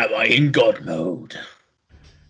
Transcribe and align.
Am 0.00 0.14
I 0.14 0.24
in 0.24 0.50
God 0.50 0.82
mode? 0.86 1.38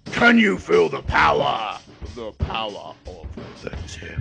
Can 0.07 0.41
you 0.41 0.59
feel 0.59 0.89
the 0.89 1.03
power? 1.03 1.79
The 2.17 2.33
power 2.33 2.96
of 3.07 3.27
things 3.58 3.95
here. 3.95 4.21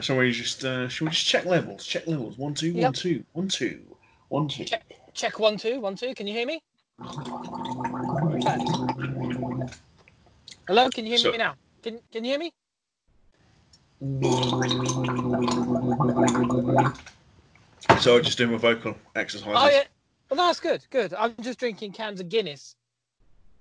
So 0.00 0.16
we 0.16 0.32
just 0.32 0.64
uh, 0.64 0.88
should 0.88 1.04
we 1.04 1.10
just 1.10 1.26
check 1.26 1.44
levels? 1.44 1.84
Check 1.84 2.06
levels. 2.06 2.38
One 2.38 2.54
two 2.54 2.72
one 2.72 2.80
Yep. 2.80 2.94
two 2.94 3.22
one 3.34 3.48
two 3.48 3.82
one 4.30 4.48
two. 4.48 4.64
Check, 4.64 4.82
check 5.12 5.38
one, 5.38 5.58
two, 5.58 5.78
one, 5.80 5.94
two. 5.94 6.14
Can 6.14 6.26
you 6.26 6.32
hear 6.32 6.46
me? 6.46 6.62
Hello, 10.66 10.88
can 10.88 11.04
you 11.04 11.10
hear 11.10 11.18
So- 11.18 11.32
me 11.32 11.36
now? 11.36 11.54
Can 11.82 12.00
Can 12.10 12.24
you 12.24 12.30
hear 12.30 12.38
me? 12.38 12.52
So 18.00 18.16
I'm 18.16 18.22
just 18.22 18.38
doing 18.38 18.52
my 18.52 18.56
vocal 18.56 18.94
exercises. 19.14 19.54
Oh 19.54 19.68
yeah. 19.68 19.82
Well, 20.30 20.36
that's 20.46 20.60
good. 20.60 20.84
Good. 20.90 21.14
I'm 21.14 21.34
just 21.40 21.58
drinking 21.58 21.92
cans 21.92 22.20
of 22.20 22.28
Guinness. 22.28 22.76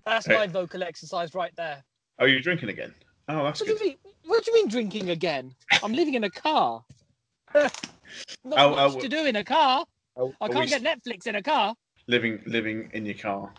That's 0.06 0.28
my 0.28 0.48
vocal 0.48 0.84
exercise 0.84 1.34
right 1.36 1.52
there. 1.56 1.84
Oh, 2.20 2.26
you're 2.26 2.40
drinking 2.40 2.70
again? 2.70 2.94
Oh, 3.30 3.44
that's 3.44 3.60
What 3.60 3.68
do 3.68 3.74
good. 3.74 3.82
you 3.82 3.88
mean? 3.90 3.98
What 4.26 4.44
do 4.44 4.52
you 4.52 4.56
mean 4.56 4.68
drinking 4.70 5.10
again? 5.10 5.54
I'm 5.84 5.94
living 5.94 6.14
in 6.16 6.24
a 6.24 6.30
car. 6.30 6.84
Not 7.54 7.72
Oh, 8.46 8.70
much 8.76 8.96
oh, 8.96 9.00
to 9.00 9.08
do 9.10 9.26
in 9.26 9.36
a 9.36 9.44
car. 9.44 9.86
Oh, 10.16 10.34
I 10.42 10.48
can't 10.48 10.70
get 10.70 10.82
Netflix 10.82 11.28
in 11.28 11.36
a 11.36 11.44
car. 11.44 11.76
living 12.08 12.42
living 12.46 12.90
in 12.94 13.06
your 13.06 13.16
car. 13.16 13.52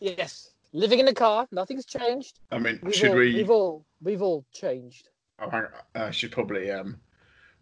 Yes, 0.00 0.50
living 0.72 1.00
in 1.00 1.08
a 1.08 1.14
car. 1.14 1.46
Nothing's 1.50 1.84
changed. 1.84 2.38
I 2.50 2.58
mean, 2.58 2.78
We've 2.82 2.94
should 2.94 3.10
all, 3.10 3.16
we? 3.16 3.34
We've 3.34 3.50
all 3.50 3.84
we've 4.02 4.22
all 4.22 4.44
changed. 4.52 5.08
Oh, 5.40 5.50
hang 5.50 5.64
on. 5.64 6.02
I 6.02 6.10
should 6.10 6.32
probably 6.32 6.70
um, 6.70 6.96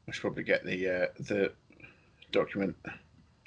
I 0.09 0.13
should 0.13 0.21
probably 0.23 0.45
get 0.45 0.65
the 0.65 0.89
uh, 0.89 1.07
the 1.21 1.53
document. 2.33 2.77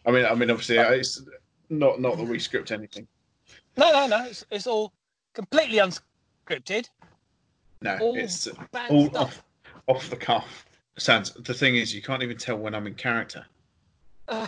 I 0.06 0.12
mean, 0.12 0.26
I 0.26 0.34
mean, 0.34 0.50
obviously, 0.50 0.78
uh, 0.78 0.92
it's 0.92 1.22
not 1.70 2.00
not 2.00 2.18
that 2.18 2.24
we 2.24 2.40
script 2.40 2.72
anything. 2.72 3.08
No, 3.78 3.92
no, 3.92 4.08
no. 4.08 4.26
It's, 4.26 4.46
it's 4.50 4.68
all 4.68 4.94
completely 5.34 5.78
unscripted. 5.78 6.90
No, 7.82 7.98
All 8.02 8.16
it's 8.18 8.48
all 8.90 9.18
off 9.18 9.44
off 9.88 10.10
the 10.10 10.16
cuff. 10.18 10.66
Sounds. 10.98 11.32
the 11.34 11.54
thing 11.54 11.76
is, 11.76 11.94
you 11.96 12.02
can't 12.02 12.24
even 12.24 12.38
tell 12.38 12.58
when 12.58 12.76
I'm 12.76 12.88
in 12.88 12.96
character. 12.96 13.46
oh 14.28 14.42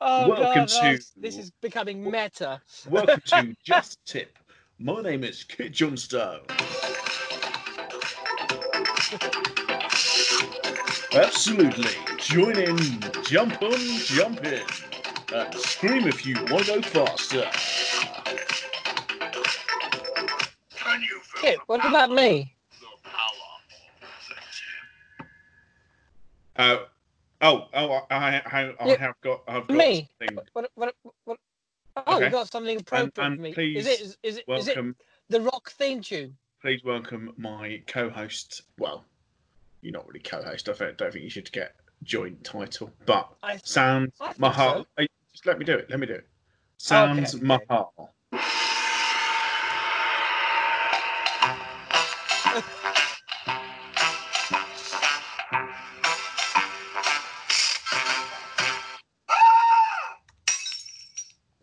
Welcome 0.00 0.66
God, 0.66 0.68
to- 0.68 1.00
this 1.16 1.36
is 1.36 1.50
becoming 1.60 2.02
meta. 2.02 2.60
Welcome 2.88 3.20
to 3.26 3.54
Just 3.64 3.98
Tip. 4.06 4.38
My 4.78 5.02
name 5.02 5.24
is 5.24 5.44
Kit 5.44 5.72
Johnstone. 5.72 6.40
Absolutely. 11.14 11.90
Join 12.18 12.58
in, 12.58 12.78
jump 13.24 13.62
on, 13.62 13.78
jump 14.04 14.44
in. 14.44 14.62
Uh, 15.32 15.50
scream 15.52 16.06
if 16.06 16.26
you 16.26 16.34
want 16.50 16.66
to 16.66 16.80
go 16.80 16.82
faster. 16.82 17.48
Can 20.76 21.02
you 21.02 21.20
feel 21.22 21.40
Kit, 21.42 21.58
what 21.66 21.84
about 21.86 22.10
me? 22.10 22.54
the 22.80 22.86
power 23.08 23.22
of 23.54 24.22
things 24.26 24.62
here? 25.18 25.26
Uh, 26.56 26.78
oh, 27.42 27.68
oh, 27.74 28.00
I, 28.10 28.14
I, 28.16 28.42
I, 28.44 28.74
I 28.80 28.96
have 28.96 29.14
got, 29.22 29.42
I've 29.48 29.66
got 29.66 29.76
Me? 29.76 30.08
something. 30.20 30.36
What? 30.52 30.70
What? 30.74 30.94
What? 31.24 31.38
Oh, 32.06 32.16
Okay. 32.16 32.26
you 32.26 32.30
got 32.30 32.52
something 32.52 32.78
appropriate 32.80 33.18
and 33.18 33.36
for 33.36 33.42
me. 33.42 33.54
please 33.54 33.76
is 33.78 33.86
it? 33.86 34.00
Is, 34.00 34.16
is 34.22 34.36
it? 34.36 34.44
Is 34.48 34.68
it 34.68 34.76
Welcome, 34.76 34.96
the 35.30 35.40
rock 35.40 35.70
theme 35.70 36.00
tune? 36.00 36.36
please 36.62 36.82
welcome 36.84 37.32
my 37.36 37.82
co-host. 37.86 38.62
Well, 38.78 39.04
you're 39.82 39.92
not 39.92 40.06
really 40.06 40.20
co-host. 40.20 40.68
I 40.68 40.72
don't, 40.72 40.98
think 40.98 41.24
you 41.24 41.30
should 41.30 41.50
get 41.52 41.74
joint 42.02 42.42
title, 42.44 42.90
but 43.06 43.28
I 43.42 43.58
Sounds 43.62 44.12
I 44.20 44.32
Mahal. 44.38 44.86
so. 44.98 45.06
Just 45.32 45.46
let 45.46 45.58
me 45.58 45.64
do 45.64 45.74
it. 45.74 45.88
Let 45.90 46.00
me 46.00 46.06
do 46.06 46.14
it. 46.14 46.28
Sounds 46.78 47.34
okay. 47.34 47.44
Mahal. 47.44 48.14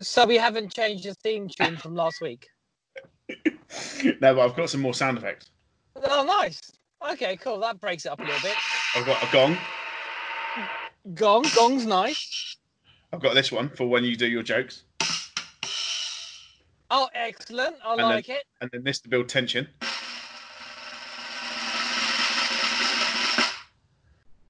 So 0.01 0.25
we 0.25 0.37
haven't 0.37 0.73
changed 0.73 1.03
the 1.05 1.13
theme 1.15 1.49
tune 1.49 1.75
from 1.77 1.95
last 1.95 2.21
week. 2.21 2.47
no, 4.21 4.35
but 4.35 4.39
I've 4.39 4.55
got 4.55 4.69
some 4.69 4.81
more 4.81 4.93
sound 4.93 5.17
effects. 5.17 5.49
Oh, 6.03 6.23
nice. 6.23 6.61
Okay, 7.11 7.37
cool. 7.37 7.59
That 7.59 7.79
breaks 7.79 8.05
it 8.05 8.11
up 8.11 8.19
a 8.19 8.23
little 8.23 8.41
bit. 8.41 8.55
I've 8.95 9.05
got 9.05 9.21
a 9.23 9.31
gong. 9.31 9.57
Gong, 11.13 11.45
gong's 11.55 11.85
nice. 11.85 12.57
I've 13.13 13.21
got 13.21 13.35
this 13.35 13.51
one 13.51 13.69
for 13.69 13.87
when 13.87 14.03
you 14.03 14.15
do 14.15 14.27
your 14.27 14.43
jokes, 14.43 14.83
Oh, 16.91 17.09
excellent. 17.15 17.75
I 17.83 17.91
And 17.91 17.99
then- 17.99 18.05
like 18.09 18.29
it. 18.29 18.43
and 18.61 18.69
then 18.71 18.83
this 18.83 18.99
to 18.99 19.09
build 19.09 19.27
tension. 19.27 19.67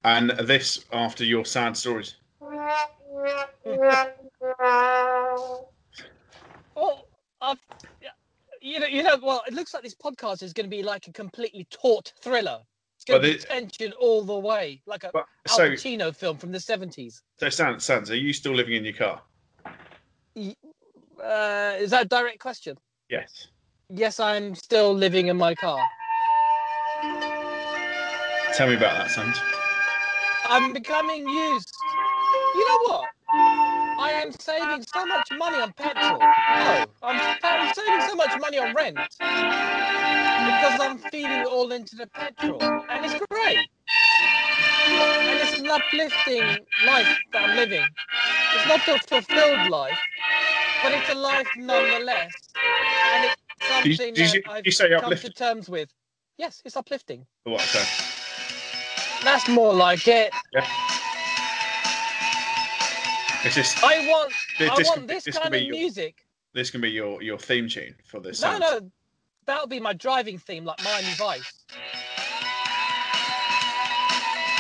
And 0.04 0.32
this 0.32 0.84
after 0.92 1.24
your 1.24 1.46
sad 1.46 1.78
stories. 1.78 2.16
Well, 8.66 8.76
I've, 8.76 8.80
yeah, 8.80 8.80
you 8.80 8.80
know, 8.80 8.88
you 8.88 9.04
know. 9.04 9.18
Well, 9.22 9.42
it 9.48 9.54
looks 9.54 9.74
like 9.74 9.84
this 9.84 9.96
podcast 9.96 10.44
is 10.44 10.54
going 10.54 10.66
to 10.66 10.70
be 10.70 10.84
like 10.84 11.08
a 11.08 11.12
completely 11.12 11.68
taut 11.70 12.12
thriller. 12.22 12.60
It's 12.98 13.06
going 13.06 13.22
But 13.22 13.28
to 13.28 13.34
be 13.34 13.40
it- 13.40 13.48
tension 13.48 13.92
all 14.00 14.24
the 14.24 14.38
way, 14.38 14.82
like 14.86 15.04
a 15.04 15.12
But, 15.14 15.26
Al 15.50 15.58
so, 15.58 15.70
Pacino 15.72 16.16
film 16.16 16.38
from 16.38 16.52
the 16.52 16.60
seventies. 16.60 17.22
so 17.38 17.50
Sans, 17.50 17.84
Sans, 17.84 18.10
are 18.10 18.16
you 18.16 18.34
still 18.34 18.54
living 18.54 18.76
in 18.76 18.86
your 18.86 18.94
car? 18.94 19.22
Uh, 21.24 21.76
is 21.80 21.92
that 21.92 22.06
a 22.06 22.08
direct 22.08 22.40
question? 22.40 22.78
Yes. 23.10 23.48
Yes, 23.90 24.20
I'm 24.20 24.56
still 24.56 24.94
living 24.94 25.28
in 25.28 25.38
my 25.38 25.54
car. 25.56 25.80
Tell 28.54 28.68
me 28.68 28.76
about 28.76 28.98
that, 28.98 29.12
Sans. 29.12 29.38
I'm 30.48 30.74
becoming 30.74 31.28
used. 31.28 31.72
You 32.56 32.68
know 32.68 32.80
what? 32.86 33.06
I 34.00 34.12
am 34.24 34.32
saving 34.32 34.84
so 34.94 35.06
much 35.06 35.28
money 35.38 35.58
on 35.62 35.74
petrol. 35.74 36.20
No, 36.20 36.26
money 38.46 38.60
on 38.60 38.76
rent 38.76 38.98
because 38.98 40.80
I'm 40.80 40.98
feeding 41.10 41.32
it 41.32 41.48
all 41.48 41.72
into 41.72 41.96
the 41.96 42.06
petrol, 42.08 42.62
and 42.62 43.04
it's 43.06 43.16
great. 43.32 43.58
And 44.88 45.40
it's 45.40 45.60
an 45.60 45.68
uplifting 45.68 46.44
life 46.86 47.08
that 47.34 47.50
I'm 47.50 47.56
living. 47.56 47.84
It's 48.54 48.68
not 48.68 48.88
a 48.88 49.00
fulfilled 49.08 49.70
life, 49.72 49.98
but 50.84 50.92
it's 50.92 51.10
a 51.10 51.16
life 51.16 51.48
nonetheless, 51.58 52.34
and 53.16 53.26
it's 53.26 53.36
Did 53.84 53.86
you- 53.86 53.96
something 53.96 54.14
did 54.14 54.34
you- 54.34 54.42
that 54.44 54.52
I've 54.52 54.66
you 54.66 54.72
say 54.72 54.90
come 55.00 55.16
to 55.16 55.30
terms 55.32 55.68
with. 55.68 55.90
Yes, 56.38 56.62
it's 56.66 56.78
uplifting. 56.78 57.26
What? 57.46 57.62
So, 57.62 57.80
That's 59.24 59.48
more 59.48 59.74
like 59.74 60.08
it. 60.08 60.32
Yeah. 60.54 60.68
it's 63.44 63.56
just 63.56 63.84
I 63.84 64.08
want 64.08 64.34
this, 64.60 64.70
I 64.70 64.74
want 64.84 65.08
this 65.08 65.24
this 65.24 65.38
kind 65.38 65.56
of 65.56 65.62
music. 65.70 66.25
This 66.56 66.72
can 66.72 66.82
be 66.82 66.90
your 66.90 67.22
your 67.22 67.38
theme 67.38 67.70
tune 67.70 67.94
for 68.06 68.20
this. 68.20 68.42
No, 68.42 68.58
no, 68.58 68.90
that'll 69.46 69.68
be 69.68 69.80
my 69.80 69.94
driving 69.94 70.40
theme, 70.40 70.66
like 70.66 70.84
Miami 70.84 71.14
Vice. 71.18 71.66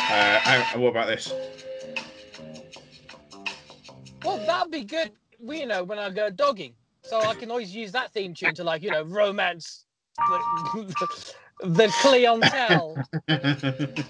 Uh, 0.07 0.63
and 0.73 0.81
what 0.81 0.89
about 0.89 1.07
this? 1.07 1.33
Well, 4.23 4.37
that'd 4.45 4.71
be 4.71 4.83
good. 4.83 5.11
We, 5.39 5.61
you 5.61 5.65
know, 5.65 5.83
when 5.83 5.97
I 5.97 6.09
go 6.11 6.29
dogging, 6.29 6.73
so 7.01 7.19
I 7.21 7.33
can 7.33 7.49
always 7.49 7.73
use 7.73 7.91
that 7.93 8.11
theme 8.11 8.33
tune 8.33 8.53
to, 8.55 8.63
like, 8.63 8.83
you 8.83 8.91
know, 8.91 9.03
romance 9.03 9.85
the, 10.29 11.33
the 11.63 11.87
clientele. 12.01 12.97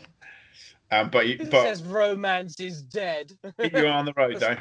um, 0.92 1.10
but 1.10 1.28
you, 1.28 1.38
but 1.38 1.64
says 1.64 1.84
romance 1.84 2.60
is 2.60 2.82
dead? 2.82 3.32
you 3.44 3.86
are 3.86 3.88
on 3.88 4.06
the 4.06 4.14
road 4.18 4.36
though. 4.40 4.58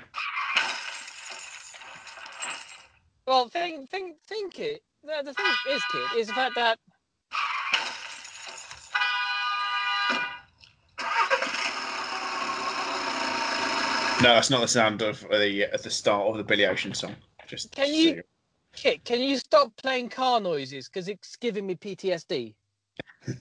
Well, 3.26 3.49
think, 3.49 3.91
think, 3.91 4.17
think 4.29 4.59
it. 4.59 4.82
The, 5.03 5.23
the 5.25 5.35
thing 5.35 5.47
is, 5.71 5.82
kid, 5.91 6.19
is 6.19 6.26
the 6.29 6.32
fact 6.35 6.55
that 6.56 6.79
No, 14.23 14.32
that's 14.35 14.49
not 14.49 14.61
the 14.62 14.69
sound 14.69 15.03
of 15.03 15.21
the 15.31 15.65
at 15.65 15.82
the 15.82 15.91
start 15.91 16.26
of 16.29 16.38
the 16.38 16.44
Billy 16.44 16.65
Ocean 16.65 16.94
song. 16.94 17.15
Just 17.47 17.73
Can 17.73 17.93
you- 17.93 18.23
Kit, 18.75 19.05
can 19.05 19.21
you 19.21 19.38
stop 19.38 19.75
playing 19.76 20.09
car 20.09 20.41
noises 20.41 20.88
because 20.88 21.09
it's 21.09 21.37
giving 21.37 21.67
me 21.67 21.75
PTSD. 21.76 22.55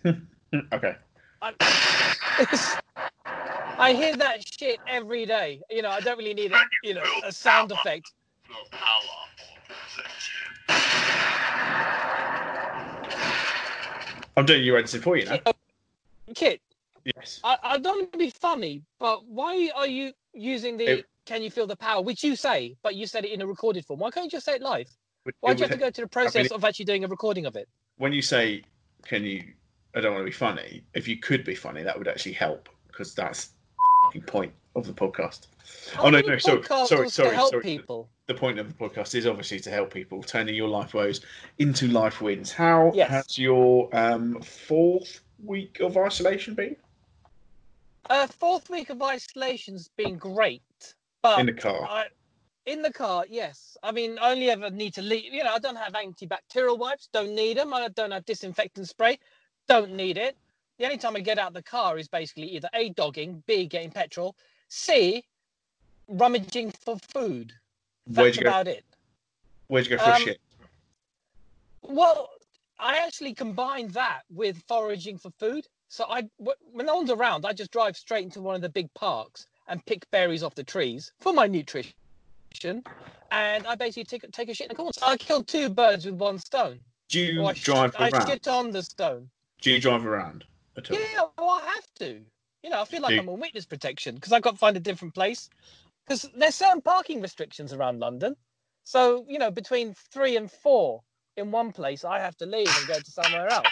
Okay. 0.71 0.95
I, 1.41 1.53
I 3.80 3.94
hear 3.94 4.15
that 4.18 4.47
shit 4.47 4.80
every 4.88 5.25
day. 5.25 5.62
You 5.71 5.81
know, 5.81 5.89
I 5.89 6.00
don't 6.00 6.15
really 6.19 6.35
need 6.35 6.51
a, 6.51 6.59
you 6.83 6.94
know, 6.94 7.01
a 7.24 7.31
sound 7.31 7.71
effect. 7.71 8.12
I'm 14.36 14.45
doing 14.45 14.63
your 14.63 14.78
editing 14.78 15.01
for 15.01 15.18
you 15.18 15.25
now. 15.25 15.40
Kit, 16.34 16.62
Yes. 17.06 17.42
I, 17.44 17.57
I 17.62 17.78
don't 17.78 17.98
want 18.00 18.12
to 18.13 18.18
be 18.18 18.30
funny, 18.30 18.81
but 19.00 19.25
why 19.25 19.69
are 19.75 19.88
you 19.88 20.13
using 20.34 20.78
the 20.78 20.86
It- 21.00 21.06
can 21.25 21.42
you 21.42 21.50
feel 21.51 21.68
the 21.68 21.75
power? 21.75 22.01
Which 22.01 22.24
you 22.24 22.36
say, 22.36 22.75
but 22.81 22.95
you 22.95 23.07
said 23.07 23.25
it 23.25 23.31
in 23.31 23.42
a 23.42 23.48
recorded 23.48 23.86
form. 23.86 24.00
Why 24.00 24.10
can't 24.10 24.25
you 24.25 24.31
just 24.31 24.45
say 24.45 24.56
it 24.56 24.62
live? 24.62 24.90
Why 25.40 25.54
do 25.54 25.60
you 25.60 25.63
have 25.69 25.78
to 25.78 25.78
go 25.78 25.90
to 25.90 26.01
the 26.01 26.07
process 26.07 26.51
of 26.51 26.66
actually 26.66 26.86
doing 26.86 27.04
a 27.04 27.07
recording 27.07 27.45
of 27.45 27.56
it? 27.56 27.69
when 27.98 28.12
you 28.12 28.22
say, 28.22 28.63
"Can 29.06 29.24
you?" 29.24 29.54
I 29.95 30.01
don't 30.01 30.13
want 30.13 30.22
to 30.22 30.25
be 30.25 30.31
funny. 30.31 30.84
If 30.94 31.07
you 31.07 31.18
could 31.18 31.45
be 31.45 31.56
funny, 31.56 31.84
that 31.84 31.98
would 31.98 32.07
actually 32.07 32.34
help 32.34 32.68
because 32.88 33.13
that's 33.13 33.51
the 34.12 34.19
point 34.22 34.51
of 34.75 34.86
the 34.88 34.94
podcast. 34.94 35.48
Oh, 36.00 36.10
no, 36.10 36.19
no, 36.22 36.38
sorry, 36.40 36.63
sorry, 36.63 37.10
sorry, 37.10 37.38
sorry. 37.38 37.62
people. 37.62 38.10
The 38.25 38.33
point 38.33 38.57
of 38.57 38.69
the 38.69 38.73
podcast 38.73 39.15
is 39.15 39.27
obviously 39.27 39.59
to 39.59 39.69
help 39.69 39.93
people, 39.93 40.23
turning 40.23 40.55
your 40.55 40.69
life 40.69 40.93
woes 40.93 41.19
into 41.59 41.87
life 41.89 42.21
wins. 42.21 42.53
How 42.53 42.93
Yes. 42.93 43.09
has 43.09 43.37
your 43.37 43.93
um, 43.93 44.41
fourth 44.41 45.21
week 45.43 45.81
of 45.81 45.97
isolation 45.97 46.55
been 46.55 46.77
Uh, 48.09 48.27
fourth 48.27 48.69
week 48.69 48.89
of 48.89 49.01
isolation's 49.01 49.89
been 49.97 50.17
great, 50.17 50.95
but 51.21 51.39
in 51.39 51.47
the 51.47 51.53
car? 51.53 51.85
I, 51.89 52.05
in 52.65 52.81
the 52.81 52.93
car, 52.93 53.25
yes. 53.29 53.75
I 53.83 53.91
mean, 53.91 54.17
I 54.19 54.31
only 54.31 54.49
ever 54.49 54.69
need 54.69 54.93
to 54.93 55.01
leave. 55.01 55.33
You 55.33 55.43
know, 55.43 55.53
I 55.53 55.59
don't 55.59 55.75
have 55.75 55.91
antibacterial 55.93 56.77
wipes. 56.77 57.09
Don't 57.11 57.35
need 57.35 57.57
them. 57.57 57.73
I 57.73 57.89
don't 57.89 58.11
have 58.11 58.23
disinfectant 58.25 58.87
spray. 58.87 59.19
Don't 59.67 59.93
need 59.93 60.17
it. 60.17 60.37
The 60.77 60.85
only 60.85 60.97
time 60.97 61.17
I 61.17 61.19
get 61.19 61.39
out 61.39 61.49
of 61.49 61.53
the 61.53 61.63
car 61.63 61.97
is 61.97 62.07
basically 62.07 62.47
either 62.55 62.69
a 62.73 62.89
dogging, 62.89 63.43
b 63.47 63.65
getting 63.65 63.91
petrol, 63.91 64.37
c 64.69 65.25
rummaging 66.07 66.71
for 66.71 66.97
food. 66.97 67.53
Where'd 68.07 68.27
That's 68.27 68.38
you 68.38 68.44
go? 68.44 68.50
about 68.50 68.67
it. 68.67 68.83
Where'd 69.67 69.85
you 69.88 69.97
go 69.97 70.03
for 70.03 70.11
um, 70.11 70.21
shit? 70.21 70.39
Well, 71.81 72.29
I 72.79 72.97
actually 72.97 73.33
combined 73.33 73.91
that 73.91 74.21
with 74.29 74.61
foraging 74.67 75.17
for 75.17 75.31
food. 75.39 75.67
So 75.88 76.05
I, 76.09 76.23
when 76.38 76.85
no 76.85 76.95
one's 76.95 77.11
around, 77.11 77.45
I 77.45 77.53
just 77.53 77.71
drive 77.71 77.95
straight 77.95 78.23
into 78.23 78.41
one 78.41 78.55
of 78.55 78.61
the 78.61 78.69
big 78.69 78.94
parks 78.94 79.47
and 79.67 79.85
pick 79.85 80.09
berries 80.11 80.44
off 80.44 80.55
the 80.55 80.63
trees 80.63 81.11
for 81.19 81.33
my 81.33 81.47
nutrition. 81.47 81.94
And 83.31 83.65
I 83.67 83.75
basically 83.75 84.03
take, 84.06 84.29
take 84.31 84.49
a 84.49 84.53
shit 84.53 84.65
in 84.65 84.69
the 84.69 84.75
corner. 84.75 84.91
So 84.95 85.06
I 85.06 85.17
killed 85.17 85.47
two 85.47 85.69
birds 85.69 86.06
with 86.06 86.15
one 86.15 86.39
stone. 86.39 86.79
Do 87.09 87.19
you 87.19 87.45
I, 87.45 87.53
sh- 87.53 87.63
drive 87.63 87.95
I 87.97 88.09
around? 88.09 88.27
shit 88.27 88.47
on 88.47 88.71
the 88.71 88.83
stone. 88.83 89.29
Do 89.61 89.71
you 89.71 89.79
drive 89.79 90.06
around 90.06 90.45
at 90.77 90.89
all? 90.89 90.97
Yeah, 90.97 91.21
well, 91.38 91.61
I 91.63 91.65
have 91.75 91.94
to. 91.99 92.21
You 92.63 92.69
know, 92.69 92.81
I 92.81 92.85
feel 92.85 93.01
like 93.01 93.13
you- 93.13 93.19
I'm 93.19 93.29
on 93.29 93.39
witness 93.39 93.65
protection 93.65 94.15
because 94.15 94.31
I've 94.31 94.41
got 94.41 94.51
to 94.51 94.57
find 94.57 94.75
a 94.77 94.79
different 94.79 95.13
place. 95.13 95.49
Because 96.05 96.29
there's 96.35 96.55
certain 96.55 96.81
parking 96.81 97.21
restrictions 97.21 97.73
around 97.73 98.00
London. 98.00 98.35
So, 98.83 99.25
you 99.27 99.39
know, 99.39 99.51
between 99.51 99.95
three 100.11 100.35
and 100.35 100.51
four 100.51 101.01
in 101.38 101.51
one 101.51 101.71
place, 101.71 102.03
I 102.03 102.19
have 102.19 102.35
to 102.38 102.45
leave 102.45 102.67
and 102.67 102.88
go 102.88 103.00
to 103.00 103.11
somewhere 103.11 103.47
else. 103.47 103.67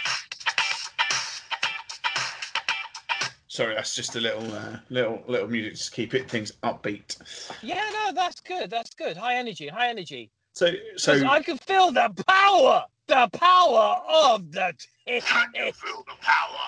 Sorry, 3.48 3.74
that's 3.74 3.94
just 3.94 4.16
a 4.16 4.20
little, 4.20 4.50
uh, 4.54 4.78
little, 4.88 5.22
little 5.26 5.48
music 5.48 5.84
to 5.84 5.90
keep 5.90 6.14
it 6.14 6.30
things 6.30 6.52
upbeat. 6.62 7.18
Yeah, 7.62 7.86
no, 7.92 8.12
that's 8.14 8.40
good. 8.40 8.70
That's 8.70 8.94
good. 8.94 9.14
High 9.14 9.34
energy, 9.34 9.68
high 9.68 9.90
energy. 9.90 10.30
So, 10.54 10.72
so 10.96 11.26
I 11.26 11.42
can 11.42 11.58
feel 11.58 11.92
the 11.92 12.10
power, 12.26 12.84
the 13.08 13.28
power 13.34 14.00
of 14.08 14.50
the. 14.52 14.74
I 15.06 15.20
can 15.20 15.50
you 15.54 15.72
feel 15.72 16.02
the 16.06 16.16
power? 16.22 16.58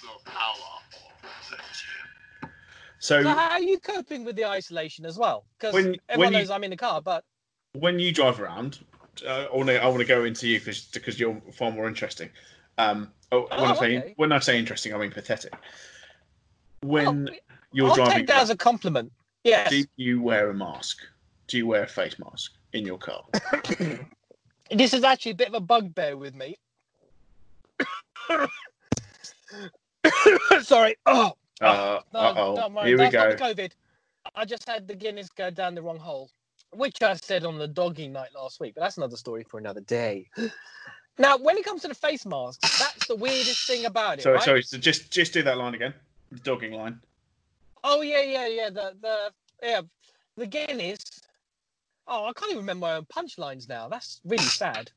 The 0.00 0.30
power 0.30 0.80
of 0.94 1.50
the 1.50 1.56
tip. 1.56 2.23
So 3.04 3.22
So 3.22 3.28
how 3.28 3.50
are 3.50 3.60
you 3.60 3.78
coping 3.78 4.24
with 4.24 4.34
the 4.34 4.46
isolation 4.46 5.04
as 5.04 5.18
well? 5.18 5.44
Because 5.58 5.74
everyone 5.74 5.98
when 6.08 6.32
you- 6.32 6.38
knows 6.38 6.50
I'm 6.50 6.64
in 6.64 6.70
the 6.70 6.76
car, 6.76 7.02
but 7.02 7.22
when 7.74 7.98
you 7.98 8.12
drive 8.12 8.40
around, 8.40 8.78
uh, 9.26 9.46
I 9.52 9.54
want 9.54 9.68
to 9.68 9.82
I 9.82 9.86
want 9.88 9.98
to 9.98 10.06
go 10.06 10.24
into 10.24 10.48
you 10.48 10.58
because 10.58 10.86
because 10.86 11.20
you're 11.20 11.38
far 11.52 11.70
more 11.70 11.86
interesting. 11.86 12.30
Um, 12.78 13.12
oh, 13.30 13.42
when 13.42 13.60
I 13.60 13.72
Oh, 13.72 13.74
say 13.74 13.98
okay. 13.98 14.14
when 14.16 14.32
I 14.32 14.38
say 14.38 14.58
interesting, 14.58 14.94
I 14.94 14.96
mean 14.98 15.10
pathetic. 15.10 15.52
When 16.80 17.28
Oh, 17.28 17.34
you're 17.72 17.90
I'll 17.90 17.94
driving, 17.94 18.14
take 18.14 18.26
that 18.28 18.40
as 18.42 18.48
a 18.48 18.56
compliment. 18.56 19.12
Yes. 19.44 19.68
do 19.68 19.84
you 19.96 20.22
wear 20.22 20.48
a 20.48 20.54
mask? 20.54 21.02
Do 21.48 21.58
you 21.58 21.66
wear 21.66 21.82
a 21.82 21.86
face 21.86 22.18
mask 22.18 22.52
in 22.72 22.86
your 22.86 22.96
car? 22.98 23.22
This 24.70 24.94
is 24.94 25.04
actually 25.04 25.32
a 25.32 25.34
bit 25.34 25.48
of 25.48 25.54
a 25.54 25.60
bugbear 25.60 26.16
with 26.16 26.34
me. 26.34 26.56
Sorry. 30.62 30.96
Oh, 31.04 31.34
Uh 31.60 32.00
no, 32.12 32.34
oh, 32.36 32.56
don't 32.56 32.74
worry. 32.74 32.88
here 32.88 32.98
we 32.98 33.04
That's 33.04 33.12
go. 33.12 33.28
not 33.46 33.56
COVID. 33.56 33.72
I 34.34 34.44
just 34.44 34.68
had 34.68 34.88
the 34.88 34.94
Guinness 34.94 35.28
go 35.28 35.50
down 35.50 35.74
the 35.74 35.82
wrong 35.82 35.98
hole, 35.98 36.30
which 36.72 37.02
I 37.02 37.14
said 37.14 37.44
on 37.44 37.58
the 37.58 37.68
dogging 37.68 38.12
night 38.12 38.30
last 38.34 38.60
week, 38.60 38.74
but 38.74 38.80
that's 38.80 38.96
another 38.96 39.16
story 39.16 39.44
for 39.44 39.58
another 39.58 39.80
day. 39.80 40.28
Now, 41.16 41.36
when 41.36 41.56
it 41.56 41.64
comes 41.64 41.82
to 41.82 41.86
the 41.88 41.94
face 41.94 42.26
mask, 42.26 42.60
that's 42.60 43.06
the 43.06 43.14
weirdest 43.14 43.68
thing 43.68 43.84
about 43.84 44.18
it. 44.18 44.22
Sorry, 44.22 44.34
right? 44.34 44.42
sorry. 44.42 44.62
So 44.62 44.78
just 44.78 45.12
just 45.12 45.32
do 45.32 45.44
that 45.44 45.56
line 45.56 45.74
again. 45.74 45.94
The 46.32 46.40
dogging 46.40 46.72
line. 46.72 46.98
Oh 47.84 48.00
yeah, 48.00 48.22
yeah, 48.22 48.48
yeah. 48.48 48.70
The 48.70 48.96
the 49.00 49.32
yeah, 49.62 49.82
the 50.36 50.46
Guinness. 50.46 51.04
Oh, 52.08 52.26
I 52.26 52.32
can't 52.32 52.50
even 52.50 52.62
remember 52.62 52.86
my 52.86 52.94
own 52.94 53.04
punchlines 53.04 53.68
now. 53.68 53.88
That's 53.88 54.20
really 54.24 54.42
sad. 54.42 54.90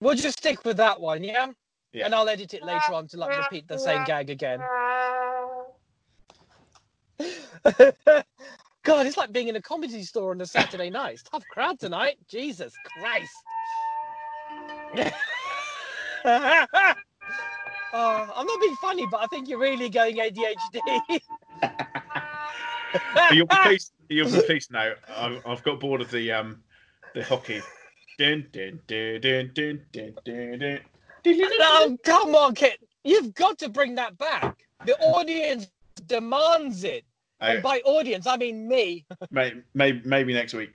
We'll 0.00 0.14
just 0.14 0.38
stick 0.38 0.64
with 0.64 0.76
that 0.76 1.00
one, 1.00 1.24
yeah. 1.24 1.48
Yeah. 1.92 2.06
And 2.06 2.14
I'll 2.14 2.28
edit 2.28 2.54
it 2.54 2.62
later 2.62 2.94
on 2.94 3.08
to 3.08 3.16
like 3.16 3.36
repeat 3.36 3.66
the 3.66 3.78
same 3.78 4.04
gag 4.04 4.30
again. 4.30 4.60
God, 8.82 9.06
it's 9.06 9.16
like 9.16 9.32
being 9.32 9.48
in 9.48 9.56
a 9.56 9.62
comedy 9.62 10.02
store 10.02 10.30
on 10.30 10.40
a 10.40 10.46
Saturday 10.46 10.90
night. 10.90 11.14
It's 11.14 11.22
tough 11.22 11.46
crowd 11.48 11.78
tonight. 11.78 12.16
Jesus 12.28 12.74
Christ. 12.84 13.44
oh, 16.24 16.66
I'm 17.92 18.46
not 18.46 18.60
being 18.60 18.76
funny, 18.76 19.06
but 19.06 19.20
I 19.20 19.26
think 19.26 19.48
you're 19.48 19.58
really 19.58 19.88
going 19.88 20.16
ADHD. 20.16 21.20
You'll 23.32 23.46
be 23.46 23.56
pleased. 23.62 23.92
You'll 24.08 24.30
be 24.30 24.42
pleased 24.46 24.72
now. 24.72 24.92
I've, 25.16 25.46
I've 25.46 25.62
got 25.62 25.80
bored 25.80 26.00
of 26.00 26.10
the 26.10 26.32
um 26.32 26.62
the 27.14 27.24
hockey. 27.24 27.62
Dun, 28.18 28.46
dun, 28.52 28.80
dun, 28.86 29.20
dun, 29.20 29.50
dun, 29.54 29.80
dun, 29.92 30.14
dun, 30.24 30.58
dun. 30.58 30.80
No, 31.58 31.96
come 32.02 32.34
on, 32.34 32.54
Kit. 32.54 32.78
You've 33.04 33.34
got 33.34 33.58
to 33.58 33.68
bring 33.68 33.94
that 33.96 34.18
back. 34.18 34.64
The 34.84 34.96
audience 34.98 35.68
demands 36.06 36.84
it. 36.84 37.04
I- 37.40 37.54
And 37.54 37.62
by 37.62 37.80
audience, 37.80 38.26
I 38.26 38.36
mean 38.36 38.68
me. 38.68 39.06
Maybe, 39.30 39.62
maybe, 39.74 40.00
maybe 40.04 40.34
next 40.34 40.54
week. 40.54 40.72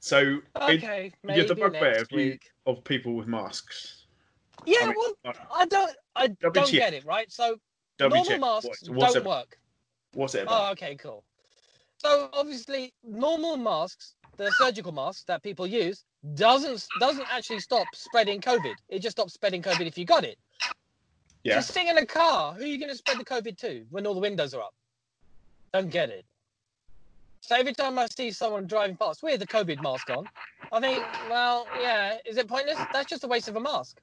So, 0.00 0.18
okay, 0.56 0.74
it- 0.74 0.76
Okay, 0.84 1.12
you're 1.24 1.46
the 1.46 1.54
bugbear 1.54 2.00
of, 2.02 2.10
you, 2.12 2.38
of 2.66 2.82
people 2.84 3.14
with 3.14 3.26
masks. 3.26 4.04
Yeah, 4.64 4.78
I 4.82 4.86
mean, 4.86 4.94
well, 4.96 5.14
uh, 5.24 5.32
I 5.54 5.66
don't, 5.66 5.92
I 6.16 6.26
Double 6.28 6.52
don't 6.62 6.70
get 6.70 6.92
it, 6.94 7.04
right? 7.04 7.30
So 7.30 7.58
double 7.98 8.16
normal 8.16 8.38
masks 8.38 8.88
What- 8.88 9.12
don't 9.12 9.16
it, 9.22 9.24
work. 9.24 9.58
What's 10.14 10.34
it 10.34 10.42
about? 10.42 10.68
Oh, 10.68 10.72
okay, 10.72 10.96
cool. 10.96 11.24
So 11.98 12.28
obviously, 12.32 12.92
normal 13.02 13.56
masks, 13.56 14.14
the 14.36 14.50
surgical 14.52 14.92
masks 14.92 15.24
that 15.24 15.42
people 15.42 15.66
use, 15.66 16.04
doesn't 16.34 16.86
doesn't 17.00 17.26
actually 17.32 17.60
stop 17.60 17.86
spreading 17.94 18.40
COVID. 18.40 18.74
It 18.88 19.00
just 19.00 19.16
stops 19.16 19.34
spreading 19.34 19.62
COVID 19.62 19.86
if 19.86 19.96
you 19.98 20.04
got 20.04 20.24
it. 20.24 20.38
yeah. 21.44 21.54
Just 21.56 21.72
sitting 21.72 21.88
in 21.88 21.98
a 21.98 22.06
car, 22.06 22.54
who 22.54 22.62
are 22.64 22.66
you 22.66 22.78
going 22.78 22.90
to 22.90 22.96
spread 22.96 23.18
the 23.18 23.24
COVID 23.24 23.56
to 23.58 23.84
when 23.90 24.06
all 24.06 24.14
the 24.14 24.20
windows 24.20 24.54
are 24.54 24.62
up? 24.62 24.74
Don't 25.72 25.90
get 25.90 26.10
it. 26.10 26.24
So 27.42 27.56
every 27.56 27.72
time 27.72 27.98
I 27.98 28.06
see 28.06 28.30
someone 28.30 28.66
driving 28.66 28.96
past 28.96 29.22
with 29.22 29.42
a 29.42 29.46
COVID 29.46 29.80
mask 29.80 30.10
on, 30.10 30.28
I 30.70 30.80
think, 30.80 31.06
well, 31.28 31.70
yeah, 31.74 32.16
is 32.26 32.36
it 32.36 32.48
pointless? 32.48 32.86
That's 32.92 33.06
just 33.08 33.24
a 33.24 33.28
waste 33.28 33.48
of 33.48 33.56
a 33.56 33.60
mask. 33.60 33.98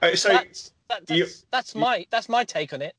Uh, 0.00 0.16
so, 0.16 0.30
that's 0.30 0.72
that, 0.88 1.10
you- 1.10 1.24
that's, 1.24 1.46
that's 1.52 1.74
my 1.74 2.06
that's 2.10 2.28
my 2.28 2.44
take 2.44 2.72
on 2.72 2.82
it. 2.82 2.94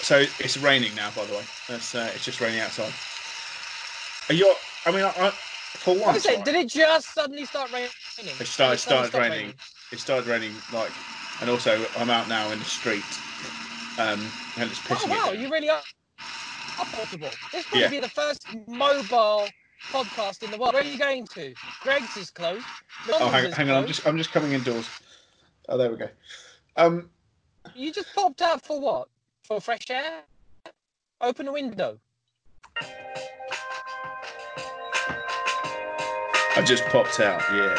so 0.00 0.24
it's 0.38 0.56
raining 0.58 0.94
now. 0.94 1.10
By 1.16 1.24
the 1.24 1.32
way, 1.32 1.42
it's, 1.68 1.94
uh, 1.94 2.10
it's 2.14 2.24
just 2.24 2.40
raining 2.40 2.60
outside. 2.60 2.92
Are 4.28 4.34
you? 4.34 4.54
I 4.86 4.90
mean, 4.92 5.04
I, 5.04 5.08
I, 5.26 5.30
for 5.30 5.96
once, 5.96 6.26
right, 6.26 6.44
Did 6.44 6.54
it 6.54 6.68
just 6.68 7.12
suddenly 7.14 7.44
start 7.44 7.72
raining? 7.72 7.90
it 8.18 8.46
started, 8.46 8.74
it 8.74 8.78
started 8.78 9.08
stop 9.08 9.20
raining. 9.20 9.52
It 9.90 9.98
started 9.98 10.28
raining 10.28 10.52
like, 10.72 10.92
and 11.40 11.50
also 11.50 11.84
I'm 11.98 12.10
out 12.10 12.28
now 12.28 12.50
in 12.52 12.58
the 12.58 12.64
street, 12.64 13.02
um, 13.98 14.20
and 14.56 14.70
it's 14.70 14.80
pissing. 14.80 15.04
Oh 15.06 15.26
wow, 15.26 15.32
it 15.32 15.40
you 15.40 15.50
really 15.50 15.68
are 15.70 15.82
are 16.78 16.86
portable. 16.86 17.30
This 17.52 17.70
will 17.70 17.80
Yeah. 17.80 17.88
be 17.88 18.00
the 18.00 18.08
first 18.08 18.46
mobile 18.68 19.48
podcast 19.92 20.42
in 20.42 20.50
the 20.50 20.56
world. 20.58 20.74
Where 20.74 20.82
are 20.82 20.86
you 20.86 20.98
going 20.98 21.26
to? 21.28 21.54
Greggs 21.82 22.16
is 22.16 22.30
closed. 22.30 22.64
Oh, 23.12 23.28
hang, 23.28 23.50
hang 23.52 23.70
on, 23.70 23.76
I'm 23.76 23.86
just 23.86 24.06
I'm 24.06 24.16
just 24.16 24.32
coming 24.32 24.52
indoors. 24.52 24.88
Oh, 25.68 25.76
there 25.76 25.90
we 25.90 25.96
go. 25.96 26.08
Um, 26.76 27.10
You 27.74 27.92
just 27.92 28.14
popped 28.14 28.42
out 28.42 28.64
for 28.64 28.80
what? 28.80 29.08
For 29.44 29.60
fresh 29.60 29.90
air? 29.90 30.22
Open 31.20 31.48
a 31.48 31.52
window. 31.52 31.98
I 36.54 36.62
just 36.64 36.84
popped 36.86 37.20
out. 37.20 37.42
Yeah. 37.52 37.78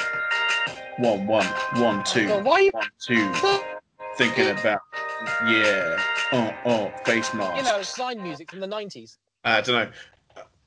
One, 0.97 1.25
one, 1.27 1.45
one, 1.75 2.03
two, 2.03 2.27
Well, 2.27 2.41
why 2.43 2.53
are 2.53 2.61
you? 2.61 2.71
one, 2.71 2.89
two. 2.99 3.31
Thinking 4.17 4.49
about. 4.49 4.79
Yeah. 5.45 6.01
Oh, 6.31 6.53
oh, 6.65 6.93
face 7.05 7.33
mask. 7.33 7.57
You 7.57 7.71
know, 7.71 7.81
sign 7.81 8.21
music 8.21 8.49
from 8.49 8.59
the 8.59 8.67
nineties. 8.67 9.17
I 9.43 9.61
don't 9.61 9.75
know. 9.75 9.91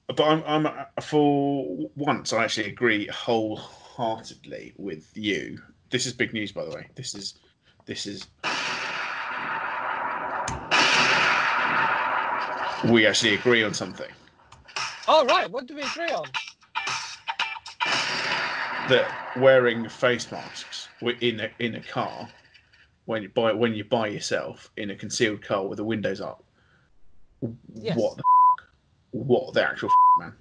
But 0.09 0.21
I'm, 0.21 0.43
I'm 0.47 0.67
uh, 0.67 1.01
for 1.03 1.89
once 1.97 2.33
I 2.33 2.45
actually 2.45 2.69
agree 2.69 3.07
wholeheartedly 3.09 4.75
with 4.77 5.11
you. 5.17 5.59
This 5.91 6.07
is 6.07 6.13
big 6.13 6.33
news, 6.33 6.53
by 6.53 6.65
the 6.65 6.71
way. 6.71 6.87
This 6.95 7.15
is 7.15 7.35
this 7.87 8.07
is. 8.07 8.27
We 12.91 13.07
actually 13.07 13.35
agree 13.35 13.65
on 13.65 13.75
something. 13.75 14.11
Oh 15.09 15.27
right, 15.27 15.51
what 15.51 15.67
do 15.67 15.75
we 15.75 15.83
agree 15.83 16.11
on? 16.11 16.27
that 18.89 19.11
wearing 19.37 19.89
face 19.89 20.31
masks 20.31 20.89
wi- 21.01 21.19
in 21.21 21.41
a, 21.41 21.51
in 21.59 21.75
a 21.75 21.81
car 21.81 22.29
when 23.07 23.23
you 23.23 23.29
buy 23.31 23.53
when 23.53 23.75
you 23.75 23.85
buy 23.85 24.09
yourself 24.09 24.71
in 24.77 24.91
a 24.91 24.95
concealed 24.97 25.43
car 25.43 25.67
with 25.67 25.79
the 25.79 25.85
windows 25.85 26.21
up. 26.21 26.45
Yes. 27.75 27.97
What 27.97 28.17
the 28.17 28.23
f- 28.23 28.67
what 29.13 29.55
the 29.55 29.67
actual 29.67 29.89
f- 29.89 29.95
man? 30.19 30.33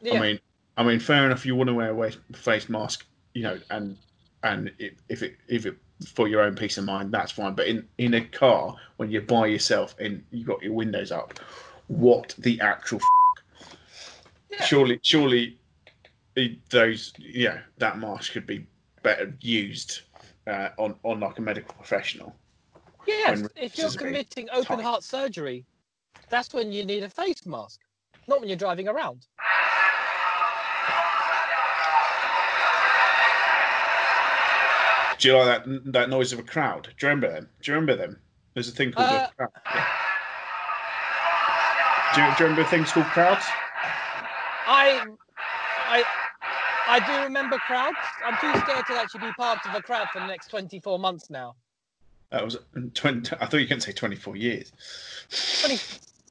Yeah. 0.00 0.14
I 0.14 0.20
mean, 0.20 0.40
I 0.76 0.82
mean, 0.82 0.98
fair 0.98 1.24
enough. 1.26 1.46
You 1.46 1.54
want 1.54 1.68
to 1.68 1.74
wear 1.74 2.04
a 2.04 2.12
face 2.36 2.68
mask, 2.68 3.06
you 3.34 3.42
know, 3.42 3.58
and 3.70 3.96
and 4.42 4.72
it, 4.78 4.96
if 5.08 5.22
it 5.22 5.36
if 5.48 5.66
it 5.66 5.76
for 6.06 6.26
your 6.26 6.42
own 6.42 6.56
peace 6.56 6.76
of 6.78 6.84
mind, 6.84 7.12
that's 7.12 7.32
fine. 7.32 7.54
But 7.54 7.66
in 7.68 7.86
in 7.98 8.14
a 8.14 8.20
car 8.22 8.76
when 8.96 9.10
you're 9.10 9.22
by 9.22 9.46
yourself 9.46 9.94
and 10.00 10.24
you 10.30 10.44
got 10.44 10.62
your 10.62 10.72
windows 10.72 11.12
up, 11.12 11.38
what 11.86 12.34
the 12.38 12.60
actual? 12.60 12.98
F- 12.98 13.76
Yeah. 14.50 14.64
Surely, 14.64 15.00
surely, 15.02 15.58
those 16.70 17.12
yeah, 17.18 17.60
that 17.78 17.98
mask 17.98 18.32
could 18.32 18.46
be 18.46 18.66
better 19.02 19.34
used 19.40 20.02
uh, 20.46 20.68
on 20.78 20.94
on 21.02 21.20
like 21.20 21.38
a 21.38 21.42
medical 21.42 21.74
professional. 21.74 22.34
yes, 23.06 23.40
when 23.42 23.50
if 23.56 23.78
you're 23.78 23.90
committing 23.90 24.48
open 24.50 24.76
tight. 24.76 24.82
heart 24.82 25.02
surgery, 25.02 25.64
that's 26.30 26.52
when 26.52 26.72
you 26.72 26.84
need 26.84 27.02
a 27.02 27.08
face 27.08 27.46
mask, 27.46 27.80
not 28.28 28.40
when 28.40 28.48
you're 28.48 28.58
driving 28.58 28.88
around. 28.88 29.26
Do 35.18 35.28
you 35.28 35.36
like 35.38 35.64
that 35.64 35.92
that 35.92 36.10
noise 36.10 36.32
of 36.32 36.38
a 36.38 36.42
crowd? 36.42 36.88
Do 36.98 37.06
you 37.06 37.10
remember 37.10 37.32
them? 37.32 37.48
Do 37.62 37.70
you 37.70 37.74
remember 37.78 37.96
them? 37.96 38.18
There's 38.52 38.68
a 38.68 38.72
thing 38.72 38.92
called 38.92 39.08
Uh, 39.08 39.28
a 39.30 39.34
crowd. 39.34 39.50
Yeah. 39.74 39.86
Do, 42.14 42.20
you, 42.20 42.26
do 42.36 42.44
you 42.44 42.50
remember 42.50 42.68
things 42.70 42.92
called 42.92 43.06
crowds? 43.06 43.44
I, 44.66 45.04
I, 45.88 46.04
I 46.86 47.00
do 47.06 47.24
remember 47.24 47.56
crowds. 47.58 47.96
I'm 48.24 48.34
too 48.40 48.58
scared 48.60 48.86
to 48.86 48.94
actually 48.94 49.20
be 49.28 49.32
part 49.38 49.58
of 49.66 49.74
a 49.74 49.82
crowd 49.82 50.08
for 50.12 50.20
the 50.20 50.26
next 50.26 50.48
24 50.48 50.98
months 50.98 51.30
now. 51.30 51.54
That 52.30 52.44
was 52.44 52.56
twenty. 52.94 53.36
I 53.40 53.46
thought 53.46 53.58
you 53.58 53.66
couldn't 53.66 53.82
say 53.82 53.92
twenty-four 53.92 54.34
years. 54.34 54.72
20, 55.60 55.78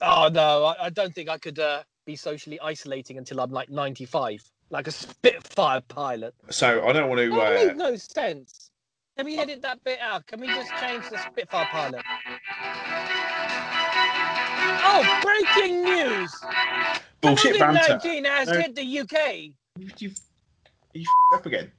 oh 0.01 0.29
no, 0.33 0.65
I, 0.65 0.85
I 0.85 0.89
don't 0.89 1.15
think 1.15 1.29
I 1.29 1.37
could 1.37 1.59
uh, 1.59 1.83
be 2.05 2.17
socially 2.17 2.59
isolating 2.59 3.17
until 3.17 3.39
I'm 3.39 3.51
like 3.51 3.69
95, 3.69 4.43
like 4.69 4.87
a 4.87 4.91
Spitfire 4.91 5.79
pilot. 5.81 6.33
So 6.49 6.85
I 6.85 6.91
don't 6.91 7.07
want 7.07 7.21
to. 7.21 7.29
That 7.29 7.37
Uh, 7.39 7.65
makes 7.65 7.77
no 7.77 7.95
sense. 7.95 8.69
Can 9.15 9.25
we 9.27 9.37
edit 9.37 9.61
that 9.61 9.81
bit 9.85 9.99
out? 10.01 10.25
Can 10.27 10.41
we 10.41 10.47
just 10.47 10.71
change 10.81 11.07
the 11.09 11.17
Spitfire 11.19 11.67
pilot? 11.71 12.01
Oh, 14.85 15.19
breaking 15.23 15.83
news! 15.83 16.33
bullshit 17.21 17.59
banter. 17.59 17.79
COVID-19 18.03 18.25
has 18.25 18.47
No. 18.49 18.59
hit 18.59 18.75
the 18.75 18.99
UK. 18.99 19.53
You, 19.99 20.11
you, 20.93 21.05
up 21.33 21.45
again. 21.45 21.71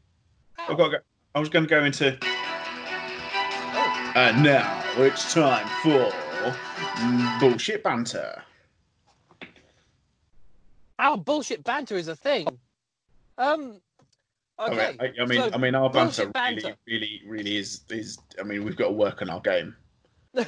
How? 0.54 0.72
I've 0.72 0.78
got 0.78 0.90
go. 0.90 0.98
I 1.34 1.40
was 1.40 1.48
going 1.48 1.64
to 1.64 1.68
go 1.68 1.84
into. 1.84 2.16
Oh, 2.22 4.12
And 4.16 4.42
now 4.42 4.82
it's 4.96 5.32
time 5.34 5.66
for 5.82 6.12
bullshit 7.40 7.82
banter. 7.82 8.42
Our 10.98 11.16
bullshit 11.18 11.64
banter 11.64 11.96
is 11.96 12.08
a 12.08 12.16
thing. 12.16 12.46
Um. 13.38 13.80
Okay. 14.60 14.96
I 15.00 15.02
mean, 15.02 15.14
I, 15.18 15.22
I 15.22 15.26
mean, 15.26 15.40
so 15.40 15.50
I 15.52 15.58
mean, 15.58 15.74
our 15.74 15.90
banter, 15.90 16.26
banter. 16.28 16.76
really, 16.86 17.20
really, 17.26 17.42
really 17.42 17.56
is 17.56 17.80
is. 17.90 18.18
I 18.38 18.44
mean, 18.44 18.64
we've 18.64 18.76
got 18.76 18.86
to 18.86 18.92
work 18.92 19.20
on 19.22 19.28
our 19.30 19.40
game. 19.40 19.74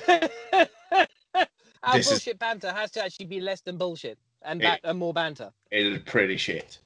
Our 1.83 1.95
This 1.99 2.07
is- 2.07 2.13
bullshit 2.15 2.39
banter 2.41 2.73
has 2.73 2.91
to 2.93 3.05
actually 3.05 3.27
be 3.27 3.41
less 3.41 3.61
than 3.61 3.77
bullshit 3.77 4.19
and, 4.43 4.61
It- 4.63 4.81
and 4.83 4.99
more 4.99 5.13
banter. 5.15 5.53
It 5.71 5.87
is 5.87 5.99
pretty 6.05 6.37
shit. 6.37 6.79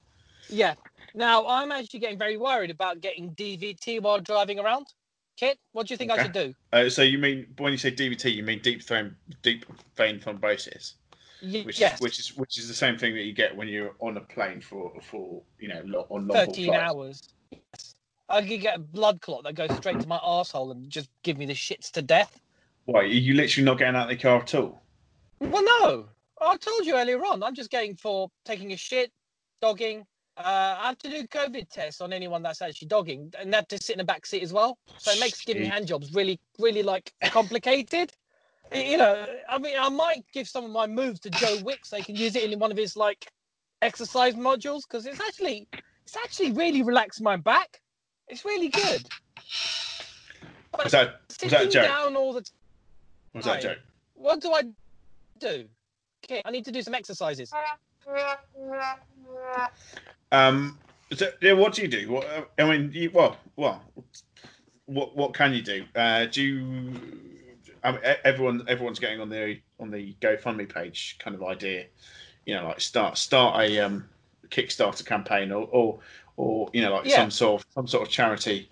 Yeah. 0.50 0.74
Now 1.14 1.46
I'm 1.46 1.72
actually 1.72 2.00
getting 2.00 2.18
very 2.18 2.36
worried 2.36 2.70
about 2.70 3.00
getting 3.00 3.34
DVT 3.34 4.00
while 4.00 4.20
driving 4.20 4.58
around. 4.58 4.86
Kit, 5.36 5.58
what 5.72 5.86
do 5.86 5.94
you 5.94 5.96
think 5.96 6.10
I 6.10 6.22
should 6.22 6.32
do? 6.32 6.54
Uh, 6.72 6.88
so 6.90 7.02
you 7.02 7.18
mean 7.18 7.46
when 7.58 7.72
you 7.72 7.78
say 7.78 7.90
DVT, 7.90 8.34
you 8.34 8.42
mean 8.42 8.60
deep 8.62 8.82
vein, 8.82 9.16
deep 9.42 9.64
vein 9.96 10.20
thrombosis, 10.20 10.94
Y- 11.42 11.62
which 11.62 11.80
yes. 11.80 11.94
is 11.94 12.00
which 12.00 12.18
is 12.18 12.36
which 12.36 12.58
is 12.58 12.68
the 12.68 12.74
same 12.74 12.98
thing 12.98 13.14
that 13.14 13.22
you 13.22 13.32
get 13.32 13.56
when 13.56 13.66
you're 13.66 13.94
on 14.00 14.16
a 14.18 14.20
plane 14.20 14.60
for 14.60 14.92
for 15.02 15.42
you 15.58 15.68
know 15.68 15.82
lo- 15.84 16.06
on 16.10 16.28
long 16.28 16.46
13 16.46 16.74
hours. 16.74 17.22
Yes. 17.50 17.94
I 18.28 18.42
could 18.42 18.60
get 18.60 18.76
a 18.76 18.78
blood 18.78 19.20
clot 19.20 19.44
that 19.44 19.54
goes 19.54 19.74
straight 19.76 19.98
to 19.98 20.06
my 20.06 20.20
asshole 20.22 20.70
and 20.70 20.88
just 20.88 21.08
give 21.22 21.36
me 21.38 21.46
the 21.46 21.54
shits 21.54 21.90
to 21.92 22.02
death. 22.02 22.40
Why 22.84 23.00
are 23.00 23.04
you 23.04 23.34
literally 23.34 23.64
not 23.64 23.78
getting 23.78 23.96
out 23.96 24.10
of 24.10 24.16
the 24.16 24.22
car 24.22 24.40
at 24.42 24.54
all? 24.54 24.82
Well, 25.40 25.64
no. 25.64 26.08
I 26.40 26.56
told 26.56 26.86
you 26.86 26.96
earlier 26.96 27.18
on. 27.24 27.42
I'm 27.42 27.54
just 27.54 27.70
going 27.70 27.96
for 27.96 28.30
taking 28.44 28.72
a 28.72 28.76
shit, 28.76 29.10
dogging. 29.60 30.06
Uh, 30.44 30.78
I 30.80 30.86
have 30.88 30.98
to 30.98 31.10
do 31.10 31.26
COVID 31.26 31.68
tests 31.68 32.00
on 32.00 32.12
anyone 32.12 32.42
that's 32.42 32.62
actually 32.62 32.88
dogging, 32.88 33.32
and 33.38 33.52
that 33.52 33.68
to 33.68 33.78
sit 33.78 33.94
in 33.94 33.98
the 33.98 34.04
back 34.04 34.24
seat 34.24 34.42
as 34.42 34.52
well. 34.52 34.78
So 34.96 35.12
it 35.12 35.20
makes 35.20 35.44
giving 35.44 35.64
Sweet. 35.64 35.72
hand 35.72 35.86
jobs 35.86 36.14
really, 36.14 36.40
really 36.58 36.82
like 36.82 37.12
complicated. 37.24 38.12
You 38.72 38.96
know, 38.96 39.26
I 39.48 39.58
mean, 39.58 39.76
I 39.78 39.88
might 39.88 40.24
give 40.32 40.48
some 40.48 40.64
of 40.64 40.70
my 40.70 40.86
moves 40.86 41.20
to 41.20 41.30
Joe 41.30 41.58
Wicks. 41.64 41.90
So 41.90 41.96
he 41.98 42.02
can 42.04 42.14
use 42.14 42.36
it 42.36 42.50
in 42.50 42.58
one 42.58 42.70
of 42.70 42.76
his 42.76 42.96
like 42.96 43.30
exercise 43.82 44.34
modules 44.34 44.82
because 44.88 45.06
it's 45.06 45.20
actually, 45.20 45.68
it's 46.04 46.16
actually 46.16 46.52
really 46.52 46.82
relaxed 46.82 47.20
my 47.20 47.36
back. 47.36 47.80
It's 48.28 48.44
really 48.44 48.68
good. 48.68 49.08
But 50.72 50.84
Was 50.84 50.92
that 50.92 51.20
was 51.42 51.50
that 51.50 51.62
a 51.62 51.68
joke? 51.68 51.82
down 51.84 52.16
all 52.16 52.32
the 52.32 52.48
Was 53.34 53.44
that 53.44 53.58
a 53.58 53.62
joke? 53.62 53.78
what 54.14 54.40
do 54.40 54.52
I 54.52 54.62
do? 55.38 55.64
Okay, 56.24 56.40
I 56.44 56.50
need 56.50 56.64
to 56.66 56.72
do 56.72 56.80
some 56.80 56.94
exercises. 56.94 57.52
Um, 60.32 60.78
so, 61.12 61.28
yeah, 61.42 61.52
what 61.52 61.74
do 61.74 61.82
you 61.82 61.88
do? 61.88 62.10
What, 62.12 62.50
I 62.58 62.64
mean, 62.64 62.90
you, 62.92 63.10
well, 63.12 63.36
well, 63.56 63.82
what 64.86 65.16
what 65.16 65.34
can 65.34 65.52
you 65.52 65.62
do? 65.62 65.84
Uh, 65.94 66.26
do 66.26 66.42
you? 66.42 67.00
I 67.82 67.92
mean, 67.92 68.00
everyone 68.24 68.64
everyone's 68.68 68.98
getting 68.98 69.20
on 69.20 69.28
the 69.28 69.60
on 69.78 69.90
the 69.90 70.14
GoFundMe 70.20 70.72
page 70.72 71.16
kind 71.18 71.34
of 71.34 71.42
idea. 71.42 71.86
You 72.46 72.56
know, 72.56 72.64
like 72.64 72.80
start 72.80 73.18
start 73.18 73.60
a 73.60 73.78
um, 73.80 74.08
Kickstarter 74.48 75.04
campaign 75.04 75.52
or 75.52 75.66
or 75.70 75.98
or 76.36 76.70
you 76.72 76.82
know 76.82 76.94
like 76.94 77.06
Yeah. 77.06 77.16
some 77.16 77.30
sort 77.30 77.60
of 77.62 77.66
some 77.74 77.86
sort 77.86 78.02
of 78.06 78.08
charity 78.12 78.68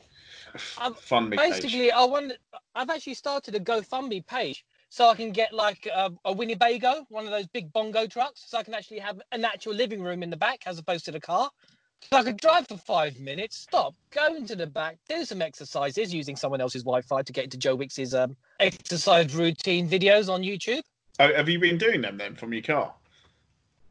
Um, 0.79 0.95
fund 0.95 1.31
me 1.31 1.37
page. 1.37 1.63
Basically, 1.63 1.93
I 1.93 2.05
want. 2.05 2.33
I've 2.75 2.91
actually 2.91 3.15
started 3.15 3.55
a 3.55 3.61
GoFundMe 3.61 4.27
page 4.27 4.65
so 4.91 5.09
I 5.09 5.15
can 5.15 5.31
get 5.33 5.53
like 5.53 5.87
a, 5.87 6.13
a 6.25 6.33
Winnebago, 6.33 7.07
one 7.09 7.25
of 7.25 7.31
those 7.31 7.47
big 7.47 7.73
bongo 7.73 8.07
trucks, 8.07 8.45
so 8.47 8.59
I 8.59 8.63
can 8.63 8.75
actually 8.75 9.01
have 9.01 9.21
an 9.33 9.45
actual 9.45 9.75
living 9.75 10.03
room 10.03 10.23
in 10.23 10.31
the 10.31 10.37
back 10.37 10.63
as 10.67 10.79
opposed 10.79 11.05
to 11.07 11.13
the 11.13 11.21
car. 11.21 11.51
So 12.11 12.17
I 12.17 12.23
could 12.23 12.37
drive 12.37 12.69
for 12.69 12.77
five 12.77 13.19
minutes, 13.19 13.57
stop, 13.57 13.95
go 14.11 14.35
into 14.35 14.55
the 14.55 14.67
back, 14.67 14.99
do 15.09 15.25
some 15.25 15.43
exercises 15.43 16.15
using 16.15 16.37
someone 16.37 16.61
else's 16.61 16.85
Wi-Fi 16.85 17.23
to 17.23 17.33
get 17.33 17.45
into 17.45 17.59
Joe 17.59 17.75
Wicks's 17.75 18.15
um, 18.15 18.37
exercise 18.61 19.35
routine 19.35 19.89
videos 19.89 20.33
on 20.33 20.43
YouTube. 20.43 20.83
Oh, 21.19 21.35
have 21.35 21.49
you 21.49 21.59
been 21.59 21.77
doing 21.77 22.01
them 22.01 22.17
then 22.17 22.37
from 22.37 22.53
your 22.53 22.63
car? 22.63 22.95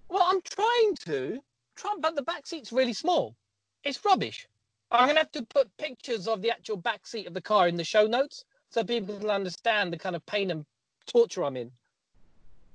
Well, 0.10 0.24
I'm 0.26 0.42
trying 0.42 0.96
to, 1.06 1.40
try, 1.76 1.94
but 2.00 2.16
the 2.16 2.22
back 2.22 2.48
seat's 2.48 2.72
really 2.72 2.94
small. 2.94 3.36
It's 3.84 4.04
rubbish. 4.06 4.48
I'm 4.90 5.08
gonna 5.08 5.20
have 5.20 5.32
to 5.34 5.44
put 5.44 5.76
pictures 5.78 6.30
of 6.30 6.42
the 6.42 6.50
actual 6.50 6.78
back 6.78 7.06
seat 7.06 7.28
of 7.28 7.34
the 7.34 7.42
car 7.42 7.68
in 7.68 7.76
the 7.76 7.84
show 7.84 8.08
notes 8.08 8.46
so 8.70 8.86
people 8.86 9.20
can 9.20 9.30
understand 9.30 9.92
the 9.92 9.98
kind 9.98 10.16
of 10.16 10.26
pain 10.26 10.50
and 10.50 10.66
torture 11.08 11.44
I'm 11.44 11.58
in. 11.58 11.72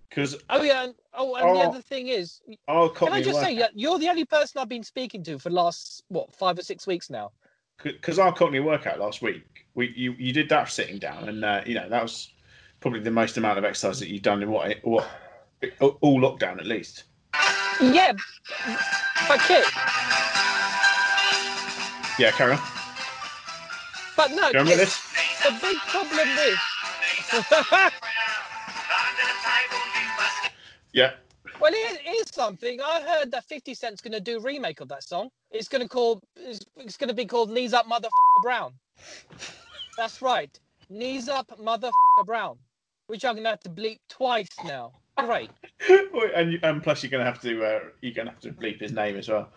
Because 0.09 0.37
Oh 0.51 0.63
yeah, 0.63 0.85
and, 0.85 0.95
oh, 1.15 1.35
and 1.37 1.57
the 1.57 1.63
Oh, 1.63 1.69
other 1.69 1.81
thing 1.81 2.09
is, 2.09 2.41
I'll 2.69 2.91
can 2.91 3.13
I 3.13 3.23
just 3.23 3.35
work 3.35 3.45
say, 3.47 3.55
yeah, 3.55 3.69
you're 3.75 3.99
the 3.99 4.09
only 4.11 4.25
person 4.27 4.61
I've 4.61 4.69
been 4.69 4.83
speaking 4.83 5.23
to 5.25 5.39
for 5.39 5.49
the 5.49 5.55
last 5.55 6.03
what 6.09 6.33
five 6.35 6.59
or 6.59 6.63
six 6.63 6.87
weeks 6.87 7.09
now. 7.09 7.31
because 7.83 8.19
our 8.19 8.33
company 8.35 8.61
workout 8.61 8.99
last 9.01 9.23
week, 9.23 9.45
we 9.75 9.93
you, 9.97 10.13
you 10.19 10.33
did 10.33 10.49
that 10.51 10.69
sitting 10.69 10.99
down, 10.99 11.29
and 11.31 11.45
uh, 11.45 11.63
you 11.65 11.75
know 11.75 11.89
that 11.89 12.03
was 12.03 12.31
probably 12.81 13.01
the 13.01 13.11
most 13.11 13.37
amount 13.39 13.57
of 13.59 13.65
exercise 13.65 13.99
that 14.01 14.09
you've 14.09 14.23
done 14.23 14.43
in 14.43 14.51
what 14.51 14.77
what 14.83 15.09
all 16.03 16.21
lockdown 16.21 16.59
at 16.59 16.67
least. 16.67 17.05
Yeah, 17.81 18.13
but 19.29 19.41
Kit, 19.41 19.65
Yeah, 22.19 22.31
carry 22.33 22.53
on. 22.53 22.61
but 24.17 24.31
no, 24.33 24.37
Do 24.53 24.59
you 24.59 24.65
remember 24.65 24.71
Kit, 24.71 24.79
this? 24.79 25.01
the 25.43 25.59
big 25.63 25.77
problem 25.89 26.29
is. 26.29 26.59
Yeah. 30.93 31.13
Well, 31.61 31.73
here, 31.73 31.97
here's 32.03 32.35
something. 32.35 32.81
I 32.81 33.01
heard 33.03 33.31
that 33.33 33.45
50 33.45 33.75
Cent's 33.75 34.01
going 34.01 34.13
to 34.13 34.21
do 34.21 34.39
a 34.39 34.41
remake 34.41 34.81
of 34.81 34.89
that 34.89 35.03
song. 35.05 35.31
It's 35.51 35.69
going 35.69 35.83
to 35.83 35.89
call. 35.89 36.23
It's, 36.37 36.61
it's 36.77 36.97
going 36.97 37.09
to 37.09 37.15
be 37.15 37.27
called 37.27 37.51
"Knees 37.51 37.73
Up, 37.75 37.87
Mother 37.89 38.09
Brown." 38.43 38.73
That's 39.97 40.23
right, 40.23 40.59
"Knees 40.89 41.29
Up, 41.29 41.53
Mother 41.59 41.91
Brown," 42.25 42.59
which 43.07 43.25
I'm 43.25 43.35
going 43.35 43.45
to 43.45 43.51
have 43.51 43.61
to 43.61 43.71
bleep 43.71 43.99
twice 44.09 44.49
now. 44.65 44.93
Great. 45.19 45.51
and 45.89 46.53
you- 46.53 46.61
and 46.63 46.83
plus 46.83 47.03
you're 47.03 47.11
gonna 47.11 47.25
have 47.25 47.41
to 47.43 47.65
uh, 47.65 47.81
you're 48.01 48.15
gonna 48.15 48.31
have 48.31 48.41
to 48.41 48.51
bleep 48.51 48.81
his 48.81 48.93
name 48.93 49.17
as 49.17 49.29
well. 49.29 49.51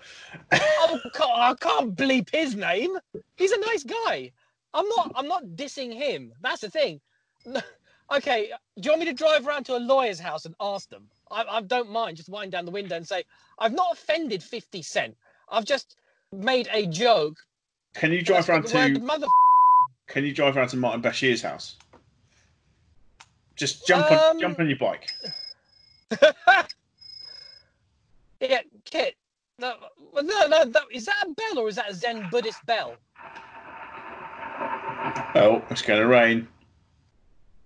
Oh, 0.52 1.00
I 1.36 1.56
can't 1.60 1.96
bleep 1.96 2.30
his 2.30 2.56
name. 2.56 2.98
He's 3.38 3.52
a 3.52 3.60
nice 3.60 3.84
guy. 3.84 4.32
I'm 4.74 4.88
not. 4.90 5.14
I'm 5.16 5.28
not 5.28 5.44
dissing 5.56 5.94
him. 5.94 6.34
That's 6.42 6.62
the 6.62 6.70
thing. 6.70 7.00
Okay, 8.14 8.52
do 8.80 8.82
you 8.84 8.92
want 8.92 9.00
me 9.00 9.06
to 9.08 9.14
drive 9.14 9.48
around 9.48 9.64
to 9.66 9.76
a 9.76 9.80
lawyer's 9.80 10.20
house 10.20 10.46
and 10.46 10.54
ask 10.60 10.90
them? 10.90 11.08
I, 11.32 11.44
I 11.50 11.62
don't 11.62 11.90
mind. 11.90 12.18
Just 12.18 12.30
wind 12.30 12.52
down 12.52 12.66
the 12.66 12.72
window 12.72 12.96
and 12.96 13.08
say, 13.08 13.24
"I've 13.58 13.74
not 13.74 13.94
offended 13.94 14.44
Fifty 14.44 14.82
Cent. 14.82 15.16
I've 15.50 15.66
just 15.66 15.96
made 16.32 16.70
a 16.72 16.86
joke." 16.86 17.38
Can 17.96 18.12
you 18.12 18.22
drive 18.22 18.48
around 18.50 18.68
to 18.68 19.00
mother. 19.00 19.28
Can 20.08 20.24
you 20.24 20.34
drive 20.34 20.56
around 20.56 20.68
to 20.70 20.78
Martin 20.78 21.02
Bashir's 21.02 21.42
house? 21.42 21.78
Just 23.56 23.88
jump 23.88 24.12
on 24.12 24.18
Um, 24.18 24.40
jump 24.40 24.60
on 24.60 24.68
your 24.68 24.78
bike. 24.78 25.10
yeah, 28.40 28.60
Kit. 28.84 29.16
No, 29.58 29.76
no, 30.14 30.48
no, 30.48 30.66
that, 30.66 30.84
is 30.92 31.06
that 31.06 31.26
a 31.26 31.34
bell 31.34 31.60
or 31.64 31.70
is 31.70 31.78
that 31.78 31.90
a 31.90 31.94
Zen 31.94 32.28
Buddhist 32.30 32.66
bell? 32.66 32.98
Oh, 35.34 35.64
it's 35.70 35.82
going 35.82 36.02
to 36.02 36.08
rain. 36.08 36.48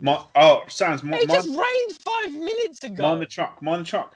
My, 0.02 0.24
oh, 0.36 0.64
sounds 0.70 1.04
my, 1.04 1.18
It 1.18 1.28
mind, 1.28 1.44
just 1.44 1.50
rained 1.50 1.92
five 2.00 2.32
minutes 2.32 2.84
ago. 2.84 3.04
mind 3.04 3.22
the 3.22 3.26
truck. 3.26 3.62
Mind 3.62 3.82
the 3.82 3.90
truck. 3.90 4.16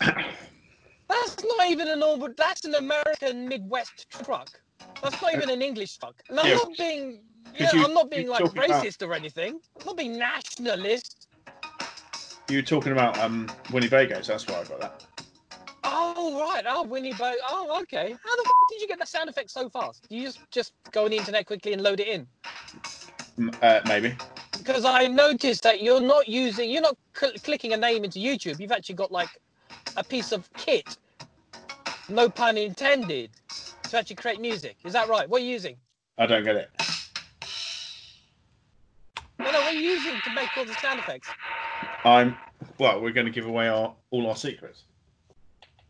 That's 1.08 1.42
not 1.42 1.70
even 1.70 1.88
an 1.88 2.00
normal. 2.00 2.28
That's 2.36 2.64
an 2.64 2.74
American 2.74 3.48
Midwest 3.48 4.06
truck. 4.10 4.48
That's 5.02 5.20
not 5.22 5.34
even 5.34 5.48
an 5.50 5.62
English 5.62 5.96
truck. 5.98 6.20
And 6.28 6.38
I'm 6.40 6.46
Yeah. 6.46 6.54
not 6.56 6.76
being. 6.76 7.20
Yeah, 7.58 7.70
you- 7.72 7.84
I'm 7.84 7.94
not 7.94 8.10
being 8.10 8.28
like 8.28 8.40
talking 8.40 8.64
about- 8.64 8.84
racist 8.84 9.06
or 9.06 9.14
anything. 9.14 9.60
I'm 9.80 9.86
not 9.86 9.96
being 9.96 10.18
nationalist. 10.18 11.28
You 12.50 12.58
were 12.58 12.62
talking 12.62 12.92
about 12.92 13.16
um 13.18 13.48
Winnebagos. 13.68 14.26
That's 14.26 14.46
why 14.46 14.60
I 14.60 14.64
got 14.64 14.80
that. 14.80 15.04
Oh 15.96 16.40
right. 16.40 16.64
Oh 16.66 16.82
Winnie 16.82 17.12
Bo. 17.12 17.32
Oh 17.48 17.80
okay. 17.82 18.10
How 18.10 18.36
the 18.36 18.42
f- 18.44 18.52
did 18.68 18.80
you 18.80 18.88
get 18.88 18.98
that 18.98 19.06
sound 19.06 19.30
effect 19.30 19.48
so 19.48 19.68
fast? 19.68 20.06
You 20.10 20.24
just 20.24 20.40
just 20.50 20.72
go 20.90 21.04
on 21.04 21.10
the 21.10 21.16
internet 21.16 21.46
quickly 21.46 21.72
and 21.72 21.82
load 21.82 22.00
it 22.00 22.08
in. 22.08 22.26
Uh, 23.62 23.80
maybe. 23.86 24.12
Because 24.58 24.84
I 24.84 25.06
noticed 25.06 25.62
that 25.62 25.82
you're 25.82 26.00
not 26.00 26.28
using. 26.28 26.68
You're 26.68 26.82
not 26.82 26.96
cl- 27.14 27.32
clicking 27.44 27.74
a 27.74 27.76
name 27.76 28.02
into 28.02 28.18
YouTube. 28.18 28.58
You've 28.58 28.72
actually 28.72 28.96
got 28.96 29.12
like 29.12 29.28
a 29.96 30.02
piece 30.02 30.32
of 30.32 30.52
kit. 30.54 30.96
No 32.08 32.28
pun 32.28 32.58
intended. 32.58 33.30
To 33.90 33.98
actually 33.98 34.16
create 34.16 34.40
music. 34.40 34.76
Is 34.84 34.94
that 34.94 35.08
right? 35.08 35.28
What 35.28 35.42
are 35.42 35.44
you 35.44 35.50
using? 35.50 35.76
I 36.18 36.26
don't 36.26 36.42
get 36.42 36.56
it. 36.56 36.70
No, 39.38 39.44
no. 39.44 39.60
What 39.60 39.74
are 39.74 39.76
you 39.76 39.90
using 39.90 40.20
to 40.24 40.34
make 40.34 40.48
all 40.56 40.64
the 40.64 40.74
sound 40.74 40.98
effects? 40.98 41.28
I'm. 42.04 42.36
Well, 42.80 43.00
we're 43.00 43.12
going 43.12 43.26
to 43.26 43.32
give 43.32 43.46
away 43.46 43.68
our 43.68 43.94
all 44.10 44.26
our 44.26 44.34
secrets. 44.34 44.82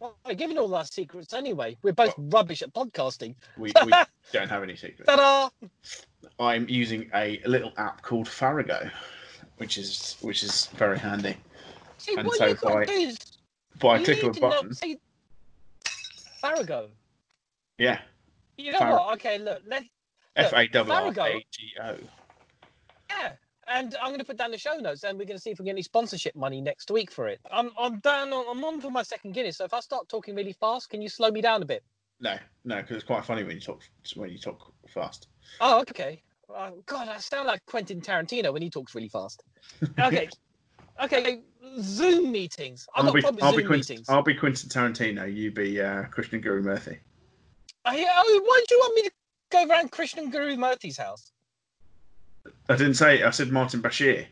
Well, 0.05 0.15
we're 0.27 0.35
giving 0.35 0.59
all 0.59 0.75
our 0.75 0.85
secrets 0.85 1.33
anyway. 1.33 1.79
We're 1.83 1.95
both 1.95 2.13
rubbish 2.19 2.61
at 2.61 2.75
podcasting. 2.75 3.35
We, 3.57 3.73
we 3.87 3.93
don't 4.35 4.51
have 4.51 4.63
any 4.63 4.77
secrets. 4.77 5.07
Ta-da! 5.07 5.49
I'm 6.39 6.69
using 6.69 7.11
a 7.15 7.41
little 7.47 7.73
app 7.79 8.03
called 8.03 8.27
Farago, 8.27 8.91
which 9.57 9.79
is 9.79 10.19
which 10.21 10.43
is 10.43 10.67
very 10.77 10.99
handy. 10.99 11.37
See, 11.97 12.17
And 12.19 12.27
what 12.27 12.37
so 12.37 12.55
by- 12.63 12.83
is 12.85 13.17
By 13.81 14.05
click 14.05 14.23
of 14.25 14.33
a 14.33 14.33
to 14.35 14.41
know- 14.41 14.51
button, 14.51 14.75
see, 14.75 14.99
Farago. 16.43 16.89
yeah, 17.79 18.01
You 18.59 18.73
know 18.73 18.81
Far- 18.81 18.91
what? 18.93 19.15
Okay, 19.15 19.39
look, 19.39 19.63
F 20.37 20.53
A 20.53 20.67
W 20.69 20.93
R. 20.93 21.09
A 21.29 21.47
G 21.51 21.73
O. 21.83 21.97
And 23.67 23.97
I'm 24.01 24.09
going 24.09 24.19
to 24.19 24.25
put 24.25 24.37
down 24.37 24.51
the 24.51 24.59
show 24.59 24.77
notes, 24.77 25.05
and 25.05 25.19
we're 25.19 25.25
going 25.25 25.37
to 25.37 25.43
see 25.43 25.51
if 25.51 25.59
we 25.59 25.65
get 25.65 25.73
any 25.73 25.83
sponsorship 25.83 26.37
money 26.37 26.61
next 26.61 26.91
week 26.91 27.11
for 27.11 27.29
it. 27.29 27.41
I'm 27.51 27.71
I'm 27.79 27.99
down. 28.01 28.33
On, 28.33 28.45
I'm 28.57 28.65
on 28.65 28.81
for 28.81 28.91
my 28.91 29.03
second 29.03 29.33
Guinness, 29.33 29.59
so 29.59 29.65
if 29.65 29.73
I 29.73 29.81
start 29.81 30.09
talking 30.09 30.35
really 30.35 30.53
fast, 30.53 30.91
can 30.91 31.01
you 31.01 31.09
slow 31.09 31.31
me 31.31 31.41
down 31.41 31.63
a 31.63 31.65
bit? 31.65 31.83
No, 32.21 32.37
no, 32.65 32.77
because 32.77 32.97
it's 32.97 33.05
quite 33.05 33.25
funny 33.25 33.43
when 33.43 33.57
you 33.57 33.61
talk 33.61 33.83
when 34.17 34.31
you 34.31 34.39
talk 34.39 34.73
fast. 34.89 35.29
Oh, 35.61 35.81
okay. 35.81 36.23
Uh, 36.55 36.71
God, 36.87 37.09
I 37.09 37.19
sound 37.19 37.47
like 37.47 37.65
Quentin 37.67 38.01
Tarantino 38.01 38.53
when 38.53 38.63
he 38.63 38.71
talks 38.71 38.95
really 38.95 39.09
fast. 39.09 39.43
Okay, 39.99 40.29
okay. 41.03 41.41
Zoom 41.81 42.31
meetings. 42.31 42.87
I've 42.95 43.07
I'll 43.07 43.13
got 43.13 43.15
be, 43.15 43.21
problems 43.23 43.43
I'll 43.43 43.51
with 43.51 43.57
be 43.57 43.63
Zoom 43.63 43.69
Quentin, 43.69 43.93
meetings. 43.95 44.09
I'll 44.09 44.23
be 44.23 44.35
Quentin 44.35 44.69
Tarantino. 44.69 45.35
You 45.35 45.51
be 45.51 45.81
uh, 45.81 46.05
Krishnan 46.05 46.43
Guru 46.43 46.63
Murthy. 46.63 46.99
I, 47.85 48.07
oh, 48.17 48.43
why 48.45 48.65
do 48.69 48.75
you 48.75 48.81
want 48.81 48.95
me 48.95 49.03
to 49.03 49.11
go 49.51 49.69
around 49.69 49.91
Krishnan 49.91 50.31
Guru 50.31 50.57
Murthy's 50.57 50.97
house? 50.97 51.33
I 52.69 52.77
didn't 52.77 52.95
say. 52.95 53.21
it, 53.21 53.25
I 53.25 53.31
said 53.31 53.51
Martin 53.51 53.83
Bashir. 53.83 54.27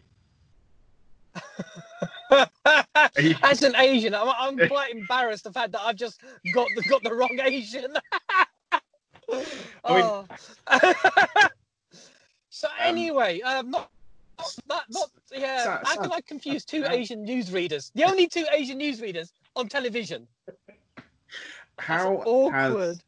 You- 3.18 3.34
As 3.42 3.62
an 3.62 3.76
Asian, 3.76 4.14
I'm, 4.14 4.28
I'm 4.38 4.68
quite 4.68 4.94
embarrassed 4.94 5.44
the 5.44 5.52
fact 5.52 5.72
that 5.72 5.82
I've 5.82 5.96
just 5.96 6.20
got 6.54 6.66
the 6.76 6.82
got 6.88 7.02
the 7.02 7.12
wrong 7.12 7.38
Asian. 7.42 7.94
oh. 9.84 10.26
so 12.48 12.68
anyway, 12.80 13.40
um, 13.42 13.70
not 13.70 13.90
not 14.66 14.84
not 14.88 15.10
yeah. 15.30 15.62
Sad- 15.62 15.80
how 15.84 15.96
can. 16.02 16.12
I 16.12 16.20
confuse 16.22 16.64
two. 16.64 16.84
Asian 16.88 17.26
newsreaders? 17.26 17.90
The 17.94 18.04
only 18.04 18.28
two 18.28 18.46
Asian 18.50 18.78
newsreaders 18.78 19.32
on 19.56 19.68
television. 19.68 20.26
How 21.78 22.14
awkward. 22.24 22.52
has 22.54 23.02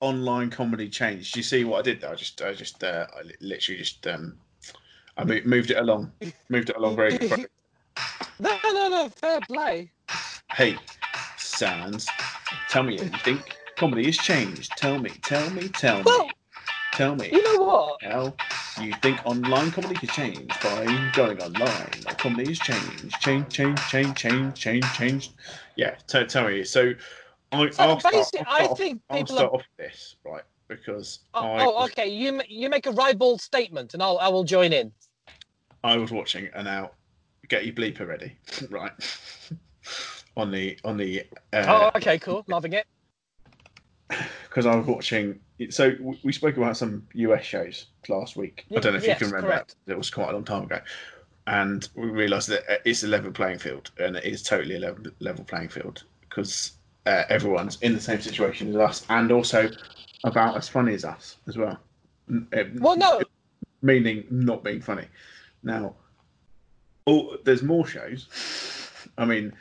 online 0.00 0.50
comedy 0.50 0.88
changed? 0.88 1.34
Do 1.34 1.40
you 1.40 1.44
see 1.44 1.64
what 1.64 1.80
I 1.80 1.82
did 1.82 2.00
there? 2.00 2.10
I 2.10 2.14
just, 2.14 2.40
I 2.42 2.52
just, 2.52 2.82
uh, 2.82 3.06
I 3.14 3.22
literally 3.40 3.78
just, 3.78 4.06
um, 4.06 4.38
I 5.20 5.24
mo- 5.24 5.40
moved 5.44 5.70
it 5.70 5.76
along, 5.76 6.12
moved 6.48 6.70
it 6.70 6.76
along 6.76 6.96
very 6.96 7.18
quickly. 7.18 7.44
No, 8.38 8.58
no, 8.64 8.88
no, 8.88 9.08
fair 9.10 9.38
play. 9.40 9.90
Hey, 10.50 10.78
Sans, 11.36 12.08
tell 12.70 12.82
me, 12.82 12.94
you 12.94 13.04
think 13.22 13.54
comedy 13.76 14.06
has 14.06 14.16
changed? 14.16 14.72
Tell 14.78 14.98
me, 14.98 15.10
tell 15.22 15.50
me, 15.50 15.68
tell 15.68 16.02
Well, 16.02 16.20
me, 16.26 16.30
tell 16.94 17.14
me. 17.16 17.28
you 17.32 17.42
know 17.42 17.62
what? 17.62 18.02
How 18.02 18.32
you 18.82 18.94
think 19.02 19.18
online 19.26 19.70
comedy 19.72 19.96
has 19.96 20.10
changed 20.10 20.58
by 20.62 20.86
going 21.14 21.38
online? 21.38 21.90
Like 22.06 22.18
comedy 22.18 22.48
has 22.48 22.58
changed, 22.58 23.20
change, 23.20 23.52
change, 23.52 23.78
change, 23.90 24.14
change, 24.16 24.54
change, 24.58 24.84
change. 24.94 25.30
Yeah, 25.76 25.96
t- 26.06 26.24
tell 26.24 26.48
me. 26.48 26.64
So, 26.64 26.94
I, 27.52 27.68
So 27.68 27.82
I'll 27.82 28.00
start, 28.00 28.14
I 28.14 28.22
start 28.22 28.70
off- 28.70 28.78
think 28.78 29.02
I'll 29.10 29.18
people 29.18 29.34
start 29.36 29.52
are. 29.52 29.56
off 29.56 29.64
this 29.78 30.16
right 30.24 30.44
because 30.68 31.18
Oh, 31.34 31.44
I, 31.44 31.64
oh, 31.64 31.84
okay. 31.84 32.08
You 32.08 32.40
you 32.48 32.68
make 32.70 32.86
a 32.86 32.90
ribald 32.92 33.40
statement, 33.40 33.94
and 33.94 34.02
I'll 34.02 34.18
I 34.18 34.28
will 34.28 34.44
join 34.44 34.72
in. 34.72 34.92
I 35.82 35.96
was 35.96 36.10
watching 36.10 36.48
and 36.54 36.64
now 36.64 36.90
get 37.48 37.64
your 37.64 37.74
bleeper 37.74 38.06
ready, 38.06 38.36
right? 38.70 38.92
on 40.36 40.50
the 40.50 40.78
on 40.84 40.96
the 40.96 41.22
uh, 41.52 41.90
oh, 41.92 41.96
okay, 41.96 42.18
cool. 42.18 42.44
Loving 42.48 42.74
it. 42.74 42.86
because 44.48 44.66
I 44.66 44.74
was 44.76 44.86
watching. 44.86 45.40
So 45.70 45.94
we 46.24 46.32
spoke 46.32 46.56
about 46.56 46.76
some 46.76 47.06
US 47.14 47.44
shows 47.44 47.86
last 48.08 48.36
week. 48.36 48.66
I 48.74 48.80
don't 48.80 48.92
know 48.92 48.98
if 48.98 49.06
Yes, 49.06 49.20
you 49.20 49.26
can 49.26 49.34
remember. 49.34 49.54
correct. 49.56 49.76
It 49.86 49.96
was 49.96 50.10
quite 50.10 50.30
a 50.30 50.32
long 50.32 50.44
time 50.44 50.64
ago, 50.64 50.80
and 51.46 51.88
we 51.94 52.06
realised 52.06 52.48
that 52.48 52.70
uh, 52.70 52.76
it's 52.84 53.02
a 53.02 53.08
level 53.08 53.30
playing 53.30 53.58
field, 53.58 53.90
and 53.98 54.16
it 54.16 54.24
is 54.24 54.42
totally 54.42 54.76
a 54.76 54.80
level, 54.80 55.04
level 55.20 55.44
playing 55.44 55.68
field 55.68 56.04
because 56.20 56.72
uh, 57.06 57.24
everyone's 57.28 57.78
in 57.82 57.92
the 57.94 58.00
same 58.00 58.20
situation 58.20 58.68
as 58.70 58.76
us, 58.76 59.06
and 59.10 59.30
also 59.32 59.70
about 60.24 60.56
as 60.56 60.68
funny 60.68 60.94
as 60.94 61.04
us 61.04 61.36
as 61.48 61.56
well. 61.56 61.78
Uh, 62.52 62.64
Well, 62.78 62.96
no, 62.96 63.20
meaning 63.82 64.24
not 64.30 64.62
being 64.64 64.80
funny. 64.80 65.06
Now, 65.62 65.94
oh, 67.06 67.36
there's 67.44 67.62
more 67.62 67.86
shows. 67.86 68.28
I 69.18 69.24
mean, 69.24 69.52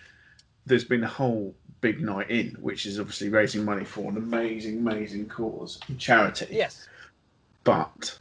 there's 0.65 0.83
been 0.83 1.03
a 1.03 1.07
whole 1.07 1.55
big 1.81 2.01
night 2.01 2.29
in, 2.29 2.55
which 2.59 2.85
is 2.85 2.99
obviously 2.99 3.29
raising 3.29 3.65
money 3.65 3.85
for 3.85 4.09
an 4.09 4.17
amazing, 4.17 4.79
amazing 4.79 5.27
cause, 5.27 5.79
charity. 5.97 6.47
yes. 6.51 6.87
But 7.63 8.17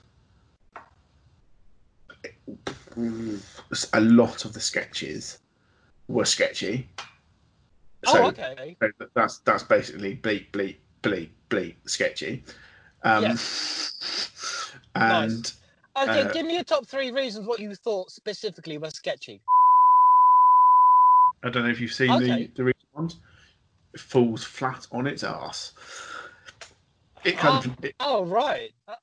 a 3.93 4.01
lot 4.01 4.45
of 4.45 4.53
the 4.53 4.61
sketches 4.61 5.39
were 6.09 6.25
sketchy. 6.25 6.89
So 8.05 8.25
oh, 8.25 8.27
okay. 8.29 8.77
that's 9.15 9.39
that's 9.39 9.63
basically 9.65 10.17
bleep 10.17 10.51
bleep 10.53 10.77
bleep 11.03 11.31
bleep 11.51 11.75
sketchy. 11.87 12.45
Um, 13.03 13.39
and 14.95 15.53
Okay, 16.03 16.23
Uh, 16.23 16.33
give 16.33 16.47
me 16.47 16.55
your 16.55 16.65
top 16.65 16.87
three 16.87 17.11
reasons 17.11 17.47
what 17.47 17.61
you 17.61 17.75
thought 17.75 18.11
specifically 18.11 18.79
was 18.79 18.95
sketchy. 18.95 19.41
I 21.43 21.51
don't 21.51 21.65
know 21.65 21.71
if 21.71 21.81
you've 21.81 21.93
seen 21.93 22.11
Okay. 22.11 22.47
the 22.47 22.51
the 22.57 22.65
recent 22.65 22.95
ones. 22.95 23.17
It 23.95 24.01
falls 24.01 24.45
flat 24.45 24.87
on 24.93 25.07
its 25.07 25.25
ass. 25.25 25.73
It 27.25 27.39
kind 27.39 27.65
of. 27.65 27.85
It, 27.85 27.95
Oh, 28.01 28.25
right. 28.25 28.71
Uh, 28.87 28.95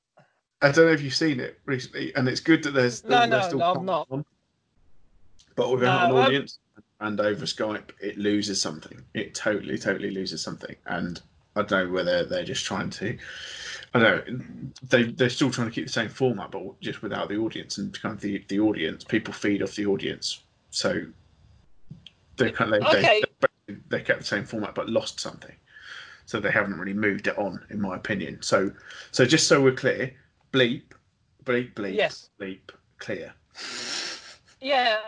I 0.62 0.70
don't 0.70 0.86
know 0.86 0.92
if 0.92 1.02
you've 1.02 1.14
seen 1.14 1.40
it 1.40 1.58
recently, 1.66 2.14
and 2.14 2.28
it's 2.28 2.40
good 2.40 2.62
that 2.64 2.70
there's. 2.72 3.04
No, 3.04 3.20
there's 3.20 3.30
no, 3.30 3.40
still 3.42 3.58
no, 3.58 3.64
content 3.74 3.86
not. 3.86 4.06
on. 4.10 4.24
But 5.54 5.70
without 5.70 6.08
No, 6.08 6.16
an 6.16 6.24
audience 6.24 6.58
and 7.00 7.20
over 7.20 7.44
Skype, 7.44 7.90
it 8.00 8.18
loses 8.18 8.60
something. 8.60 9.02
It 9.14 9.34
totally, 9.34 9.78
totally 9.78 10.10
loses 10.10 10.42
something. 10.42 10.76
And 10.86 11.20
I 11.56 11.62
don't 11.62 11.88
know 11.88 11.92
whether 11.92 12.24
they're 12.24 12.44
just 12.44 12.64
trying 12.64 12.90
to. 12.90 13.16
I 13.94 13.98
don't 13.98 14.28
know. 14.28 14.70
They 14.88 15.04
they're 15.04 15.30
still 15.30 15.50
trying 15.50 15.68
to 15.68 15.74
keep 15.74 15.86
the 15.86 15.92
same 15.92 16.08
format, 16.08 16.50
but 16.50 16.80
just 16.80 17.02
without 17.02 17.28
the 17.28 17.36
audience 17.36 17.78
and 17.78 17.98
kind 18.00 18.14
of 18.14 18.20
the 18.20 18.44
the 18.48 18.60
audience. 18.60 19.04
People 19.04 19.32
feed 19.32 19.62
off 19.62 19.74
the 19.74 19.86
audience, 19.86 20.40
so 20.70 21.02
they 22.36 22.50
kind 22.50 22.74
of 22.74 22.80
they, 22.90 22.98
Okay. 22.98 23.22
they, 23.68 23.76
they 23.88 24.00
kept 24.02 24.20
the 24.20 24.26
same 24.26 24.44
format 24.44 24.74
but 24.74 24.88
lost 24.88 25.20
something. 25.20 25.54
So 26.26 26.40
they 26.40 26.50
haven't 26.50 26.78
really 26.78 26.92
moved 26.92 27.28
it 27.28 27.38
on, 27.38 27.64
in 27.70 27.80
my 27.80 27.96
opinion. 27.96 28.42
So 28.42 28.70
so 29.12 29.24
just 29.24 29.46
so 29.46 29.62
we're 29.62 29.72
clear, 29.72 30.14
bleep 30.52 30.82
bleep, 31.46 31.72
bleep, 31.74 31.94
Yes. 31.94 32.28
bleep, 32.40 32.60
clear. 32.98 33.32
Yeah, 34.60 34.98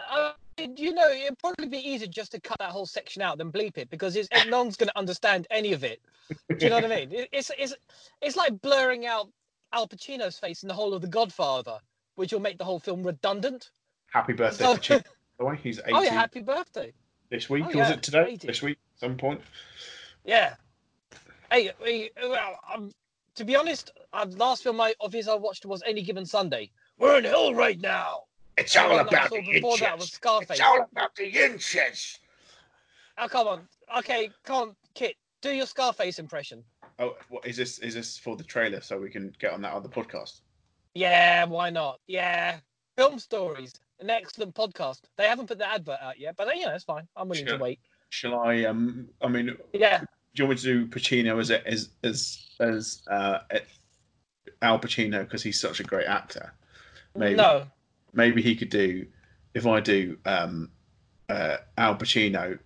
you 0.58 0.92
know, 0.92 1.08
it'd 1.10 1.38
probably 1.38 1.68
be 1.68 1.78
easier 1.78 2.08
just 2.08 2.32
to 2.32 2.40
cut 2.40 2.58
that 2.58 2.70
whole 2.70 2.86
section 2.86 3.22
out 3.22 3.38
than 3.38 3.52
bleep 3.52 3.78
it 3.78 3.90
because 3.90 4.16
it's, 4.16 4.28
no 4.48 4.58
one's 4.58 4.76
going 4.76 4.88
to 4.88 4.98
understand 4.98 5.46
any 5.50 5.72
of 5.72 5.84
it. 5.84 6.00
Do 6.48 6.56
you 6.60 6.70
know 6.70 6.76
what 6.76 6.84
I 6.84 6.88
mean? 6.88 7.12
It, 7.12 7.28
it's 7.32 7.50
it's 7.58 7.74
it's 8.20 8.36
like 8.36 8.60
blurring 8.60 9.06
out 9.06 9.28
Al 9.72 9.88
Pacino's 9.88 10.38
face 10.38 10.62
in 10.62 10.68
the 10.68 10.74
whole 10.74 10.94
of 10.94 11.02
The 11.02 11.08
Godfather, 11.08 11.78
which 12.16 12.32
will 12.32 12.40
make 12.40 12.58
the 12.58 12.64
whole 12.64 12.78
film 12.78 13.02
redundant. 13.02 13.70
Happy 14.12 14.32
birthday, 14.32 14.64
So- 14.64 14.76
Pacino. 14.76 15.04
By 15.38 15.44
the 15.44 15.50
way, 15.50 15.60
he's 15.62 15.78
80 15.78 15.92
Oh 15.92 16.02
yeah, 16.02 16.10
happy 16.10 16.40
birthday! 16.40 16.92
this 17.30 17.48
week. 17.48 17.64
Oh, 17.72 17.78
was 17.78 17.90
it 17.90 18.02
today? 18.02 18.26
80. 18.30 18.46
This 18.48 18.60
week, 18.62 18.78
some 18.96 19.16
point. 19.16 19.40
Yeah. 20.24 20.54
Hey, 21.52 21.70
we, 21.82 22.10
well, 22.20 22.58
um, 22.74 22.90
to 23.36 23.44
be 23.44 23.54
honest, 23.54 23.92
uh, 24.12 24.26
last 24.36 24.64
film 24.64 24.80
I, 24.80 24.94
of 25.00 25.12
his 25.12 25.28
I 25.28 25.34
watched 25.34 25.64
was 25.64 25.82
Any 25.86 26.02
Given 26.02 26.26
Sunday. 26.26 26.70
We're 26.98 27.18
in 27.18 27.24
hell 27.24 27.54
right 27.54 27.80
now. 27.80 28.24
It's 28.58 28.76
And 28.76 28.84
all 28.86 28.90
the 28.90 28.96
one 28.96 29.06
that 29.06 29.14
I 29.14 29.16
about 29.18 29.28
saw 29.30 29.36
the 29.36 29.52
before 29.52 29.76
that 29.78 29.94
was 29.96 30.04
inches. 30.04 30.14
Scarface. 30.14 30.50
It's 30.50 30.60
all 30.60 30.86
about 30.92 31.14
the 31.16 31.26
inches. 31.44 32.18
Oh 33.18 33.28
come 33.28 33.48
on, 33.48 33.68
okay, 33.98 34.30
come 34.44 34.56
on, 34.68 34.76
Kit, 34.94 35.16
do 35.42 35.50
your 35.50 35.66
Scarface 35.66 36.18
impression. 36.18 36.62
Oh, 36.98 37.16
what 37.28 37.46
is 37.46 37.56
this? 37.56 37.78
Is 37.80 37.94
this 37.94 38.18
for 38.18 38.36
the 38.36 38.44
trailer 38.44 38.80
so 38.80 38.98
we 38.98 39.10
can 39.10 39.32
get 39.40 39.52
on 39.52 39.62
that 39.62 39.72
other 39.72 39.88
podcast? 39.88 40.40
Yeah, 40.94 41.44
why 41.44 41.70
not? 41.70 42.00
Yeah, 42.06 42.58
film 42.96 43.18
stories, 43.18 43.72
an 44.00 44.10
excellent 44.10 44.54
podcast. 44.54 45.00
They 45.16 45.26
haven't 45.26 45.46
put 45.48 45.58
the 45.58 45.68
advert 45.70 45.98
out 46.00 46.18
yet, 46.18 46.36
but 46.36 46.54
you 46.56 46.64
know 46.66 46.74
it's 46.74 46.84
fine. 46.84 47.06
I'm 47.16 47.28
willing 47.28 47.46
Sure. 47.46 47.58
to 47.58 47.62
wait. 47.62 47.80
Shall 48.10 48.38
I? 48.40 48.64
Um, 48.64 49.08
I 49.20 49.28
mean, 49.28 49.56
yeah. 49.72 49.98
do 49.98 50.04
Yeah, 50.04 50.04
you 50.34 50.44
want 50.46 50.58
me 50.58 50.62
to 50.62 50.62
do 50.62 50.86
Pacino 50.86 51.38
as 51.40 51.50
a, 51.50 51.66
as 51.66 51.90
as 52.04 52.46
as 52.60 53.02
uh, 53.10 53.38
Al 54.62 54.78
Pacino 54.78 55.20
because 55.24 55.42
he's 55.42 55.60
such 55.60 55.80
a 55.80 55.84
great 55.84 56.06
actor? 56.06 56.54
Maybe. 57.16 57.36
no, 57.36 57.66
maybe 58.12 58.42
he 58.42 58.54
could 58.56 58.70
do 58.70 59.06
if 59.54 59.66
I 59.66 59.80
do 59.80 60.16
um, 60.24 60.70
uh, 61.28 61.56
Al 61.76 61.96
Pacino 61.96 62.58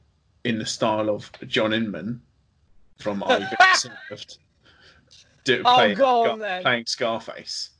in 0.45 0.59
the 0.59 0.67
style 0.67 1.09
of 1.09 1.31
John 1.47 1.73
Inman 1.73 2.21
from 2.99 3.23
I've 3.27 3.49
Served. 3.77 4.39
Do, 5.45 5.63
Oh, 5.65 5.75
playing, 5.75 5.97
go 5.99 6.31
on 6.31 6.39
then. 6.39 6.63
playing 6.63 6.87
Scarface. 6.87 7.71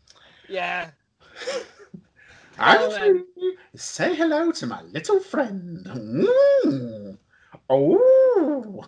yeah. 0.49 0.91
Then. 2.59 3.25
Say 3.75 4.15
hello 4.15 4.53
to 4.53 4.67
my 4.67 4.83
little 4.83 5.19
friend. 5.21 5.85
Mm. 5.87 7.17
Oh, 7.71 8.85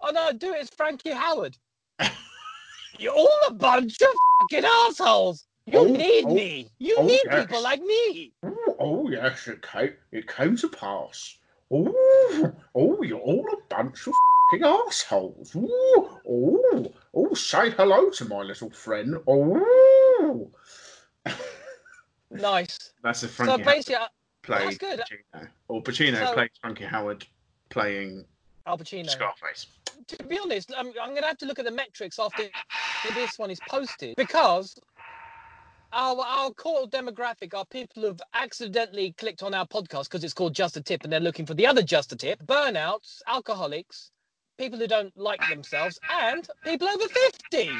Oh 0.00 0.10
no, 0.10 0.32
do 0.32 0.52
it 0.54 0.62
as 0.62 0.70
Frankie 0.70 1.10
Howerd. 1.10 1.54
You're 2.98 3.12
all 3.14 3.28
a 3.48 3.52
bunch 3.52 4.00
of 4.00 4.08
fucking 4.40 4.64
assholes. 4.64 5.46
You 5.66 5.78
Oh, 5.78 5.84
need 5.84 6.24
oh, 6.24 6.34
me. 6.34 6.68
You 6.78 6.96
oh, 6.98 7.06
need 7.06 7.20
yes. 7.24 7.46
people 7.46 7.62
like 7.62 7.80
me. 7.82 8.32
oh, 8.42 8.76
oh 8.80 9.08
yes, 9.10 9.46
it 9.48 9.62
came, 9.62 9.92
it 10.10 10.26
came 10.28 10.56
to 10.56 10.68
pass. 10.68 11.36
Oh, 11.70 12.52
oh, 12.74 13.02
you're 13.02 13.18
all 13.18 13.46
a 13.52 13.74
bunch 13.74 14.06
of 14.06 14.14
fucking 14.50 14.66
assholes. 14.66 15.52
Oh, 15.56 16.20
oh, 16.28 16.92
oh, 17.14 17.34
say 17.34 17.70
hello 17.70 18.10
to 18.10 18.24
my 18.26 18.42
little 18.42 18.70
friend. 18.70 19.16
Oh, 19.26 20.50
Nice. 22.30 22.92
that's 23.02 23.22
a 23.22 23.28
So 23.28 23.44
Frankie 23.44 23.62
Howerd 23.62 23.64
basically, 23.64 23.94
uh, 23.96 24.06
played 24.42 24.62
that's 24.64 24.78
good. 24.78 25.00
Pacino, 25.00 25.48
or 25.68 25.82
Pacino 25.82 26.26
So- 26.26 26.34
played 26.34 26.50
Frankie 26.60 26.84
Howerd 26.84 27.24
playing 27.70 28.24
Al 28.66 28.78
Pacino. 28.78 29.08
Scarface. 29.08 29.66
To 30.08 30.24
be 30.24 30.38
honest, 30.38 30.72
I'm, 30.76 30.88
I'm 31.00 31.10
going 31.10 31.22
to 31.22 31.26
have 31.28 31.38
to 31.38 31.46
look 31.46 31.58
at 31.58 31.64
the 31.64 31.70
metrics 31.70 32.18
after 32.18 32.44
this 33.14 33.38
one 33.38 33.50
is 33.50 33.60
posted 33.68 34.16
because 34.16 34.76
our 35.92 36.20
our 36.24 36.50
core 36.50 36.86
demographic 36.86 37.54
are 37.54 37.64
people 37.66 38.02
who've 38.02 38.20
accidentally 38.34 39.14
clicked 39.18 39.42
on 39.42 39.54
our 39.54 39.66
podcast 39.66 40.04
because 40.04 40.24
it's 40.24 40.34
called 40.34 40.54
Just 40.54 40.76
a 40.76 40.82
Tip 40.82 41.04
and 41.04 41.12
they're 41.12 41.20
looking 41.20 41.46
for 41.46 41.54
the 41.54 41.66
other 41.66 41.82
Just 41.82 42.12
a 42.12 42.16
Tip. 42.16 42.42
Burnouts, 42.44 43.20
alcoholics, 43.26 44.10
people 44.58 44.78
who 44.78 44.86
don't 44.86 45.16
like 45.16 45.40
themselves, 45.48 45.98
and 46.10 46.48
people 46.64 46.88
over 46.88 47.08
50. 47.52 47.70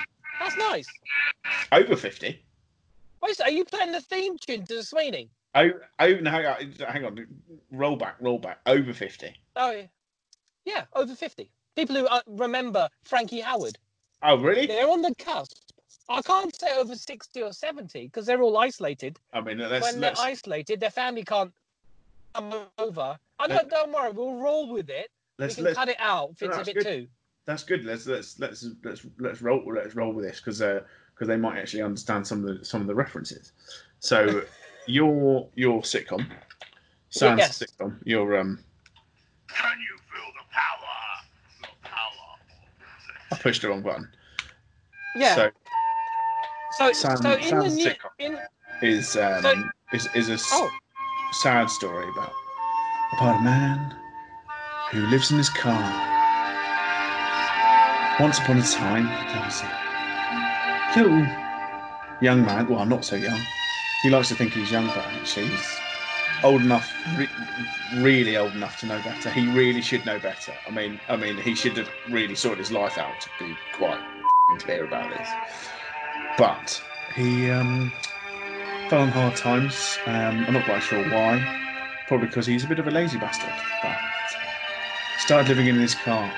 That's 0.40 0.56
nice. 0.56 0.86
Over 1.70 1.96
fifty. 1.96 2.44
Wait, 3.22 3.36
so 3.36 3.44
are 3.44 3.50
you 3.50 3.64
playing 3.64 3.92
the 3.92 4.00
theme 4.00 4.36
tune 4.38 4.64
to 4.66 4.76
the 4.76 4.82
Sweeney? 4.82 5.30
Oh, 5.54 5.70
oh, 5.98 6.14
no, 6.14 6.30
hang 6.30 6.46
on, 6.46 6.74
hang 6.88 7.04
on. 7.04 7.26
Roll 7.70 7.96
back, 7.96 8.16
roll 8.20 8.38
back. 8.38 8.58
Over 8.66 8.92
fifty. 8.92 9.34
Oh, 9.54 9.70
yeah. 9.70 9.86
Yeah, 10.64 10.84
over 10.94 11.14
50. 11.14 11.50
People 11.76 11.96
who 11.96 12.06
uh, 12.06 12.20
remember 12.26 12.88
Frankie 13.04 13.42
Howerd. 13.42 13.74
Oh, 14.22 14.38
really? 14.38 14.66
They're 14.66 14.88
on 14.88 15.02
the 15.02 15.14
cusp. 15.16 15.56
I 16.08 16.20
can't 16.22 16.54
say 16.58 16.76
over 16.76 16.94
60 16.94 17.42
or 17.42 17.52
70 17.52 18.06
because 18.06 18.26
they're 18.26 18.42
all 18.42 18.58
isolated. 18.58 19.18
I 19.32 19.40
mean, 19.40 19.58
let's 19.58 19.92
when 19.92 20.00
let's 20.00 20.18
they're 20.20 20.26
isolated, 20.28 20.80
their 20.80 20.90
family 20.90 21.24
can't 21.24 21.52
come 22.34 22.52
over. 22.78 23.16
I 23.38 23.46
Let- 23.46 23.68
don't, 23.68 23.70
don't 23.70 23.92
worry, 23.92 24.10
we'll 24.12 24.34
roll 24.36 24.72
with 24.72 24.90
it. 24.90 25.08
let's 25.38 25.52
we 25.52 25.54
can 25.56 25.64
let's 25.64 25.78
cut 25.78 25.88
it 25.88 25.96
out 25.98 26.30
if 26.32 26.42
No, 26.42 26.48
it's 26.48 26.56
a 26.56 26.58
that's 26.58 26.68
bit 26.68 26.74
good. 26.74 26.84
too. 26.84 27.06
that's 27.44 27.64
good. 27.64 27.84
Let's 27.84 28.06
let's 28.06 28.38
let's 28.38 28.66
let's 28.84 29.06
let's 29.18 29.42
roll 29.42 29.62
let's 29.74 29.94
roll 29.94 30.12
with 30.12 30.24
this 30.24 30.40
because 30.40 30.58
because 30.58 31.28
they 31.28 31.36
might 31.36 31.58
actually 31.58 31.82
understand 31.82 32.26
some 32.26 32.46
of 32.46 32.58
the 32.58 32.64
some 32.64 32.80
of 32.80 32.86
the 32.86 32.94
references. 32.94 33.52
So 34.00 34.42
your 34.86 35.48
your 35.54 35.82
sitcom, 35.82 36.26
Sans 37.10 37.38
Yes. 37.38 37.58
sitcom, 37.58 37.96
your 38.04 38.38
um, 38.38 38.58
Can 39.48 39.76
you 39.80 39.96
feel 40.12 40.32
the 40.34 40.44
power? 40.50 41.70
The 41.82 41.88
power. 41.88 43.32
I 43.32 43.36
pushed 43.36 43.62
the 43.62 43.68
wrong 43.68 43.82
button. 43.82 44.08
Yeah. 45.16 45.34
So 45.34 45.50
So, 46.82 46.92
Sam- 46.92 47.16
so 47.22 47.32
in 47.34 47.40
the 47.40 47.48
Sam's 47.48 47.76
new, 47.76 47.84
sitcom. 47.86 48.10
in 48.18 48.38
is 48.82 49.16
um 49.16 49.42
So- 49.42 49.70
is 49.92 50.08
is 50.14 50.28
a 50.30 50.38
oh, 50.54 50.70
sad 51.32 51.70
story 51.70 52.08
about 52.08 52.32
about 53.12 53.36
a 53.40 53.42
man 53.42 53.94
who 54.90 55.06
lives 55.06 55.30
in 55.30 55.38
his 55.38 55.48
car. 55.50 55.80
Once 58.20 58.38
upon 58.40 58.58
a 58.58 58.62
time, 58.62 59.04
there 59.04 59.42
was 59.44 59.62
a 59.62 61.00
little 61.00 61.26
young 62.20 62.44
man. 62.44 62.66
Well, 62.68 62.84
not 62.84 63.04
so 63.04 63.16
young. 63.16 63.40
He 64.02 64.10
likes 64.10 64.28
to 64.28 64.34
think 64.34 64.52
he's 64.52 64.70
young, 64.70 64.86
but 64.88 64.98
actually 64.98 65.46
he's 65.46 65.78
old 66.42 66.62
enough, 66.62 66.92
re- 67.16 67.28
really 68.02 68.36
old 68.36 68.52
enough 68.54 68.78
to 68.80 68.86
know 68.86 69.00
better. 69.02 69.30
He 69.30 69.46
really 69.48 69.80
should 69.80 70.04
know 70.04 70.18
better. 70.18 70.52
I 70.66 70.70
mean, 70.70 71.00
I 71.08 71.16
mean, 71.16 71.36
he 71.36 71.54
should 71.54 71.76
have 71.76 71.88
really 72.10 72.34
sorted 72.34 72.58
his 72.58 72.72
life 72.72 72.98
out 72.98 73.20
to 73.20 73.28
be 73.38 73.54
quite 73.74 74.00
clear 74.58 74.84
about 74.84 75.10
this. 75.10 75.28
But 76.38 76.82
he 77.14 77.50
um, 77.50 77.92
fell 78.88 79.02
on 79.02 79.08
hard 79.08 79.36
times. 79.36 79.98
Um, 80.06 80.44
I'm 80.46 80.54
not 80.54 80.64
quite 80.64 80.82
sure 80.82 81.02
why. 81.10 81.60
Probably 82.08 82.26
because 82.26 82.46
he's 82.46 82.64
a 82.64 82.68
bit 82.68 82.78
of 82.78 82.88
a 82.88 82.90
lazy 82.90 83.18
bastard. 83.18 83.52
But 83.82 83.96
started 85.18 85.48
living 85.48 85.68
in 85.68 85.76
his 85.76 85.94
car. 85.94 86.32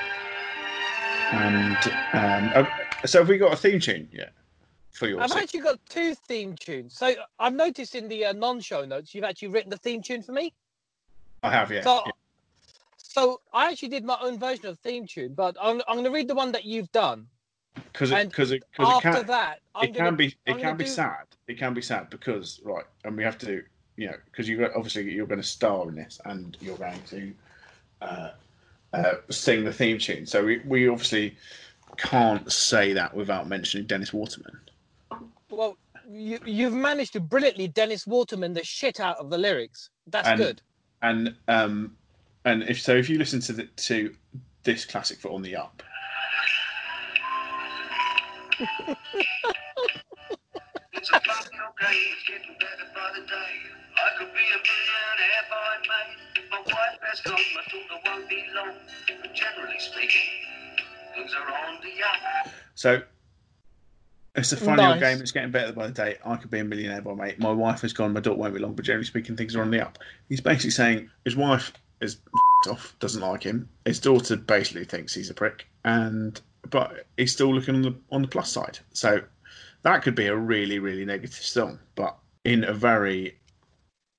And 1.33 1.77
um, 2.13 2.65
uh, 2.65 3.07
so 3.07 3.21
have 3.21 3.29
we 3.29 3.39
got 3.39 3.53
a 3.53 3.57
theme 3.57 3.81
tune 3.81 4.09
yet 4.13 4.33
for 4.91 5.09
your? 5.09 5.21
I've 5.21 5.31
sit- 5.31 5.43
actually 5.43 5.61
got 5.61 5.81
two 5.89 6.15
theme 6.15 6.55
tunes. 6.55 6.97
So 6.97 7.15
I've 7.39 7.55
noticed 7.55 7.95
in 7.95 8.09
the 8.09 8.27
uh, 8.27 8.33
non-show 8.33 8.85
notes, 8.85 9.15
you've 9.15 9.25
actually 9.25 9.49
written 9.49 9.71
the 9.71 9.79
theme 9.79 10.03
tune 10.03 10.23
for 10.23 10.33
me. 10.33 10.53
I 11.43 11.51
have, 11.51 11.71
yeah. 11.71 11.83
So, 11.83 12.03
yeah. 12.07 12.13
so 12.97 13.41
I 13.53 13.71
actually 13.71 13.89
did 13.89 14.05
my 14.05 14.17
own 14.21 14.39
version 14.39 14.67
of 14.67 14.77
the 14.77 14.89
theme 14.89 15.07
tune, 15.07 15.35
but 15.35 15.57
I'm, 15.61 15.83
I'm 15.89 15.97
going 15.97 16.05
to 16.05 16.11
read 16.11 16.29
the 16.29 16.35
one 16.35 16.53
that 16.53 16.65
you've 16.65 16.93
done. 16.93 17.27
Because 17.75 18.11
it, 18.13 18.29
because 18.29 18.53
it, 18.53 18.63
cause 18.77 18.89
it 18.89 19.07
After 19.07 19.19
can, 19.21 19.27
that, 19.27 19.61
I'm 19.75 19.85
it 19.85 19.93
gonna, 19.95 20.09
can 20.11 20.17
be, 20.17 20.37
it 20.47 20.59
can 20.59 20.77
be 20.77 20.85
do- 20.85 20.91
sad. 20.91 21.25
It 21.49 21.59
can 21.59 21.75
be 21.75 21.83
sad 21.83 22.09
because 22.11 22.61
right, 22.65 22.85
and 23.05 23.17
we 23.17 23.23
have 23.25 23.39
to, 23.39 23.63
you 23.97 24.07
know, 24.09 24.17
because 24.27 24.49
you 24.49 24.65
obviously 24.77 25.11
you're 25.13 25.27
going 25.27 25.41
to 25.41 25.47
star 25.47 25.89
in 25.89 25.95
this, 25.95 26.21
and 26.25 26.57
you're 26.61 26.77
going 26.79 27.01
to 27.09 27.33
uh, 28.03 28.31
uh, 28.93 29.15
sing 29.31 29.65
the 29.65 29.73
theme 29.73 29.99
tune. 29.99 30.27
So 30.27 30.45
we, 30.45 30.59
we 30.61 30.89
obviously 30.89 31.37
can't 31.97 32.51
say 32.51 32.93
that 32.93 33.15
without 33.15 33.49
mentioning 33.49 33.87
Dennis 33.87 34.13
Waterman. 34.13 34.59
Well, 35.51 35.77
you, 36.11 36.39
you've 36.45 36.73
managed 36.73 37.13
to 37.15 37.21
brilliantly 37.21 37.69
Dennis 37.69 38.07
Waterman 38.07 38.53
the 38.55 38.65
shit 38.65 39.01
out 39.01 39.19
of 39.19 39.31
the 39.31 39.39
lyrics. 39.39 39.91
That's 40.07 40.29
And- 40.29 40.39
good. 40.39 40.63
and 41.03 41.35
um 41.49 41.97
and 42.45 42.63
if 42.65 42.81
so 42.81 42.95
if 42.97 43.09
you 43.11 43.19
listen 43.19 43.41
to 43.41 43.53
the 43.53 43.65
to 43.65 44.15
this 44.65 44.85
classic 44.85 45.19
for 45.19 45.29
on 45.31 45.43
the 45.43 45.55
up 45.57 45.83
It's 50.93 51.11
a 51.11 51.21
fucking 51.21 51.61
okay, 51.71 51.97
it's 52.13 52.25
getting 52.27 52.57
better 52.61 52.87
by 52.95 53.11
the 53.19 53.27
day. 53.27 53.53
I 53.97 54.19
could 54.19 54.33
be 54.33 54.41
a 54.41 54.59
millionaire 54.63 55.43
if 55.43 55.51
I 55.53 55.77
made. 55.83 56.51
My 56.51 56.59
wife 56.59 56.99
has 57.03 57.21
gone, 57.21 57.41
my 57.55 57.63
daughter 57.71 58.01
won't 58.07 58.29
be 58.29 58.45
long. 58.55 58.75
But 59.21 59.35
generally 59.35 59.79
speaking, 59.79 60.23
things 61.15 61.33
are 61.35 61.69
on 61.69 61.81
the 61.83 62.03
up. 62.03 62.53
so 62.75 63.03
it's 64.35 64.53
a 64.53 64.57
funny 64.57 64.85
old 64.85 65.01
game 65.01 65.21
it's 65.21 65.31
getting 65.31 65.51
better 65.51 65.73
by 65.73 65.87
the 65.87 65.93
day 65.93 66.17
i 66.25 66.37
could 66.37 66.51
be 66.51 66.59
a 66.59 66.65
millionaire 66.65 67.01
by 67.01 67.15
mate 67.15 67.39
my 67.39 67.53
wife 67.53 67.81
has 67.81 67.93
gone 67.93 68.13
my 68.13 68.21
daughter 68.21 68.37
won't 68.37 68.55
be 68.55 68.61
long 68.61 68.75
but 68.75 68.85
generally 68.85 69.05
speaking 69.05 69.37
things 69.37 69.55
are 69.55 69.63
on 69.63 69.71
the 69.71 69.81
up 69.81 69.99
he's 70.29 70.41
basically 70.41 70.71
saying 70.71 71.09
his 71.25 71.37
wife 71.37 71.73
is 72.01 72.19
off 72.69 72.97
doesn't 72.99 73.23
like 73.23 73.43
him 73.43 73.69
his 73.85 74.01
daughter 74.01 74.37
basically 74.37 74.85
thinks 74.85 75.15
he's 75.15 75.31
a 75.31 75.35
prick 75.35 75.67
and 75.85 76.41
but 76.71 77.07
he's 77.17 77.33
still 77.33 77.55
looking 77.55 77.75
on 77.75 77.83
the 77.83 77.95
on 78.11 78.23
the 78.23 78.29
plus 78.29 78.51
side 78.51 78.79
so 78.93 79.21
that 79.83 80.03
could 80.03 80.15
be 80.15 80.27
a 80.27 80.37
really 80.37 80.79
really 80.79 81.05
negative 81.05 81.35
song 81.45 81.79
but 81.95 82.17
in 82.45 82.65
a 82.65 82.73
very 82.73 83.39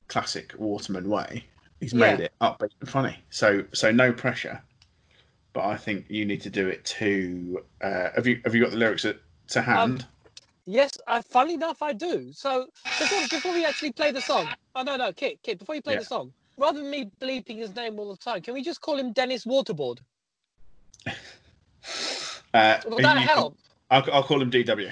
classic 0.08 0.54
Waterman 0.58 1.10
way. 1.10 1.46
He's 1.80 1.94
Yeah. 1.94 2.12
made 2.12 2.20
it 2.22 2.34
upbeat 2.42 2.72
and 2.80 2.90
funny. 2.90 3.18
So 3.30 3.66
so 3.74 3.92
no 3.92 4.12
pressure. 4.12 4.62
But 5.54 5.66
I 5.66 5.78
think 5.78 6.06
you 6.10 6.26
need 6.26 6.42
to 6.42 6.50
do 6.50 6.68
it 6.68 6.84
to. 6.86 7.64
Uh, 7.82 8.10
have 8.16 8.28
you 8.28 8.42
have 8.44 8.54
you 8.54 8.62
got 8.62 8.72
the 8.72 8.78
lyrics 8.78 9.06
at, 9.06 9.18
to 9.50 9.62
hand? 9.62 10.06
Yes, 10.66 10.92
I, 11.08 11.22
funny 11.22 11.54
enough, 11.54 11.82
I 11.82 11.94
do. 11.94 12.34
So 12.34 12.68
before, 13.00 13.22
before 13.30 13.54
we 13.54 13.64
actually 13.66 13.92
play 13.94 14.12
the 14.12 14.22
song, 14.22 14.48
oh 14.76 14.82
no, 14.82 14.96
no, 14.96 15.14
Kit, 15.14 15.40
Kit, 15.44 15.60
before 15.60 15.76
you 15.76 15.82
play 15.82 15.94
Yeah. 15.94 16.00
the 16.00 16.06
song, 16.06 16.34
rather 16.58 16.80
than 16.80 16.90
me 16.90 17.12
bleeping 17.22 17.58
his 17.58 17.76
name 17.76 18.00
all 18.00 18.10
the 18.12 18.18
time, 18.18 18.42
can 18.42 18.56
we 18.56 18.64
just 18.64 18.82
call 18.82 18.98
him 18.98 19.14
Dennis 19.14 19.46
Waterboard? 19.46 20.00
uh, 22.56 22.80
Will 22.88 22.98
that 22.98 23.18
help? 23.18 23.58
I'll, 23.92 24.04
I'll 24.12 24.24
call 24.24 24.42
him 24.42 24.50
DW 24.50 24.92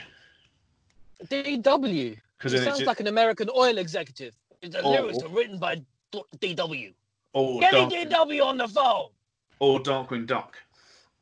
DW. 1.26 2.18
because 2.38 2.54
it's 2.54 2.64
sounds 2.64 2.82
like 2.84 3.00
an 3.00 3.08
American 3.08 3.50
oil 3.56 3.78
executive. 3.78 4.34
The 4.62 4.82
Oh. 4.82 4.92
lyrics 4.92 5.22
are 5.24 5.30
written 5.30 5.58
by 5.58 5.82
DW. 6.14 6.94
or 7.34 7.60
Get 7.62 7.74
DW 7.74 8.46
on 8.46 8.58
the 8.58 8.68
phone. 8.68 9.10
or 9.60 9.80
Darkwing 9.80 10.26
Duck. 10.28 10.58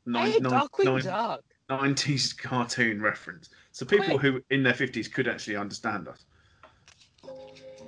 Nine, 0.04 0.32
hey, 0.32 0.38
nine- 0.40 0.52
Darkwing 0.52 0.84
nine- 0.84 1.02
Duck. 1.02 1.44
90s 1.70 2.36
cartoon 2.36 3.00
reference. 3.00 3.48
So 3.70 3.86
people 3.86 4.08
Wait. 4.16 4.20
who 4.20 4.42
in 4.50 4.62
their 4.62 4.74
50s 4.74 5.10
could 5.10 5.26
actually 5.28 5.56
understand 5.56 6.08
us. 6.08 6.24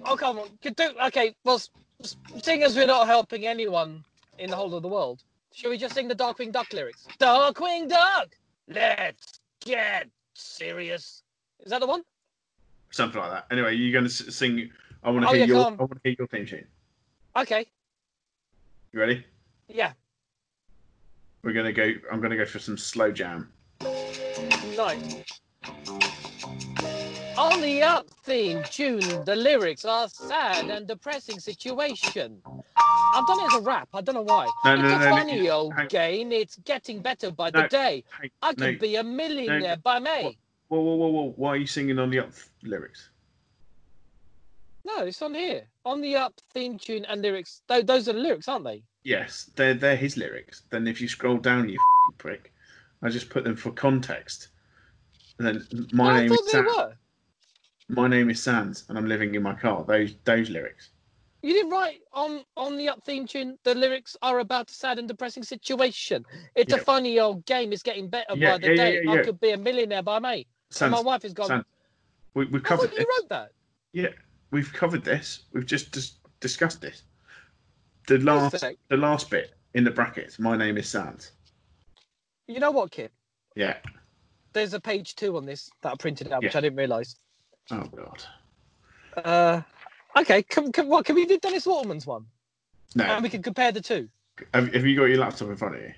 Oh 0.07 0.17
come 0.17 0.39
on, 0.39 0.49
do 0.63 0.73
okay. 1.07 1.35
Well, 1.45 1.61
seeing 2.43 2.63
as 2.63 2.77
we're 2.77 2.87
not 2.87 3.07
helping 3.07 3.47
anyone 3.47 4.05
in 4.39 4.51
the 4.51 4.57
whole 4.57 4.75
of 4.75 4.83
the 4.83 4.89
world, 4.89 5.23
should 5.53 5.71
we 5.71 5.77
just 5.79 5.95
sing 5.95 6.09
the 6.09 6.15
Darkwing 6.15 6.53
Duck 6.53 6.73
lyrics? 6.73 7.07
Darkwing 7.19 7.89
Duck, 7.89 8.29
let's 8.69 9.41
get 9.65 10.09
serious. 10.35 11.23
Is 11.65 11.71
that 11.71 11.81
the 11.81 11.87
one? 11.87 12.03
Something 12.91 13.21
like 13.21 13.31
that. 13.31 13.47
Anyway, 13.51 13.75
you're 13.75 13.93
going 13.93 14.05
to 14.05 14.11
sing. 14.11 14.71
I 15.03 15.11
want 15.11 15.25
to 15.25 15.29
Oh, 15.31 15.33
hear 15.33 15.41
yeah, 15.41 15.47
your. 15.47 15.67
I 15.67 15.71
want 15.71 15.93
to 15.93 16.01
hear 16.05 16.15
your 16.19 16.29
theme 16.29 16.47
tune. 16.47 16.67
Okay, 17.37 17.67
You 18.93 19.01
ready? 19.01 19.25
yeah, 19.69 19.93
We're 21.43 21.53
going 21.53 21.67
to 21.67 21.73
go. 21.73 21.93
I'm 22.13 22.21
going 22.21 22.31
to 22.31 22.37
go 22.37 22.45
for 22.45 22.61
some 22.61 22.79
slow 22.79 23.11
jam. 23.11 23.53
nice. 24.77 25.25
On 27.45 27.61
the 27.61 27.83
up 27.83 28.07
theme 28.25 28.63
tune, 28.71 29.25
the 29.25 29.37
lyrics 29.37 29.85
are 29.85 30.09
sad 30.09 30.71
and 30.71 30.87
depressing 30.89 31.39
situation. 31.39 32.41
I've 32.77 33.27
done 33.27 33.41
it 33.41 33.47
as 33.49 33.55
a 33.61 33.61
rap. 33.61 33.89
I 33.93 34.01
don't 34.01 34.15
know 34.15 34.23
why. 34.23 34.47
No, 34.65 34.73
it's 34.75 34.83
no, 34.83 34.89
a 34.89 34.99
no, 34.99 34.99
no, 34.99 35.11
funny 35.11 35.45
you- 35.45 35.51
old 35.51 35.75
hang- 35.75 35.89
game. 35.89 36.33
It's 36.33 36.57
getting 36.65 37.01
better 37.03 37.31
by 37.31 37.51
No, 37.51 37.63
the 37.63 37.69
day. 37.69 38.05
I 38.43 38.55
could 38.55 38.59
no. 38.59 38.79
be 38.79 38.97
a 38.97 39.05
millionaire 39.05 39.77
by 39.77 39.99
May. 39.99 40.39
Whoa, 40.69 40.81
whoa, 40.81 40.95
whoa, 40.97 41.09
whoa! 41.09 41.33
Why 41.37 41.51
are 41.51 41.57
you 41.57 41.67
singing 41.67 41.99
on 41.99 42.11
the 42.11 42.21
up 42.21 42.33
lyrics? 42.63 43.11
No, 44.87 45.05
it's 45.05 45.21
on 45.23 45.35
here. 45.35 45.65
On 45.85 46.01
the 46.01 46.17
up 46.17 46.35
theme 46.53 46.79
tune 46.79 47.05
and 47.05 47.21
lyrics. 47.23 47.63
Th- 47.69 47.85
those 47.87 48.09
are 48.09 48.15
the 48.15 48.19
lyrics, 48.21 48.49
aren't 48.49 48.65
they? 48.65 48.83
Yes, 49.03 49.51
they're 49.55 49.75
they're 49.75 49.97
his 49.97 50.17
lyrics. 50.17 50.63
Then 50.71 50.87
if 50.87 51.01
you 51.01 51.09
scroll 51.09 51.37
down, 51.37 51.69
you 51.69 51.79
prick, 52.19 52.53
I 53.03 53.11
just 53.11 53.29
put 53.29 53.45
them 53.45 53.55
for 53.57 53.71
context. 53.71 54.49
And 55.39 55.47
then 55.47 55.87
my 55.93 56.05
No, 56.05 56.11
I 56.11 56.21
name 56.21 56.29
thought 56.31 56.39
is 56.41 56.47
they 56.47 56.53
Sans. 56.53 56.77
were. 56.77 56.95
My 57.89 58.09
name 58.09 58.31
is 58.31 58.43
Sands 58.43 58.85
and 58.89 58.97
I'm 58.97 59.07
living 59.07 59.35
in 59.35 59.43
my 59.43 59.55
car. 59.55 59.85
Those 59.87 60.15
those 60.25 60.51
lyrics. 60.51 60.91
You 61.43 61.53
didn't 61.53 61.71
write 61.71 62.01
on 62.13 62.43
on 62.57 62.79
the 62.79 62.89
up 62.89 63.05
theme 63.05 63.27
tune. 63.27 63.59
The 63.65 63.75
lyrics 63.75 64.17
are 64.23 64.39
about 64.39 64.71
a 64.71 64.75
sad 64.75 64.99
and 64.99 65.07
depressing 65.07 65.43
situation. 65.43 66.25
It's 66.55 66.73
a 66.73 66.79
funny 66.79 67.21
old 67.21 67.45
game. 67.45 67.73
It's 67.73 67.83
getting 67.83 68.09
better 68.09 68.35
Yeah, 68.35 68.53
by 68.53 68.59
the 68.59 68.67
yeah, 68.69 68.73
yeah, 68.73 68.77
day. 68.77 69.01
yeah, 69.05 69.11
I 69.11 69.15
yeah. 69.17 69.23
could 69.23 69.41
be 69.41 69.51
a 69.51 69.59
millionaire 69.59 70.03
by 70.03 70.19
May. 70.19 70.47
Sans, 70.71 70.91
my 70.91 71.01
wife 71.01 71.25
is 71.25 71.35
gone. 71.35 71.49
Sans, 71.49 71.65
we, 72.33 72.47
we've 72.47 72.65
I 72.65 72.69
covered 72.69 72.91
thought 72.91 72.99
you 72.99 73.07
wrote 73.21 73.29
that. 73.29 73.51
Yeah, 73.93 74.09
we've 74.51 74.73
covered 74.73 75.05
this. 75.05 75.45
We've 75.53 75.67
just 75.67 75.93
dis- 75.93 76.17
discussed 76.41 76.81
this. 76.81 77.03
The 78.09 78.19
last, 78.19 78.59
sec. 78.59 78.77
the 78.89 78.97
last 78.97 79.31
bit 79.31 79.55
in 79.75 79.85
the 79.85 79.91
brackets. 79.91 80.39
My 80.39 80.57
name 80.57 80.79
is 80.79 80.89
Sands. 80.89 81.33
You 82.49 82.59
know 82.61 82.71
what, 82.71 82.91
Kip? 82.91 83.13
Yeah. 83.55 83.77
There's 84.55 84.73
a 84.75 84.81
page 84.81 85.15
two 85.17 85.37
on 85.37 85.45
this 85.45 85.71
that 85.83 85.93
I 85.93 85.97
printed 85.97 86.33
out, 86.33 86.43
which 86.43 86.57
I 86.57 86.61
didn't 86.61 86.77
realise. 86.79 87.17
Oh 87.71 87.85
God. 87.97 88.25
Uh, 89.17 89.63
okay. 90.19 90.43
Can, 90.43 90.73
can, 90.73 90.89
what, 90.89 91.05
can 91.05 91.15
we 91.15 91.27
do 91.27 91.39
Dennis 91.39 91.67
Waterman's 91.67 92.07
one? 92.07 92.27
No. 92.95 93.05
And 93.05 93.23
we 93.23 93.29
can 93.29 93.43
compare 93.43 93.73
the 93.73 93.81
two. 93.81 94.09
have, 94.53 94.73
have 94.73 94.87
you 94.87 94.97
got 94.97 95.05
your 95.05 95.19
laptop 95.19 95.49
in 95.49 95.57
front 95.57 95.77
of 95.77 95.83
you? 95.83 95.93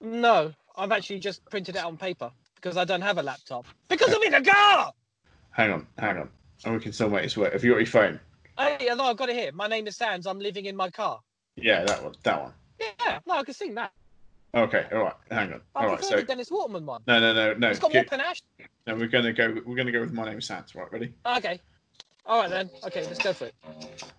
No, 0.00 0.52
I've 0.76 0.92
actually 0.92 1.20
just 1.20 1.44
printed 1.46 1.76
it 1.76 1.84
on 1.84 1.96
paper 1.96 2.30
because 2.56 2.76
I 2.76 2.84
don't 2.84 3.00
have 3.00 3.18
a 3.18 3.22
laptop. 3.22 3.66
Because 3.88 4.12
I'm 4.12 4.22
in 4.22 4.34
a 4.34 4.42
car! 4.42 4.92
Hang 5.50 5.72
on, 5.72 5.86
hang 5.98 6.18
on. 6.18 6.28
And 6.64 6.74
we 6.74 6.80
can 6.80 6.92
still 6.92 7.08
make 7.08 7.22
this 7.22 7.36
work. 7.36 7.52
Have 7.52 7.62
you 7.62 7.72
got 7.72 7.78
your 7.78 7.86
phone? 7.86 8.20
Hey, 8.58 8.88
no, 8.96 9.04
I've 9.04 9.16
got 9.16 9.28
it 9.28 9.36
here. 9.36 9.50
My 9.52 9.66
name 9.66 9.86
is 9.86 9.96
Sans. 9.96 10.26
I'm 10.26 10.38
living 10.38 10.66
in 10.66 10.76
my 10.76 10.90
car. 10.90 11.20
Yeah, 11.56 11.84
that 11.84 12.02
one. 12.02 12.14
That 12.22 12.42
one. 12.42 12.52
Yeah, 12.80 13.18
no, 13.26 13.34
I 13.34 13.44
can 13.44 13.54
sing 13.54 13.74
that. 13.74 13.92
Okay. 14.54 14.86
All 14.92 15.00
right. 15.02 15.14
Hang 15.30 15.52
on. 15.52 15.60
I 15.74 15.80
All 15.84 15.90
right. 15.90 16.04
So 16.04 16.16
the 16.16 16.22
Dennis 16.22 16.50
Waterman 16.50 16.86
one. 16.86 17.02
no, 17.06 17.20
no, 17.20 17.32
no, 17.32 17.54
no. 17.54 17.68
It's 17.70 17.78
got 17.80 17.92
more 17.92 18.04
panache. 18.04 18.40
no, 18.86 18.94
we're 18.94 19.08
gonna 19.08 19.32
go. 19.32 19.56
We're 19.66 19.76
gonna 19.76 19.92
go 19.92 20.00
with 20.00 20.12
my 20.12 20.26
name 20.26 20.38
is 20.38 20.46
Sans. 20.46 20.74
Right. 20.74 20.92
Ready? 20.92 21.12
Okay. 21.26 21.60
All 22.26 22.40
right 22.40 22.50
then. 22.50 22.70
Okay, 22.84 23.04
let's 23.06 23.20
go 23.22 23.32
for 23.32 23.46
it. 23.46 23.54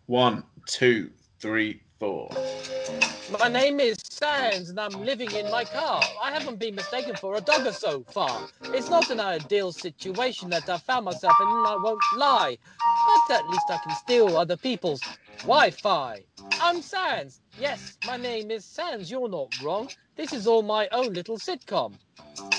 One, 0.08 0.44
two, 0.68 1.10
three, 1.40 1.82
four. 2.00 2.32
My 3.40 3.48
name 3.48 3.80
is 3.80 3.98
Sans 4.12 4.70
and 4.70 4.80
I'm 4.80 5.04
living 5.04 5.32
in 5.32 5.50
my 5.50 5.64
car. 5.64 6.08
I 6.24 6.32
haven't 6.32 6.60
been 6.60 6.76
mistaken 6.76 7.16
for 7.16 7.36
a 7.36 7.42
dogger 7.42 7.72
so 7.72 8.04
far. 8.10 8.48
It's 8.74 8.90
not 8.90 9.10
an 9.10 9.20
ideal 9.20 9.72
situation 9.72 10.50
that 10.52 10.70
I 10.70 10.78
found 10.78 11.06
myself 11.06 11.34
in, 11.42 11.48
and 11.48 11.68
I 11.68 11.76
won't 11.76 12.02
lie. 12.18 12.58
But 13.28 13.40
at 13.40 13.50
least 13.50 13.66
I 13.70 13.78
can 13.78 13.96
steal 13.96 14.38
other 14.38 14.58
people's 14.58 15.02
Wi-Fi. 15.42 16.24
I'm 16.62 16.82
Sans. 16.82 17.42
Yes, 17.60 17.98
my 18.04 18.18
name 18.18 18.52
is 18.52 18.66
Sans. 18.66 19.10
You're 19.10 19.30
not 19.30 19.50
wrong. 19.60 19.90
This 20.16 20.34
is 20.34 20.46
all 20.48 20.62
my 20.62 20.88
own 20.92 21.14
little 21.14 21.38
sitcom. 21.38 21.94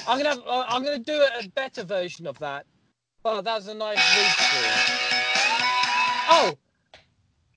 I'm 0.07 0.19
gonna 0.19 0.29
have, 0.31 0.43
uh, 0.47 0.65
I'm 0.69 0.83
gonna 0.85 0.99
do 0.99 1.27
a 1.39 1.43
better 1.43 1.85
version 1.85 2.27
of 2.27 2.39
that. 2.39 2.67
But 3.23 3.43
that's 3.43 3.67
a 3.69 3.75
nice 3.75 3.99
read 3.99 4.33
through. 4.37 4.97
Oh. 6.29 6.59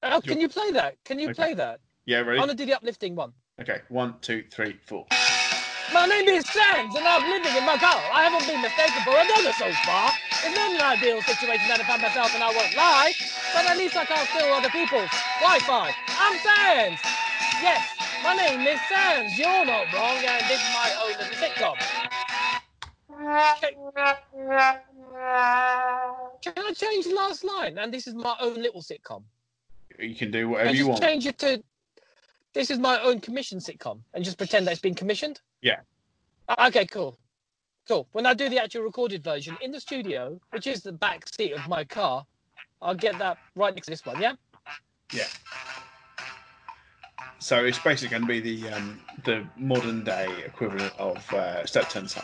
Oh, 0.04 0.22
can 0.22 0.40
you 0.42 0.50
play 0.50 0.72
that? 0.72 0.96
Can 1.06 1.20
you 1.20 1.30
Okay. 1.30 1.34
play 1.36 1.54
that? 1.56 1.80
Yeah. 2.06 2.20
Really? 2.20 2.40
I'm 2.40 2.48
gonna 2.48 2.56
do 2.56 2.66
the 2.66 2.76
uplifting 2.76 3.16
one. 3.16 3.34
Okay. 3.62 3.82
One, 3.90 4.16
two, 4.22 4.44
three, 4.52 4.74
four. 4.86 5.06
My 5.94 6.06
name 6.06 6.28
is 6.30 6.46
Sans 6.48 6.96
and 6.96 7.08
I'm 7.08 7.30
living 7.30 7.56
in 7.56 7.66
my 7.66 7.78
car. 7.78 8.02
I 8.14 8.24
haven't 8.24 8.48
been 8.48 8.62
mistaken 8.62 9.02
for 9.04 9.18
another 9.18 9.54
so 9.54 9.72
far. 9.86 10.12
It's 10.44 10.56
not 10.56 10.72
an 10.72 10.82
ideal 10.82 11.22
situation 11.22 11.68
that 11.68 11.80
I 11.80 11.84
found 11.84 12.02
myself 12.02 12.34
and 12.36 12.44
I 12.44 12.54
won't 12.54 12.76
lie, 12.76 13.14
but 13.54 13.66
at 13.66 13.78
least 13.78 13.98
I 13.98 14.06
can't 14.06 14.28
steal 14.30 14.54
other 14.54 14.70
people's 14.70 15.10
Wi-Fi. 15.42 15.92
I'm 16.20 16.38
Sans. 16.40 17.19
Yes, 17.62 17.88
my 18.24 18.36
name 18.36 18.62
is 18.68 18.80
Sans. 18.90 19.38
You're 19.38 19.66
not 19.66 19.92
wrong 19.94 20.18
and 20.18 20.44
this 20.48 20.62
is 20.62 20.74
my 20.74 20.92
own 21.04 21.12
little 21.20 21.36
sitcom. 21.36 21.76
Can, 23.60 23.74
can 26.42 26.66
I 26.66 26.72
change 26.74 27.06
the 27.06 27.14
last 27.16 27.44
line? 27.44 27.78
And 27.78 27.94
this 27.94 28.08
is 28.08 28.14
my 28.16 28.36
own 28.40 28.56
little 28.62 28.82
sitcom. 28.82 29.24
You 29.98 30.16
can 30.16 30.32
do 30.32 30.50
whatever 30.50 30.70
And 30.70 30.78
you 30.78 30.88
want. 30.88 31.02
change 31.02 31.26
it 31.26 31.38
to 31.40 31.62
this 32.54 32.72
is 32.72 32.80
my 32.80 33.00
own 33.02 33.20
commission 33.20 33.60
sitcom 33.60 34.00
and 34.14 34.24
just 34.24 34.38
pretend 34.38 34.66
that 34.68 34.72
it's 34.72 34.82
been 34.82 34.96
commissioned? 34.96 35.42
Yeah. 35.62 35.82
Uh, 36.48 36.66
Okay, 36.68 36.86
cool. 36.86 37.18
Cool. 37.88 38.08
When 38.12 38.26
I 38.26 38.34
do 38.34 38.50
the 38.50 38.62
actual 38.62 38.84
recorded 38.84 39.24
version 39.24 39.58
in 39.62 39.72
the 39.72 39.80
studio, 39.80 40.40
which 40.52 40.68
is 40.68 40.82
the 40.82 40.92
back 40.92 41.28
seat 41.28 41.54
of 41.54 41.68
my 41.68 41.84
car, 41.84 42.26
I'll 42.82 42.96
get 42.96 43.18
that 43.20 43.38
right 43.56 43.74
next 43.74 43.86
to 43.88 43.92
this 43.92 44.06
one, 44.06 44.22
Yeah. 44.22 44.34
yeah? 45.14 45.26
So 47.40 47.64
it's 47.64 47.80
basically 47.80 48.10
going 48.10 48.24
to 48.24 48.28
be 48.28 48.40
the 48.42 48.70
um, 48.74 49.00
the 49.24 49.46
modern 49.58 50.04
day 50.04 50.30
equivalent 50.46 50.94
of 51.00 51.34
uh, 51.34 51.66
Steptoe 51.66 52.06
Son. 52.06 52.24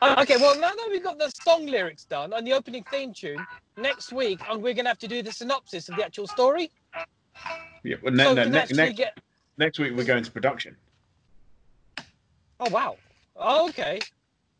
Uh, 0.00 0.16
okay, 0.20 0.36
well, 0.36 0.54
now 0.60 0.70
that 0.70 0.88
we've 0.90 1.02
got 1.02 1.18
the 1.18 1.30
song 1.42 1.66
lyrics 1.66 2.04
done 2.04 2.32
and 2.32 2.46
the 2.46 2.52
opening 2.52 2.84
theme 2.84 3.12
tune, 3.12 3.44
next 3.76 4.12
week 4.12 4.40
um, 4.48 4.60
we're 4.62 4.74
going 4.74 4.84
to 4.84 4.90
have 4.90 4.98
to 4.98 5.08
do 5.08 5.22
the 5.22 5.32
synopsis 5.32 5.88
of 5.88 5.96
the 5.96 6.04
actual 6.04 6.26
story. 6.26 6.70
Yeah. 7.82 7.96
Well, 8.02 8.12
ne- 8.12 8.24
so 8.24 8.34
no, 8.34 8.44
we 8.44 8.50
ne- 8.50 8.66
next 8.72 8.96
get. 8.96 9.18
next 9.56 9.78
week 9.78 9.96
we're 9.96 10.04
going 10.04 10.24
to 10.24 10.30
production. 10.30 10.76
Oh, 12.60 12.70
wow. 12.70 12.96
Oh, 13.36 13.68
okay. 13.68 14.00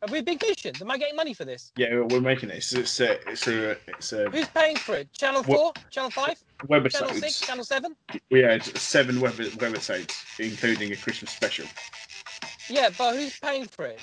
Have 0.01 0.13
we 0.13 0.21
been 0.21 0.39
commissioned? 0.39 0.81
Am 0.81 0.91
I 0.91 0.97
getting 0.97 1.17
money 1.17 1.35
for 1.35 1.45
this? 1.45 1.73
Yeah, 1.77 2.03
we're 2.09 2.21
making 2.21 2.51
it. 2.51 2.59
It's 2.59 2.73
it's 2.73 3.01
a 3.01 3.19
it's 3.29 3.47
a, 3.49 3.71
it's 3.89 4.13
a 4.13 4.31
Who's 4.31 4.47
paying 4.49 4.77
for 4.77 4.95
it? 4.95 5.13
Channel 5.13 5.43
4? 5.43 5.73
Channel 5.91 6.11
5? 6.11 6.45
web 6.69 6.89
Channel 6.89 7.15
6? 7.15 7.41
Channel 7.41 7.65
7? 7.65 7.97
We 8.31 8.41
had 8.41 8.63
seven 8.79 9.21
web 9.21 9.37
web 9.39 9.63
episodes, 9.75 10.15
including 10.39 10.93
a 10.93 10.97
Christmas 10.97 11.33
special. 11.33 11.67
Yeah, 12.71 12.91
but 12.97 13.17
who's 13.17 13.39
paying 13.41 13.65
for 13.65 13.87
it? 13.87 13.99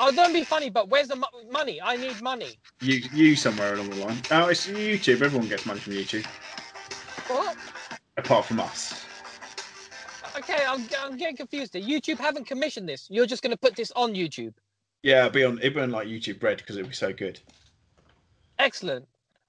Oh, 0.00 0.10
don't 0.12 0.32
be 0.32 0.44
funny, 0.44 0.70
but 0.70 0.88
where's 0.88 1.08
the 1.08 1.16
mo- 1.16 1.26
money? 1.50 1.80
I 1.82 1.96
need 1.96 2.22
money. 2.22 2.58
You 2.80 3.02
you 3.12 3.36
somewhere 3.36 3.74
along 3.74 3.90
the 3.90 3.96
line. 3.96 4.16
Oh, 4.30 4.46
it's 4.48 4.66
YouTube. 4.66 5.20
Everyone 5.20 5.48
gets 5.48 5.66
money 5.66 5.80
from 5.80 5.92
YouTube, 5.92 6.24
What? 7.28 7.56
apart 8.16 8.46
from 8.46 8.60
us. 8.60 9.04
Okay, 10.38 10.64
I'm, 10.66 10.88
I'm 11.02 11.16
getting 11.18 11.36
confused 11.36 11.74
here. 11.74 11.82
YouTube 11.82 12.18
haven't 12.18 12.46
commissioned 12.46 12.88
this. 12.88 13.08
You're 13.10 13.26
just 13.26 13.42
going 13.42 13.50
to 13.50 13.58
put 13.58 13.76
this 13.76 13.90
on 13.96 14.14
YouTube. 14.14 14.54
Yeah, 15.02 15.26
it'll 15.26 15.30
be 15.30 15.44
on 15.44 15.58
it'll 15.58 15.74
be 15.74 15.80
on 15.80 15.90
like 15.90 16.08
YouTube 16.08 16.42
Red 16.42 16.58
because 16.58 16.76
it'll 16.76 16.88
be 16.88 16.94
so 16.94 17.12
good. 17.12 17.40
Excellent. 18.58 19.06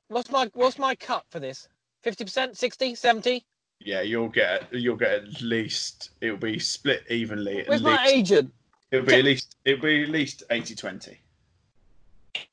What's 0.08 0.30
my 0.32 0.50
what's 0.54 0.78
my 0.78 0.96
cut 0.96 1.26
for 1.30 1.40
this? 1.40 1.68
50%, 2.06 2.56
60, 2.58 2.96
70? 2.96 3.46
Yeah, 3.80 4.02
you'll 4.02 4.30
get 4.30 4.74
you'll 4.74 4.96
get 4.96 5.12
at 5.12 5.42
least 5.42 6.12
it'll 6.22 6.38
be 6.38 6.60
split 6.60 7.04
evenly. 7.10 7.64
Where's 7.68 7.82
least, 7.82 8.02
my 8.02 8.08
agent? 8.08 8.54
It'll 8.92 9.06
be 9.06 9.16
at 9.16 9.26
least 9.26 9.58
it'll 9.66 9.82
be 9.82 10.04
at 10.04 10.10
least 10.10 10.44
80-20 10.50 11.18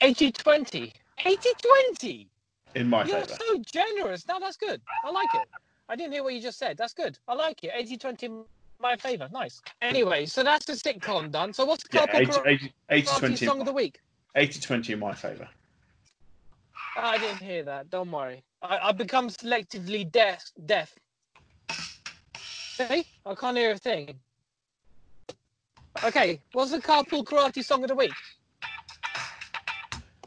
80 0.00 0.32
20. 0.32 0.92
80 1.24 1.48
20. 1.96 2.28
in 2.74 2.88
my 2.88 3.04
You're 3.04 3.20
favour. 3.20 3.36
so 3.46 3.58
generous. 3.64 4.26
Now 4.26 4.38
that's 4.38 4.56
good. 4.56 4.80
I 5.04 5.10
like 5.10 5.28
it. 5.34 5.48
I 5.88 5.96
didn't 5.96 6.12
hear 6.12 6.22
what 6.22 6.34
you 6.34 6.40
just 6.40 6.58
said. 6.58 6.76
That's 6.76 6.92
good. 6.94 7.18
I 7.28 7.34
like 7.34 7.64
it. 7.64 7.70
80 7.74 7.96
20 7.96 8.26
in 8.26 8.44
my 8.80 8.96
favor. 8.96 9.28
Nice. 9.32 9.60
Anyway, 9.82 10.26
so 10.26 10.42
that's 10.42 10.66
the 10.66 10.72
sitcom 10.74 11.30
done. 11.30 11.52
So 11.52 11.64
what's 11.64 11.82
the 11.82 11.98
Yeah, 11.98 12.06
couple 12.06 12.20
80, 12.20 12.32
80, 12.46 12.72
80 12.90 13.06
karate 13.06 13.18
20 13.18 13.46
song 13.46 13.60
of 13.60 13.66
the 13.66 13.72
week? 13.72 14.00
80 14.36 14.60
20 14.60 14.92
in 14.92 14.98
my 14.98 15.14
favour. 15.14 15.48
I 16.96 17.18
didn't 17.18 17.42
hear 17.42 17.62
that. 17.64 17.90
Don't 17.90 18.10
worry. 18.10 18.42
I, 18.62 18.78
I've 18.78 18.96
become 18.96 19.28
selectively 19.28 20.10
deaf. 20.10 20.44
Deaf. 20.66 20.94
See? 22.50 23.04
I 23.26 23.34
can't 23.34 23.56
hear 23.56 23.72
a 23.72 23.78
thing. 23.78 24.18
Okay, 26.04 26.40
what's 26.52 26.70
the 26.70 26.78
carpool 26.78 27.24
karaoke 27.24 27.64
song 27.64 27.82
of 27.82 27.88
the 27.88 27.94
week? 27.94 28.12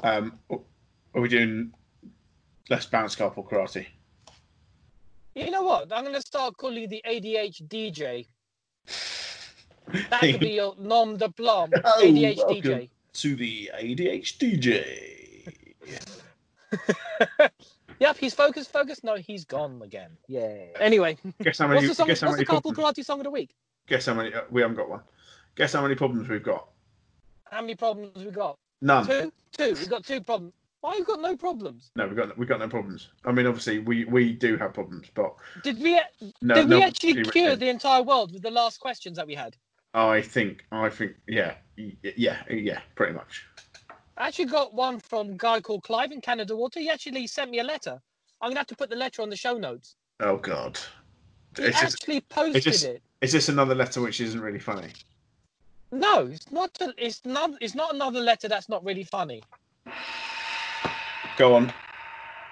Um, 0.04 0.38
are 0.50 1.22
we 1.22 1.30
doing 1.30 1.72
less 2.70 2.86
bounce 2.86 3.16
carpool 3.16 3.50
karaoke? 3.50 3.88
You 5.36 5.50
know 5.50 5.64
what? 5.64 5.94
I'm 5.94 6.04
going 6.04 6.16
to 6.16 6.22
start 6.22 6.58
calling 6.58 6.82
you 6.82 6.88
the 6.90 7.02
ADH 7.08 7.68
DJ. 7.70 8.28
That 10.10 10.22
could 10.22 10.40
be 10.40 10.52
your 10.52 10.76
nom 10.80 11.18
de 11.18 11.30
plume. 11.30 11.72
Oh, 11.84 12.02
ADH 12.04 12.90
To 13.14 13.36
the 13.36 13.72
ADHDJ. 13.80 15.54
Yep, 18.00 18.18
he's 18.18 18.34
focused, 18.34 18.72
focused. 18.74 19.04
No, 19.04 19.16
he's 19.16 19.46
gone 19.46 19.80
again. 19.84 20.10
Yeah. 20.28 20.56
Anyway, 20.80 21.20
Guess 21.44 21.60
how 21.60 21.68
what's 21.68 21.76
many? 21.76 21.88
the, 21.88 21.94
song, 21.94 22.08
Guess 22.08 22.22
how 22.22 22.28
what's 22.30 22.40
the 22.40 22.46
carpool 22.48 22.74
Problems, 22.74 22.98
karate 22.98 23.06
song 23.06 23.20
of 23.20 23.26
the 23.26 23.30
week? 23.30 23.54
guess 23.86 24.08
how 24.08 24.16
many? 24.16 24.34
Uh, 24.34 24.42
we 24.50 24.62
haven't 24.62 24.78
got 24.78 24.90
one. 24.90 25.02
Guess 25.56 25.74
how 25.74 25.84
many 25.84 25.94
problems 25.94 26.28
we've 26.28 26.42
got? 26.42 26.68
How 27.44 27.62
many 27.62 27.76
problems 27.76 28.26
we 28.26 28.32
got? 28.32 28.58
None. 28.82 29.06
Two? 29.06 29.32
Two. 29.56 29.74
We've 29.76 29.88
got 29.90 30.04
two 30.04 30.20
problems. 30.22 30.54
Why 30.82 30.96
you 30.96 31.06
got 31.06 31.22
no 31.22 31.38
problems? 31.38 31.92
No, 31.96 32.08
we 32.08 32.16
got 32.16 32.36
we 32.38 32.46
got 32.48 32.60
no 32.60 32.68
problems. 32.68 33.10
I 33.24 33.32
mean, 33.32 33.46
obviously, 33.46 33.80
we 33.80 34.06
we 34.06 34.34
do 34.34 34.58
have 34.58 34.74
problems, 34.74 35.08
but 35.14 35.36
Did 35.64 35.80
we 35.82 35.98
uh, 35.98 36.02
no. 36.42 36.56
did 36.56 36.70
no 36.70 36.78
we 36.78 36.84
actually 36.84 37.24
cure 37.24 37.56
the 37.56 37.70
entire 37.70 38.02
world 38.02 38.34
with 38.34 38.42
the 38.42 38.50
last 38.52 38.80
questions 38.80 39.16
that 39.18 39.28
we 39.28 39.36
had? 39.36 39.56
I 39.94 40.22
think. 40.22 40.66
I 40.72 40.90
think. 40.90 41.14
Yeah. 41.28 41.54
Yeah. 41.78 42.42
Yeah. 42.50 42.80
Pretty 42.96 43.14
much. 43.14 43.46
I 44.18 44.28
actually 44.28 44.46
got 44.46 44.74
one 44.74 45.00
from 45.00 45.32
a 45.32 45.34
guy 45.38 45.62
called 45.62 45.84
Clive 45.84 46.12
in 46.12 46.20
Canada 46.22 46.56
Water. 46.56 46.80
He 46.80 46.90
actually 46.90 47.28
sent 47.28 47.52
me 47.52 47.60
a 47.60 47.64
letter. 47.64 48.02
I'm 48.42 48.50
gonna 48.50 48.60
have 48.62 48.68
to 48.68 48.76
put 48.76 48.90
the 48.90 48.96
letter 48.96 49.22
on 49.22 49.30
the 49.30 49.36
show 49.36 49.58
notes. 49.58 49.96
Oh 50.20 50.38
God. 50.38 50.80
He 51.58 51.64
It's 51.64 51.80
just, 51.80 51.96
actually 52.02 52.22
posted 52.22 52.64
just- 52.64 52.86
it. 52.86 53.04
is 53.22 53.32
this 53.32 53.50
another 53.50 53.76
letter 53.76 54.02
which 54.02 54.20
isn't 54.20 54.42
really 54.42 54.60
funny? 54.60 54.90
No, 55.92 56.26
it's 56.26 56.52
not. 56.52 56.76
It's 56.98 57.24
not. 57.24 57.52
It's 57.62 57.76
not 57.76 57.94
another 57.94 58.20
letter 58.22 58.48
that's 58.48 58.70
not 58.70 58.84
really 58.84 59.04
funny. 59.04 59.44
Go 61.38 61.56
on. 61.56 61.74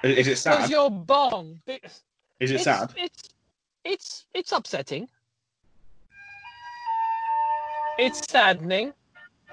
Is 0.03 0.27
it 0.27 0.37
sad? 0.37 0.51
Because 0.51 0.63
sad? 0.65 0.71
your 0.71 0.91
bong. 0.91 1.59
It, 1.67 1.83
Is 2.39 2.51
it 2.51 2.55
it's, 2.55 2.63
sad? 2.63 2.93
It's 2.95 3.29
it's 3.83 4.25
it's 4.33 4.51
upsetting. 4.51 5.09
It's 7.97 8.29
saddening. 8.31 8.93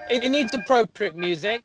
It, 0.08 0.22
it 0.22 0.28
needs 0.28 0.54
appropriate 0.54 1.16
music. 1.16 1.62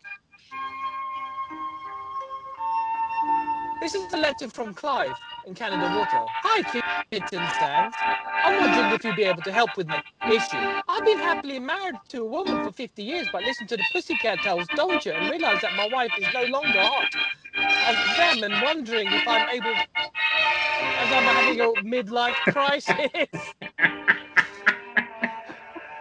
This 3.81 3.95
is 3.95 4.13
a 4.13 4.17
letter 4.17 4.47
from 4.49 4.73
Clive 4.73 5.13
in 5.45 5.55
Canada 5.55 5.95
Water. 5.97 6.25
Hi, 6.43 6.61
Kitten 7.11 7.41
Stands. 7.55 7.95
I'm 8.43 8.61
wondering 8.61 8.93
if 8.93 9.03
you'd 9.03 9.15
be 9.15 9.23
able 9.23 9.41
to 9.41 9.51
help 9.51 9.75
with 9.75 9.87
my 9.87 10.03
issue. 10.27 10.81
I've 10.87 11.03
been 11.03 11.17
happily 11.17 11.59
married 11.59 11.95
to 12.09 12.21
a 12.21 12.25
woman 12.25 12.63
for 12.63 12.71
50 12.71 13.01
years, 13.01 13.27
but 13.31 13.43
listened 13.43 13.69
to 13.69 13.77
the 13.77 13.83
Pussycat 13.91 14.39
Dolls, 14.43 14.67
don't 14.75 15.03
you, 15.03 15.11
and 15.13 15.31
realised 15.31 15.61
that 15.61 15.75
my 15.75 15.87
wife 15.91 16.11
is 16.19 16.27
no 16.33 16.43
longer 16.43 16.79
hot. 16.79 17.09
I'm 17.55 18.41
them 18.41 18.51
and 18.51 18.63
wondering 18.63 19.07
if 19.07 19.27
I'm 19.27 19.49
able, 19.49 19.73
as 19.73 21.11
I'm 21.11 21.23
having 21.23 21.59
a 21.59 21.67
midlife 21.83 22.35
crisis. 22.51 23.09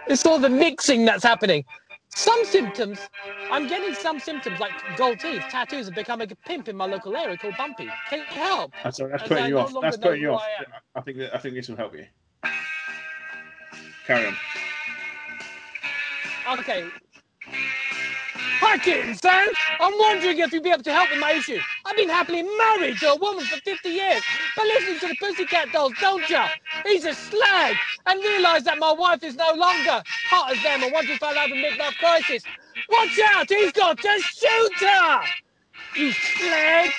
it's 0.06 0.26
all 0.26 0.38
the 0.38 0.48
mixing 0.48 1.04
that's 1.04 1.24
happening. 1.24 1.64
Some 2.14 2.44
symptoms, 2.44 2.98
I'm 3.50 3.68
getting 3.68 3.94
some 3.94 4.18
symptoms 4.18 4.58
like 4.58 4.72
gold 4.96 5.20
teeth, 5.20 5.42
tattoos, 5.48 5.86
and 5.86 5.94
becoming 5.94 6.30
a 6.30 6.34
pimp 6.48 6.68
in 6.68 6.76
my 6.76 6.86
local 6.86 7.16
area 7.16 7.36
called 7.36 7.56
Bumpy. 7.56 7.88
Can 8.08 8.18
you 8.20 8.24
help? 8.26 8.72
That's, 8.82 8.98
that's 8.98 9.22
putting 9.28 9.46
you 9.46 9.54
no 9.54 9.60
off. 9.60 9.74
That's 9.80 9.96
putting 9.96 10.22
you 10.22 10.32
off. 10.32 10.42
I. 10.94 10.98
I 10.98 11.02
think 11.02 11.18
that, 11.18 11.34
I 11.34 11.38
think 11.38 11.54
this 11.54 11.68
will 11.68 11.76
help 11.76 11.94
you. 11.94 12.06
Carry 14.06 14.26
on. 14.26 14.36
Okay. 16.58 16.84
Sam. 18.70 19.48
I'm 19.80 19.98
wondering 19.98 20.38
if 20.38 20.52
you'd 20.52 20.62
be 20.62 20.70
able 20.70 20.84
to 20.84 20.92
help 20.92 21.10
with 21.10 21.18
my 21.18 21.32
issue. 21.32 21.58
I've 21.84 21.96
been 21.96 22.08
happily 22.08 22.42
married 22.42 22.98
to 22.98 23.10
a 23.10 23.16
woman 23.16 23.44
for 23.44 23.56
50 23.56 23.88
years, 23.88 24.22
but 24.56 24.64
listening 24.64 25.00
to 25.00 25.08
the 25.08 25.16
Pussycat 25.18 25.72
Dolls, 25.72 25.92
don't 26.00 26.28
ya? 26.30 26.46
He's 26.86 27.04
a 27.04 27.12
slag, 27.12 27.74
and 28.06 28.22
realise 28.22 28.62
that 28.62 28.78
my 28.78 28.92
wife 28.92 29.24
is 29.24 29.34
no 29.34 29.52
longer 29.54 30.02
hot 30.30 30.52
as 30.52 30.62
them 30.62 30.84
and 30.84 30.94
I'll 30.94 31.34
have 31.34 31.50
a 31.50 31.54
midlife 31.54 31.96
crisis. 31.98 32.44
Watch 32.88 33.18
out, 33.30 33.48
he's 33.48 33.72
got 33.72 33.98
to 33.98 34.18
shoot 34.20 34.86
her! 34.86 35.20
You 35.96 36.12
slag! 36.12 36.90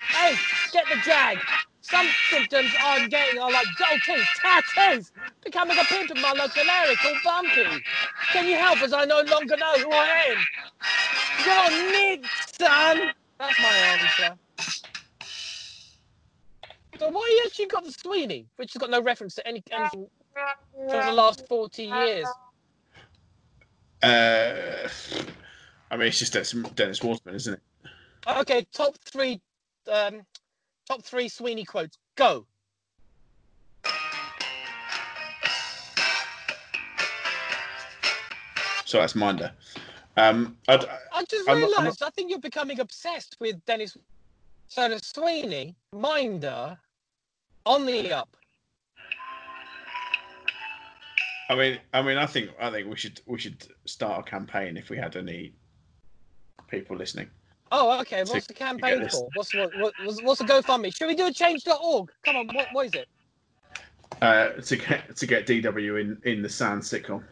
Hey, 0.00 0.34
get 0.72 0.84
the 0.90 1.00
jag. 1.04 1.38
Some 1.82 2.06
symptoms 2.30 2.70
I'm 2.84 3.08
getting 3.08 3.40
are 3.40 3.50
like 3.50 3.66
teeth, 4.04 4.26
tattoos, 4.40 5.12
becoming 5.44 5.76
a 5.78 5.84
pimp 5.84 6.10
in 6.10 6.22
my 6.22 6.32
local 6.32 6.62
area 6.62 6.96
called 6.96 7.16
Bumpy. 7.24 7.82
Can 8.32 8.46
you 8.46 8.56
help 8.56 8.80
as 8.82 8.92
I 8.92 9.04
no 9.04 9.22
longer 9.22 9.56
know 9.56 9.72
who 9.78 9.90
I 9.90 10.24
am? 10.30 10.36
You're 11.46 12.18
son! 12.52 13.12
That's 13.38 13.60
my 13.60 13.76
answer. 13.76 14.38
So 16.98 17.08
why 17.08 17.26
you 17.30 17.42
actually 17.46 17.66
got 17.66 17.84
the 17.84 17.92
Sweeney, 17.92 18.46
which 18.56 18.74
has 18.74 18.80
got 18.80 18.90
no 18.90 19.00
reference 19.00 19.34
to 19.36 19.46
any 19.46 19.62
anything 19.72 20.06
for 20.90 21.02
the 21.02 21.12
last 21.12 21.46
40 21.48 21.84
years? 21.84 22.26
Uh, 24.02 24.88
I 25.90 25.96
mean, 25.96 26.08
it's 26.08 26.18
just 26.18 26.32
Dennis, 26.34 26.52
Dennis 26.74 27.02
Waterman, 27.02 27.36
isn't 27.36 27.54
it? 27.54 27.60
Okay, 28.26 28.66
top 28.72 28.96
three 28.98 29.40
um 29.90 30.22
top 30.86 31.02
three 31.02 31.28
Sweeney 31.28 31.64
quotes. 31.64 31.96
Go. 32.16 32.46
So 38.84 38.98
that's 38.98 39.14
Minder. 39.14 39.52
Um, 40.20 40.58
I 40.68 40.76
just 40.76 40.88
I'm 41.48 41.60
not- 41.60 41.70
I'm 41.70 41.84
realised 41.84 42.02
I 42.02 42.10
think 42.10 42.30
you're 42.30 42.38
becoming 42.38 42.80
obsessed 42.80 43.36
with 43.40 43.64
Dennis 43.64 43.96
Sweeney, 44.68 45.74
Minder, 45.92 46.78
on 47.64 47.86
the 47.86 48.12
up. 48.12 48.36
I 51.48 51.54
mean, 51.56 51.78
I 51.92 52.02
mean, 52.02 52.16
I 52.16 52.26
think, 52.26 52.50
I 52.60 52.70
think 52.70 52.88
we 52.88 52.96
should, 52.96 53.20
we 53.26 53.38
should 53.38 53.66
start 53.84 54.20
a 54.20 54.30
campaign 54.30 54.76
if 54.76 54.88
we 54.88 54.96
had 54.96 55.16
any 55.16 55.52
people 56.68 56.96
listening. 56.96 57.28
Oh, 57.72 58.00
okay. 58.00 58.22
What's 58.24 58.46
the 58.46 58.54
campaign 58.54 59.08
for? 59.08 59.28
What's 59.34 59.54
what, 59.54 59.70
what, 59.78 59.94
what's, 60.04 60.22
what's 60.22 60.40
the 60.40 60.46
GoFundMe? 60.46 60.94
Should 60.94 61.08
we 61.08 61.16
do 61.16 61.26
a 61.26 61.32
change.org? 61.32 62.12
Come 62.24 62.36
on, 62.36 62.48
what, 62.48 62.68
what 62.72 62.86
is 62.86 62.94
it? 62.94 63.08
Uh, 64.20 64.50
to 64.50 64.76
get 64.76 65.16
to 65.16 65.26
get 65.26 65.46
DW 65.46 66.00
in 66.00 66.20
in 66.24 66.42
the 66.42 66.48
Sand 66.48 66.82
sitcom. 66.82 67.24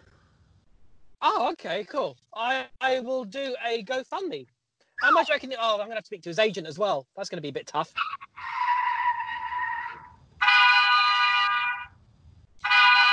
Oh, 1.21 1.51
okay, 1.53 1.85
cool. 1.85 2.17
I, 2.35 2.67
I 2.81 3.01
will 3.01 3.25
do 3.25 3.57
a 3.67 3.83
GoFundMe. 3.83 4.47
How 5.01 5.11
much 5.11 5.29
you 5.29 5.35
reckon? 5.35 5.53
Oh, 5.59 5.75
I'm 5.75 5.87
gonna 5.87 5.95
have 5.95 6.05
to 6.05 6.07
speak 6.07 6.23
to 6.23 6.31
his 6.31 6.39
agent 6.39 6.67
as 6.67 6.79
well. 6.79 7.07
That's 7.17 7.29
gonna 7.29 7.43
be 7.43 7.49
a 7.49 7.53
bit 7.53 7.67
tough. 7.67 7.93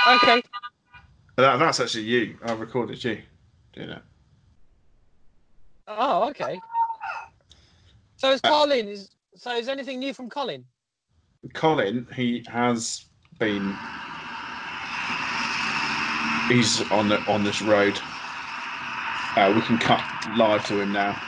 Okay. 0.08 0.42
That, 1.36 1.58
that's 1.58 1.80
actually 1.80 2.04
you. 2.04 2.38
I 2.44 2.52
recorded 2.52 3.02
you 3.02 3.22
doing 3.72 3.88
that. 3.88 4.02
Oh, 5.88 6.28
okay. 6.30 6.60
So 8.16 8.30
is 8.30 8.40
Uh, 8.44 8.48
Colin? 8.48 8.88
Is 8.88 9.10
so 9.34 9.54
is 9.56 9.68
anything 9.68 9.98
new 9.98 10.14
from 10.14 10.30
Colin? 10.30 10.64
Colin, 11.54 12.06
he 12.14 12.44
has 12.48 13.06
been. 13.38 13.76
He's 16.48 16.88
on 16.90 17.08
the, 17.08 17.18
on 17.30 17.44
this 17.44 17.60
road. 17.60 17.98
Uh, 19.36 19.52
we 19.54 19.60
can 19.62 19.78
cut 19.78 20.02
live 20.36 20.64
to 20.66 20.80
him 20.80 20.92
now. 20.92 21.20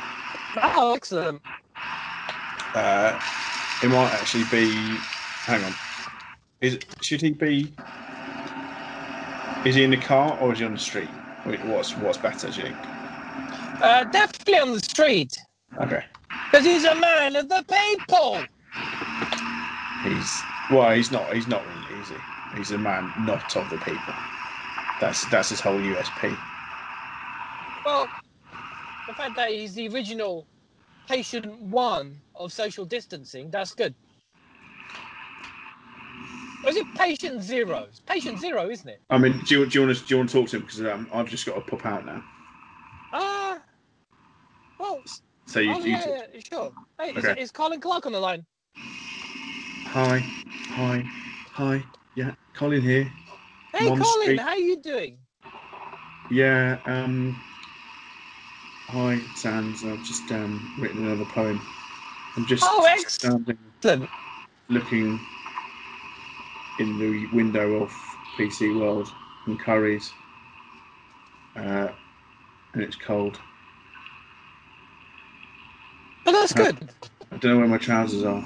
Oh, 0.62 0.94
excellent. 0.94 1.42
Uh, 2.74 3.20
it 3.82 3.88
might 3.88 4.12
actually 4.12 4.44
be. 4.44 4.70
Hang 5.44 5.62
on. 5.64 5.74
Is 6.60 6.78
should 7.00 7.20
he 7.20 7.30
be? 7.30 7.72
Is 9.64 9.74
he 9.74 9.84
in 9.84 9.90
the 9.90 9.96
car 9.96 10.38
or 10.40 10.52
is 10.52 10.58
he 10.60 10.64
on 10.64 10.72
the 10.72 10.78
street? 10.78 11.08
What's 11.44 11.96
what's 11.96 12.18
better, 12.18 12.50
do 12.50 12.56
you 12.56 12.62
think? 12.66 12.76
Uh, 13.80 14.04
definitely 14.04 14.58
on 14.58 14.72
the 14.72 14.80
street. 14.80 15.36
Okay. 15.80 16.04
Because 16.50 16.66
he's 16.66 16.84
a 16.84 16.94
man 16.94 17.36
of 17.36 17.48
the 17.48 17.64
people. 17.68 18.42
He's 20.04 20.40
well, 20.70 20.94
he's 20.94 21.10
not. 21.10 21.32
He's 21.34 21.46
not 21.46 21.62
really, 21.66 22.00
is 22.00 22.08
he? 22.08 22.16
He's 22.56 22.70
a 22.70 22.78
man 22.78 23.12
not 23.20 23.56
of 23.56 23.68
the 23.70 23.78
people. 23.78 24.14
That's 25.00 25.26
that's 25.26 25.50
his 25.50 25.60
whole 25.60 25.78
USP. 25.78 26.36
Well, 27.84 28.10
the 29.06 29.14
fact 29.14 29.36
that 29.36 29.50
he's 29.50 29.74
the 29.74 29.88
original 29.88 30.48
patient 31.08 31.60
one 31.60 32.22
of 32.34 32.52
social 32.52 32.84
distancing, 32.84 33.50
that's 33.50 33.74
good. 33.74 33.94
Or 36.64 36.70
is 36.70 36.76
it 36.76 36.88
patient 36.94 37.42
zero? 37.42 37.86
It's 37.88 38.00
patient 38.00 38.38
zero, 38.38 38.68
isn't 38.70 38.88
it? 38.88 39.00
I 39.10 39.18
mean, 39.18 39.40
do 39.46 39.60
you, 39.60 39.66
do 39.66 39.78
you 39.80 39.86
want 39.86 39.96
to 39.98 40.04
do 40.04 40.14
you 40.14 40.18
want 40.18 40.30
to 40.30 40.40
talk 40.40 40.48
to 40.50 40.56
him 40.56 40.62
because 40.62 40.82
um, 40.82 41.08
I've 41.12 41.28
just 41.28 41.46
got 41.46 41.54
to 41.54 41.60
pop 41.62 41.86
out 41.86 42.06
now. 42.06 42.22
Ah. 43.12 43.58
well, 44.78 45.02
So 45.46 45.60
you, 45.60 45.72
oh, 45.72 45.78
you 45.84 45.92
yeah, 45.92 45.98
talk- 46.00 46.28
yeah, 46.34 46.40
sure. 46.52 46.72
Hey, 47.00 47.10
is, 47.12 47.24
Okay. 47.24 47.40
is 47.40 47.50
Colin 47.52 47.80
Clark 47.80 48.06
on 48.06 48.12
the 48.12 48.20
line? 48.20 48.44
hi, 49.86 50.18
hi, 50.18 51.04
hi. 51.52 51.84
Yeah, 52.16 52.34
Colin 52.54 52.82
here. 52.82 53.10
Hey, 53.74 53.88
Mon 53.88 53.98
Colin, 54.00 54.22
Street. 54.22 54.40
how 54.40 54.54
you 54.54 54.76
doing? 54.76 55.18
Yeah. 56.30 56.78
Um. 56.86 57.40
Hi, 58.88 59.20
Sans. 59.34 59.84
I've 59.84 60.02
just 60.02 60.30
um 60.32 60.74
written 60.78 61.06
another 61.06 61.26
poem. 61.30 61.60
I'm 62.36 62.46
just 62.46 62.62
Oh, 62.66 62.86
standing 63.06 63.58
looking 64.68 65.18
in 66.78 66.98
the 66.98 67.26
window 67.34 67.82
of 67.82 67.90
PC 68.36 68.78
World 68.78 69.08
and 69.46 69.58
Curry's, 69.60 70.10
uh, 71.56 71.88
and 72.74 72.82
it's 72.82 72.96
cold. 72.96 73.38
Oh, 76.26 76.32
that's 76.32 76.52
Uh, 76.52 76.56
good. 76.72 76.90
I 77.32 77.36
don't 77.38 77.52
know 77.52 77.58
where 77.58 77.66
my 77.68 77.78
trousers 77.78 78.22
are. 78.24 78.44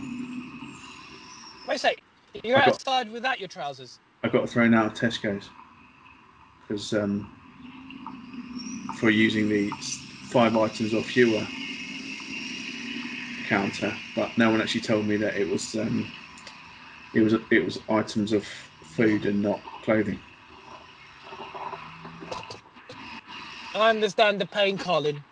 Wait 1.68 1.76
a 1.76 1.78
sec. 1.78 2.02
You're 2.42 2.56
I 2.56 2.60
got- 2.64 2.74
outside 2.74 3.10
without 3.12 3.38
your 3.38 3.48
trousers. 3.48 3.98
I 4.24 4.28
got 4.28 4.48
thrown 4.48 4.72
out 4.72 4.86
of 4.86 4.94
Tesco's 4.94 5.50
because 6.60 6.94
um, 6.94 7.28
for 8.98 9.10
using 9.10 9.48
the 9.48 9.70
five 10.30 10.56
items 10.56 10.94
or 10.94 11.02
fewer 11.02 11.46
counter, 13.48 13.94
but 14.14 14.36
no 14.38 14.50
one 14.50 14.60
actually 14.60 14.80
told 14.80 15.06
me 15.06 15.16
that 15.16 15.36
it 15.36 15.48
was 15.48 15.74
um, 15.74 16.10
it 17.14 17.20
was 17.20 17.34
it 17.50 17.64
was 17.64 17.80
items 17.88 18.32
of 18.32 18.46
food 18.96 19.26
and 19.26 19.42
not 19.42 19.60
clothing. 19.82 20.20
I 23.74 23.90
understand 23.90 24.40
the 24.40 24.46
pain, 24.46 24.78
Colin. 24.78 25.22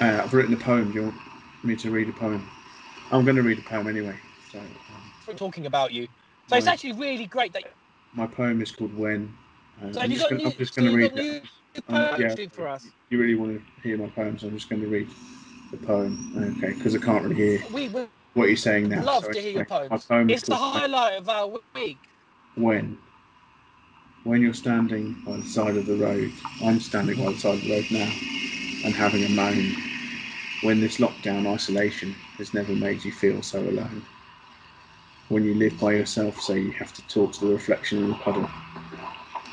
Uh, 0.00 0.20
I've 0.22 0.34
written 0.34 0.54
a 0.54 0.58
poem. 0.58 0.88
Do 0.88 0.94
you 0.94 1.02
want 1.04 1.14
me 1.64 1.76
to 1.76 1.90
read 1.90 2.08
a 2.08 2.12
poem? 2.12 2.46
I'm 3.12 3.24
going 3.24 3.36
to 3.36 3.42
read 3.42 3.58
a 3.58 3.62
poem 3.62 3.86
anyway. 3.86 4.18
So 4.50 4.58
um, 4.58 4.74
We're 5.26 5.34
talking 5.34 5.66
about 5.66 5.92
you. 5.92 6.08
So 6.48 6.56
it's 6.56 6.66
actually 6.66 6.92
really 6.92 7.26
great 7.26 7.52
that. 7.54 7.64
my 8.14 8.26
poem 8.26 8.62
is 8.62 8.70
called 8.70 8.96
When. 8.96 9.32
Uh, 9.82 9.92
So 9.92 10.00
I'm 10.00 10.10
just 10.10 10.22
got 10.22 10.30
gonna, 10.30 10.42
new, 10.42 10.50
I'm 10.50 10.56
just 10.56 10.76
going 10.76 10.86
to 10.86 10.90
you 10.92 10.96
read 10.96 11.12
it. 11.16 11.42
Um, 11.88 12.20
yeah. 12.20 12.34
for 12.52 12.68
us? 12.68 12.86
You 13.10 13.18
really 13.18 13.34
want 13.34 13.60
to 13.60 13.82
hear 13.82 13.98
my 13.98 14.08
poems? 14.08 14.42
I'm 14.42 14.50
just 14.52 14.68
going 14.70 14.82
to 14.82 14.88
read 14.88 15.08
the 15.70 15.76
poem. 15.76 16.32
Okay, 16.58 16.72
because 16.72 16.94
I 16.94 16.98
can't 16.98 17.22
really 17.24 17.34
hear 17.34 17.62
We 17.72 17.88
would 17.88 18.08
what 18.34 18.48
you're 18.48 18.56
saying 18.56 18.88
now. 18.88 19.02
love 19.02 19.24
so 19.24 19.32
to 19.32 19.40
hear 19.40 19.52
your. 19.52 19.66
My 19.90 19.98
poem 19.98 20.30
is 20.30 20.40
It's 20.40 20.48
the 20.48 20.56
highlight 20.56 21.18
of 21.18 21.28
our 21.28 21.58
week. 21.74 21.98
When. 22.54 22.98
When 24.24 24.42
you're 24.42 24.54
standing 24.54 25.14
by 25.26 25.36
the 25.36 25.44
side 25.44 25.76
of 25.76 25.86
the 25.86 25.94
road, 25.94 26.32
I'm 26.62 26.80
standing 26.80 27.22
by 27.22 27.30
the 27.32 27.38
side 27.38 27.54
of 27.54 27.64
the 27.64 27.70
road 27.70 27.86
now 27.90 28.10
and 28.84 28.94
having 28.94 29.24
a 29.24 29.28
moan. 29.28 29.74
When 30.62 30.80
this 30.80 30.98
lockdown 30.98 31.46
isolation 31.46 32.14
has 32.38 32.54
never 32.54 32.72
made 32.72 33.04
you 33.04 33.12
feel 33.12 33.42
so 33.42 33.60
alone. 33.60 34.02
When 35.28 35.44
you 35.44 35.54
live 35.54 35.78
by 35.80 35.92
yourself, 35.92 36.40
so 36.40 36.52
you 36.54 36.70
have 36.72 36.92
to 36.94 37.02
talk 37.08 37.32
to 37.32 37.46
the 37.46 37.52
reflection 37.52 37.98
in 37.98 38.08
the 38.10 38.14
puddle. 38.16 38.48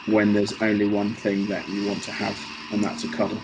When 0.05 0.33
there's 0.33 0.53
only 0.61 0.87
one 0.87 1.15
thing 1.15 1.47
that 1.47 1.67
you 1.69 1.87
want 1.87 2.03
to 2.03 2.11
have, 2.11 2.37
and 2.71 2.83
that's 2.83 3.03
a 3.05 3.07
cuddle. 3.09 3.41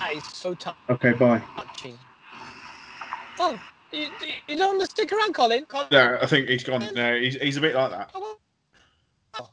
That 0.00 0.14
is 0.14 0.24
so 0.24 0.56
Okay, 0.90 1.12
bye. 1.12 1.40
touching. 1.56 1.96
Oh, 3.38 3.58
you, 3.92 4.08
you 4.48 4.56
don't 4.56 4.76
want 4.76 4.80
to 4.80 4.86
stick 4.86 5.12
around, 5.12 5.34
Colin? 5.34 5.64
Colin? 5.66 5.86
No, 5.92 6.18
I 6.20 6.26
think 6.26 6.48
he's 6.48 6.64
gone. 6.64 6.88
No, 6.94 7.16
he's, 7.16 7.36
he's 7.36 7.56
a 7.56 7.60
bit 7.60 7.74
like 7.74 7.90
that. 7.90 8.10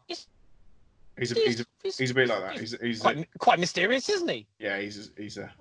He's, 0.07 0.27
He's 1.17 1.31
a, 1.33 1.35
he's 1.35 1.59
a, 1.59 1.65
he's, 1.83 1.97
he's 1.99 2.11
a 2.11 2.13
bit 2.15 2.29
like 2.29 2.41
that. 2.41 2.59
He's, 2.59 2.75
he's 2.81 2.99
a, 2.99 3.01
quite, 3.01 3.27
quite 3.37 3.59
mysterious, 3.59 4.09
isn't 4.09 4.27
he? 4.27 4.47
yeah, 4.59 4.79
he's 4.79 5.09
a, 5.17 5.21
he's 5.21 5.37
a. 5.37 5.51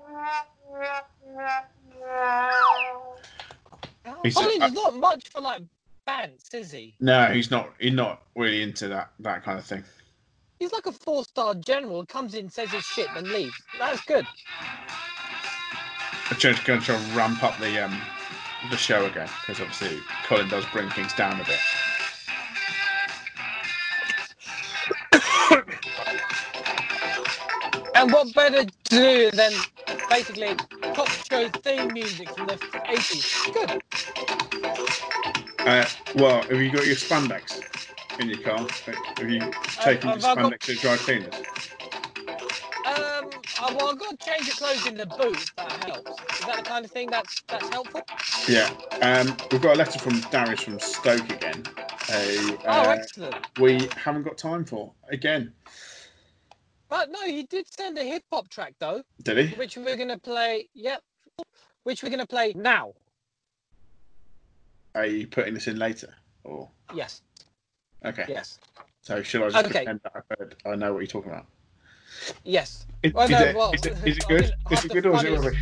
He's 4.23 4.37
a- 4.37 4.41
Colin 4.41 4.63
is 4.63 4.73
not 4.73 4.97
much 4.97 5.29
for 5.29 5.41
like 5.41 5.63
bants, 6.09 6.55
is 6.55 6.73
he? 6.73 6.95
No, 7.01 7.27
he's 7.27 7.51
not. 7.51 7.71
He's 7.79 7.93
not 7.93 8.23
really 8.35 8.63
into 8.63 8.89
that 8.89 9.11
that 9.21 9.43
kind 9.45 9.59
of 9.59 9.65
thing. 9.65 9.85
He's 10.59 10.73
like 10.73 10.87
a 10.87 10.93
four-star 10.93 11.55
general. 11.55 12.05
Comes 12.05 12.35
in, 12.35 12.51
says 12.51 12.71
his 12.71 12.85
shit, 12.85 13.09
and 13.17 13.27
leaves. 13.29 13.57
That's 13.79 14.03
good. 14.03 14.27
I'm 16.31 16.37
just 16.39 16.65
going 16.65 16.83
to 16.83 16.93
ramp 17.15 17.43
up 17.43 17.59
the 17.59 17.85
um 17.85 18.01
the 18.71 18.77
show 18.77 19.07
again 19.07 19.29
because 19.41 19.61
obviously 19.61 19.99
Colin 20.25 20.49
does 20.49 20.65
bring 20.67 20.89
things 20.91 21.13
down 21.15 21.41
a 21.41 21.45
bit. 21.45 21.59
And 27.95 28.13
what 28.13 28.33
better 28.35 28.65
to 28.65 28.73
do 28.89 29.31
than 29.33 29.53
basically 30.09 30.55
pop 30.95 31.09
show 31.09 31.49
theme 31.49 31.93
music 31.93 32.31
from 32.31 32.47
the 32.47 32.55
80s? 32.55 33.53
Good. 33.53 33.83
Uh, 35.67 35.85
well, 36.17 36.43
have 36.43 36.61
you 36.61 36.71
got 36.71 36.87
your 36.87 36.97
spandex 36.97 37.63
in 38.19 38.29
your 38.29 38.41
car? 38.41 38.67
Have 39.19 39.31
you 39.31 39.41
taken 39.81 40.09
your 40.09 40.17
I've- 40.19 40.27
I've 40.27 40.37
got- 40.37 40.39
spandex 40.39 40.59
to 40.61 40.75
dry 40.77 40.97
cleaners? 40.97 41.35
Um, 42.87 43.31
uh, 43.61 43.75
well, 43.77 43.91
I've 43.91 43.99
got 43.99 44.19
to 44.19 44.27
change 44.27 44.49
the 44.49 44.57
clothes 44.57 44.87
in 44.87 44.97
the 44.97 45.07
boot. 45.07 45.51
That 45.57 45.85
helps. 45.85 46.11
Is 46.41 46.47
that 46.47 46.57
the 46.57 46.63
kind 46.63 46.85
of 46.85 46.91
thing 46.91 47.11
that's 47.11 47.43
that's 47.47 47.69
helpful? 47.69 48.01
Yeah. 48.49 48.71
Um, 49.03 49.37
we've 49.53 49.61
got 49.61 49.75
a 49.75 49.79
letter 49.79 49.99
from 49.99 50.21
Darius 50.31 50.63
from 50.63 50.81
Stoke 50.81 51.29
again. 51.31 51.63
Uh, 51.77 51.87
oh, 52.13 52.59
uh, 52.65 52.97
excellent. 52.99 53.37
we 53.61 53.89
haven't 53.97 54.23
got 54.23 54.39
time 54.39 54.65
for 54.65 54.93
again. 55.11 55.53
But 56.89 57.11
no, 57.11 57.21
he 57.27 57.45
did 57.45 57.67
send 57.73 57.99
a 57.99 58.03
hip 58.03 58.25
hop 58.33 58.49
track 58.49 58.75
though, 58.81 59.03
Did 59.23 59.37
he? 59.51 59.55
which 59.57 59.77
we're 59.77 59.97
gonna 59.97 60.19
play. 60.19 60.69
Yep, 60.75 61.03
which 61.85 62.03
we're 62.03 62.11
gonna 62.11 62.27
play 62.27 62.55
now. 62.57 62.95
Are 64.95 65.07
you 65.07 65.27
putting 65.27 65.55
this 65.55 65.67
in 65.69 65.79
later? 65.79 66.13
Or 66.45 66.69
Yes, 66.95 67.23
okay. 68.05 68.25
yes, 68.29 68.59
So 69.03 69.23
should 69.23 69.43
I 69.43 69.51
just 69.51 69.57
Okay. 69.67 69.71
pretend 69.85 70.01
that 70.03 70.13
I 70.17 70.21
heard? 70.39 70.57
I 70.67 70.75
know 70.75 70.93
what 70.93 71.01
you're 71.01 71.07
talking 71.07 71.31
about. 71.31 71.47
yes. 72.45 72.87
Is, 73.03 73.13
Well, 73.15 73.25
is 73.25 73.31
no, 73.31 73.39
it, 73.41 73.57
well, 73.57 73.73
is 73.73 73.87
it, 73.87 73.93
is 74.05 74.17
it 74.19 74.25
I 74.25 74.29
good? 74.29 74.41
mean, 74.43 74.53
Is 74.73 74.85
it 74.85 74.93
good 74.93 75.07
or 75.07 75.17
is 75.17 75.23
it 75.23 75.27
funniest- 75.27 75.45
rubbish? 75.45 75.61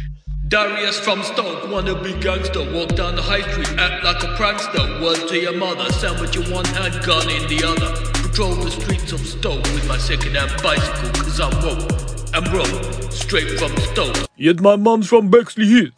Darius 0.49 0.99
from 0.99 1.23
Stoke, 1.25 1.71
wanna 1.71 2.01
be 2.03 2.15
gangster, 2.21 2.61
walk 2.73 2.95
down 2.97 3.17
the 3.17 3.23
high 3.23 3.43
street, 3.53 3.69
act 3.79 4.03
like 4.03 4.23
a 4.23 4.29
prankster. 4.37 5.03
Word 5.03 5.29
to 5.29 5.39
your 5.39 5.53
mother, 5.55 5.93
sandwich 5.93 6.37
in 6.37 6.51
one 6.51 6.65
hand, 6.65 7.05
gun 7.05 7.29
in 7.29 7.47
the 7.49 7.63
other. 7.65 7.93
Patrol 8.27 8.55
the 8.55 8.71
streets 8.71 9.13
of 9.13 9.21
Stoke 9.27 9.63
with 9.75 9.87
my 9.87 9.99
second-hand 9.99 10.51
bicycle, 10.63 11.11
cause 11.23 11.39
I'm 11.39 11.53
woke. 11.63 11.91
I'm 12.33 12.45
broke, 12.45 13.13
straight 13.13 13.59
from 13.59 13.77
Stoke. 13.93 14.27
Yet 14.37 14.61
my 14.61 14.77
mom's 14.77 15.07
from 15.09 15.31
Bexleyheath. 15.31 15.93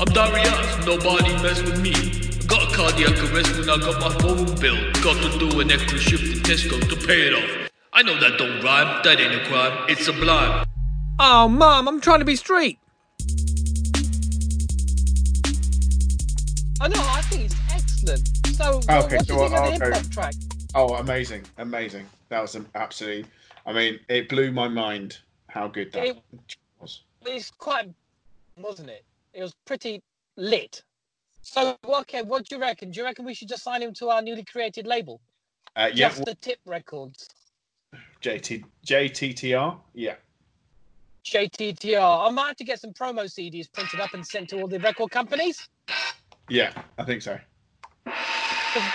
I'm 0.00 0.12
Darius, 0.12 0.84
nobody 0.86 1.30
mess 1.40 1.62
with 1.62 1.80
me. 1.80 2.27
Got 2.48 2.72
a 2.72 2.74
cardiac 2.74 3.10
arrest 3.30 3.58
when 3.58 3.68
I 3.68 3.76
got 3.76 4.00
my 4.00 4.08
phone 4.20 4.46
bill. 4.58 4.76
Got 5.02 5.22
to 5.22 5.38
do 5.38 5.60
an 5.60 5.70
extra 5.70 5.98
shift 5.98 6.24
in 6.24 6.42
Tesco 6.42 6.80
to 6.88 7.06
pay 7.06 7.28
it 7.28 7.34
off. 7.34 7.70
I 7.92 8.02
know 8.02 8.18
that 8.18 8.38
don't 8.38 8.62
rhyme, 8.62 9.02
that 9.04 9.20
ain't 9.20 9.34
a 9.34 9.44
crime, 9.46 9.86
it's 9.88 10.00
a 10.02 10.04
sublime. 10.04 10.66
Oh, 11.20 11.46
mom, 11.48 11.86
I'm 11.88 12.00
trying 12.00 12.20
to 12.20 12.24
be 12.24 12.36
straight. 12.36 12.78
I 16.80 16.88
know. 16.88 17.00
I 17.00 17.22
think 17.22 17.44
it's 17.46 17.56
excellent. 17.70 18.28
So, 18.56 18.76
what- 18.76 19.04
Okay, 19.04 19.16
what 19.16 19.26
so 19.26 19.36
do 19.36 19.42
you 19.42 19.48
think 19.48 19.52
of 19.52 19.78
the 19.80 19.84
hip 19.84 19.94
hop 19.94 20.10
track? 20.12 20.34
Oh, 20.74 20.94
amazing, 20.94 21.44
amazing. 21.58 22.06
That 22.30 22.40
was 22.40 22.54
an 22.54 22.66
absolutely. 22.74 23.26
I 23.66 23.72
mean, 23.72 24.00
it 24.08 24.28
blew 24.28 24.52
my 24.52 24.68
mind 24.68 25.18
how 25.48 25.68
good 25.68 25.92
that 25.92 26.04
It- 26.06 26.22
was. 26.80 27.02
It's 27.26 27.50
quite, 27.50 27.90
wasn't 28.56 28.88
it? 28.90 29.04
It 29.34 29.42
was 29.42 29.54
pretty 29.66 30.02
lit. 30.36 30.82
So, 31.42 31.76
okay, 31.84 32.22
what 32.22 32.46
do 32.46 32.56
you 32.56 32.60
reckon? 32.60 32.90
Do 32.90 33.00
you 33.00 33.04
reckon 33.06 33.24
we 33.24 33.34
should 33.34 33.48
just 33.48 33.62
sign 33.62 33.82
him 33.82 33.94
to 33.94 34.08
our 34.10 34.20
newly 34.22 34.44
created 34.44 34.86
label? 34.86 35.20
Uh, 35.76 35.88
yeah, 35.92 36.08
Just 36.08 36.24
the 36.24 36.34
Tip 36.34 36.58
Records. 36.66 37.28
JT, 38.22 38.64
JTTR. 38.86 39.78
Yeah, 39.94 40.14
JTTR. 41.24 42.26
I 42.26 42.30
might 42.30 42.48
have 42.48 42.56
to 42.56 42.64
get 42.64 42.80
some 42.80 42.92
promo 42.92 43.24
CDs 43.24 43.72
printed 43.72 44.00
up 44.00 44.12
and 44.14 44.26
sent 44.26 44.48
to 44.50 44.60
all 44.60 44.68
the 44.68 44.80
record 44.80 45.10
companies. 45.10 45.68
yeah, 46.48 46.72
I 46.98 47.04
think 47.04 47.22
so. 47.22 47.38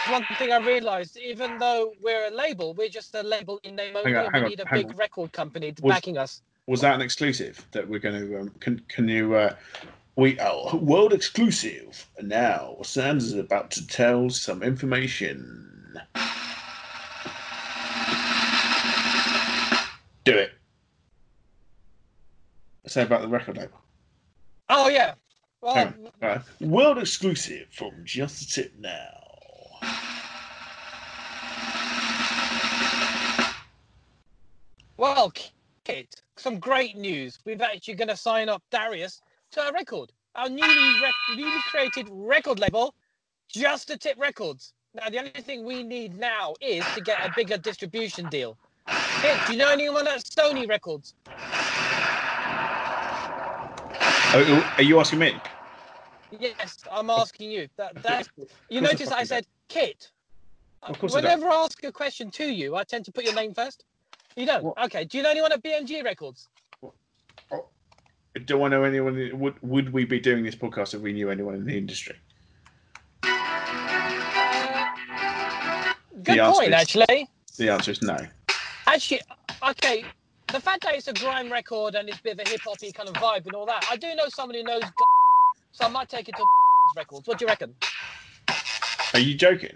one 0.09 0.25
thing 0.37 0.51
I 0.51 0.57
realised, 0.57 1.17
even 1.17 1.57
though 1.57 1.93
we're 2.01 2.27
a 2.27 2.31
label, 2.31 2.73
we're 2.73 2.89
just 2.89 3.15
a 3.15 3.23
label 3.23 3.59
in 3.63 3.75
name 3.75 3.95
only. 3.95 4.15
on, 4.15 4.31
we 4.33 4.39
on, 4.39 4.49
need 4.49 4.59
a 4.59 4.65
big 4.71 4.87
on. 4.87 4.95
record 4.95 5.31
company 5.31 5.73
Was- 5.81 5.93
backing 5.95 6.17
us. 6.17 6.41
Was 6.65 6.79
that 6.79 6.95
an 6.95 7.01
exclusive 7.01 7.65
that 7.71 7.85
we're 7.87 7.99
going 7.99 8.21
to? 8.21 8.39
Um, 8.39 8.49
can 8.61 8.81
can 8.87 9.07
you? 9.09 9.35
Uh, 9.35 9.53
we 10.15 10.39
are 10.39 10.75
world 10.75 11.13
exclusive. 11.13 12.07
And 12.17 12.29
now 12.29 12.77
Sans 12.83 13.23
is 13.23 13.33
about 13.33 13.71
to 13.71 13.87
tell 13.87 14.29
some 14.29 14.61
information. 14.63 15.99
Do 20.23 20.37
it. 20.37 20.51
Say 22.87 23.01
about 23.01 23.21
the 23.21 23.27
record 23.27 23.57
label. 23.57 23.79
Oh 24.69 24.87
yeah. 24.89 25.15
Well, 25.61 25.93
Right. 26.21 26.41
World 26.59 26.97
exclusive 26.97 27.67
from 27.71 27.91
Just 28.03 28.41
a 28.41 28.53
Tip 28.53 28.73
now. 28.79 29.23
well, 34.97 35.31
Kit, 35.85 36.21
some 36.35 36.59
great 36.59 36.97
news. 36.97 37.39
We've 37.45 37.61
actually 37.61 37.93
going 37.95 38.09
to 38.09 38.17
sign 38.17 38.49
up 38.49 38.61
Darius 38.71 39.21
to 39.53 39.61
our 39.61 39.71
record, 39.73 40.11
our 40.35 40.49
newly 40.49 41.01
rec- 41.01 41.37
newly 41.37 41.61
created 41.69 42.07
record 42.11 42.59
label, 42.59 42.93
Just 43.47 43.89
a 43.91 43.97
Tip 43.97 44.19
Records. 44.19 44.73
Now, 44.95 45.09
the 45.09 45.19
only 45.19 45.31
thing 45.31 45.63
we 45.63 45.83
need 45.83 46.17
now 46.17 46.55
is 46.61 46.83
to 46.95 47.01
get 47.01 47.19
a 47.25 47.31
bigger 47.35 47.57
distribution 47.57 48.29
deal. 48.29 48.57
Kit, 49.21 49.37
do 49.45 49.53
you 49.53 49.59
know 49.59 49.69
anyone 49.69 50.07
at 50.07 50.23
Sony 50.23 50.67
Records? 50.67 51.13
Oh, 54.35 54.43
oh, 54.47 54.73
are 54.77 54.83
you 54.83 54.99
asking 54.99 55.19
me? 55.19 55.35
Yes, 56.39 56.83
I'm 56.91 57.09
asking 57.11 57.51
you. 57.51 57.67
That 57.77 58.01
that's 58.01 58.29
you 58.69 58.79
I 58.79 58.81
notice 58.81 59.11
I 59.11 59.23
said 59.23 59.45
Kit. 59.67 60.09
Of 60.81 60.97
course 60.99 61.13
I. 61.13 61.17
Whenever 61.17 61.47
I 61.47 61.55
ask 61.63 61.83
a 61.83 61.91
question 61.91 62.31
to 62.31 62.45
you, 62.45 62.75
I 62.75 62.83
tend 62.83 63.05
to 63.05 63.11
put 63.11 63.23
your 63.23 63.35
name 63.35 63.53
first. 63.53 63.85
You 64.35 64.47
don't. 64.47 64.63
What? 64.63 64.83
Okay. 64.85 65.05
Do 65.05 65.17
you 65.17 65.23
know 65.23 65.29
anyone 65.29 65.51
at 65.51 65.61
BMG 65.61 66.03
Records? 66.03 66.49
Do 68.45 68.63
I 68.63 68.67
know 68.67 68.83
anyone? 68.83 69.29
Would 69.39 69.61
would 69.61 69.93
we 69.93 70.05
be 70.05 70.19
doing 70.19 70.43
this 70.43 70.55
podcast 70.55 70.95
if 70.95 71.01
we 71.01 71.13
knew 71.13 71.29
anyone 71.29 71.53
in 71.53 71.65
the 71.65 71.77
industry? 71.77 72.15
Good 76.23 76.39
answer 76.39 76.51
point, 76.59 76.69
is- 76.69 76.73
actually. 76.73 77.27
The 77.57 77.69
answer 77.69 77.91
is 77.91 78.01
no. 78.01 78.17
Actually, 78.87 79.21
okay. 79.69 80.03
The 80.47 80.59
fact 80.59 80.83
that 80.83 80.95
it's 80.95 81.07
a 81.07 81.13
grime 81.13 81.51
record 81.51 81.95
and 81.95 82.09
it's 82.09 82.19
a 82.19 82.23
bit 82.23 82.39
of 82.39 82.47
a 82.47 82.49
hip 82.49 82.61
hoppy 82.63 82.91
kind 82.91 83.07
of 83.09 83.15
vibe 83.15 83.45
and 83.45 83.53
all 83.55 83.65
that, 83.67 83.85
I 83.89 83.97
do 83.97 84.13
know 84.15 84.25
someone 84.29 84.55
who 84.55 84.63
knows. 84.63 84.81
So 85.71 85.85
I 85.85 85.89
might 85.89 86.09
take 86.09 86.29
it 86.29 86.35
to 86.35 86.45
records. 86.95 87.27
What 87.27 87.37
do 87.39 87.45
you 87.45 87.49
reckon? 87.49 87.75
Are 89.13 89.19
you 89.19 89.35
joking? 89.35 89.75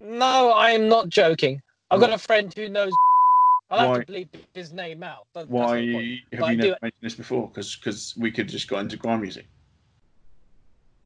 No, 0.00 0.52
I'm 0.54 0.88
not 0.88 1.08
joking. 1.08 1.62
I've 1.90 2.00
got 2.00 2.12
a 2.12 2.18
friend 2.18 2.52
who 2.54 2.68
knows. 2.68 2.92
I'll 3.70 3.88
Why- 3.88 3.96
have 3.98 4.06
to 4.06 4.12
bleep 4.12 4.28
his 4.54 4.72
name 4.72 5.02
out. 5.02 5.26
But 5.32 5.40
that's 5.42 5.50
Why 5.50 5.76
have 5.78 6.20
But 6.32 6.42
I 6.44 6.50
you 6.52 6.56
do- 6.56 6.62
never 6.68 6.78
mentioned 6.82 7.02
this 7.02 7.14
before? 7.14 7.48
Because 7.48 8.14
we 8.16 8.30
could 8.30 8.48
just 8.48 8.68
got 8.68 8.78
into 8.80 8.96
grime 8.96 9.20
music. 9.22 9.46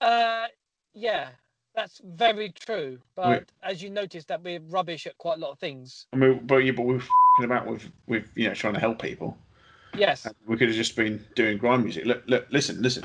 Uh, 0.00 0.46
yeah, 0.92 1.30
that's 1.74 2.00
very 2.04 2.50
true. 2.50 2.98
But 3.14 3.50
as 3.62 3.82
you 3.82 3.90
noticed, 3.90 4.28
that 4.28 4.42
we're 4.42 4.60
rubbish 4.60 5.06
at 5.06 5.16
quite 5.18 5.38
a 5.38 5.40
lot 5.40 5.52
of 5.52 5.58
things. 5.58 6.06
I 6.12 6.16
mean, 6.16 6.46
but 6.46 6.58
yeah, 6.58 6.72
but 6.72 6.82
we're 6.84 7.00
fing 7.00 7.44
about 7.44 7.66
with 7.66 7.88
with 8.06 8.28
you 8.34 8.48
know 8.48 8.54
trying 8.54 8.74
to 8.74 8.80
help 8.80 9.00
people. 9.00 9.36
Yes. 9.94 10.26
We 10.46 10.56
could 10.56 10.68
have 10.68 10.76
just 10.76 10.94
been 10.96 11.24
doing 11.34 11.58
grime 11.58 11.82
music. 11.82 12.04
Look, 12.04 12.22
look, 12.26 12.46
listen, 12.50 12.80
listen. 12.80 13.04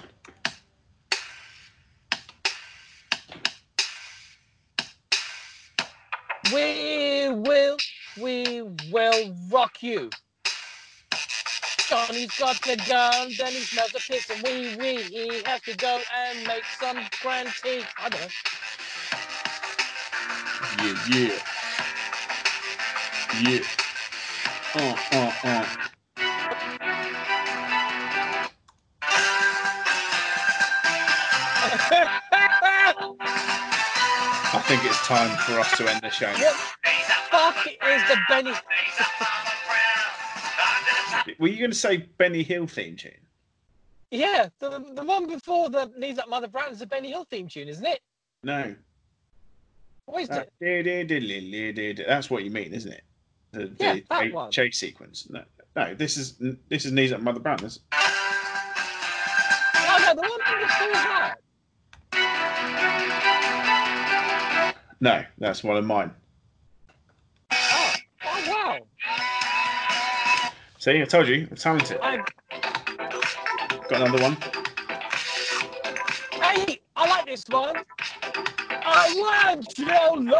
We 6.54 7.30
will, 7.30 7.78
we 8.22 8.62
will 8.92 9.36
rock 9.52 9.84
you. 9.84 10.10
Johnny's 11.88 12.38
got 12.40 12.62
the 12.64 12.78
gun, 12.90 13.32
then 13.38 13.52
he 13.54 13.60
smells 13.60 13.92
the 13.92 14.00
piss, 14.00 14.30
and 14.30 14.44
we, 14.44 14.76
we, 14.78 15.04
he 15.04 15.42
has 15.46 15.62
to 15.64 15.76
go 15.78 16.00
and 16.18 16.48
make 16.48 16.64
some 16.80 16.98
grand 17.22 17.50
tea. 17.64 17.84
I 18.00 18.10
don't 18.10 18.22
know. 18.22 18.28
Yeah, 20.86 20.98
yeah, 21.10 21.40
yeah. 23.44 23.62
Uh, 24.76 24.98
uh, 25.14 25.34
uh. 25.44 25.66
I 34.54 34.60
think 34.68 34.86
it's 34.86 35.08
time 35.08 35.38
for 35.46 35.60
us 35.60 35.78
to 35.78 35.90
end 35.90 36.02
the 36.02 36.10
show. 36.10 36.32
what 36.32 36.85
fuck 37.52 37.68
is 37.68 38.04
the 38.10 38.18
Benny? 38.30 38.54
Were 41.40 41.48
you 41.48 41.58
going 41.60 41.72
to 41.72 41.78
say 41.78 41.98
Benny 42.18 42.44
Hill 42.44 42.68
theme 42.68 42.96
tune? 42.96 43.12
Yeah, 44.12 44.50
the, 44.60 44.84
the 44.96 45.04
one 45.04 45.28
before 45.28 45.70
the 45.70 45.92
Knees 45.98 46.20
Up 46.20 46.30
Mother 46.30 46.48
Brown 46.48 46.72
is 46.72 46.80
the 46.80 46.86
Benny 46.86 47.10
Hill 47.10 47.26
theme 47.30 47.48
tune, 47.48 47.68
isn't 47.68 47.86
it? 47.86 48.00
No. 48.44 48.76
What 50.06 50.22
is 50.24 50.30
Uh, 50.30 50.44
it? 50.62 50.62
di-di-di-di-di-di. 50.62 52.04
That's 52.06 52.30
what 52.30 52.44
you 52.44 52.52
mean, 52.52 52.74
isn't 52.74 52.92
it? 52.94 53.04
The, 53.52 53.66
the 53.68 53.76
Yeah, 53.80 53.96
that 54.10 54.22
chase- 54.22 54.34
one. 54.34 54.52
chase 54.52 54.78
sequence. 54.78 55.28
No, 55.30 55.44
no. 55.76 55.96
This 55.96 56.18
is 56.18 56.36
this 56.70 56.86
is 56.86 56.92
knees 56.92 57.12
up, 57.12 57.22
Mother 57.22 57.40
Brown. 57.40 57.58
This, 57.58 57.80
Oh 57.92 57.98
no, 60.06 60.14
the 60.14 60.22
one 60.22 60.40
before 60.62 60.94
that. 60.94 61.36
no, 65.02 65.24
that's 65.40 65.64
one 65.64 65.78
of 65.78 65.86
mine. 65.86 66.12
See, 70.86 71.02
I 71.02 71.06
told 71.06 71.28
you, 71.28 71.48
I'm 71.50 71.58
talented. 71.58 71.98
I, 72.00 72.18
Got 73.90 74.02
another 74.02 74.22
one. 74.22 74.38
hey, 76.44 76.80
I 76.96 77.10
like 77.10 77.26
this 77.26 77.44
one. 77.50 77.78
I 78.70 79.16
want 79.18 79.80
your 79.80 80.16
love. 80.16 80.38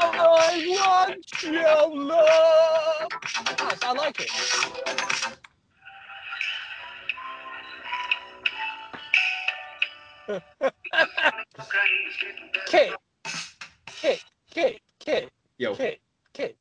I 0.00 0.66
want 0.68 1.42
your 1.44 1.96
love. 1.96 3.08
Nice, 3.60 3.82
I 3.84 3.92
like 3.92 4.18
it. 4.18 4.30
Kit, 12.66 12.94
Kit, 13.86 14.24
Kit, 14.56 14.80
Kit, 15.00 15.30
Yo, 15.58 15.74
Kit, 15.74 16.00
Kit. 16.32 16.56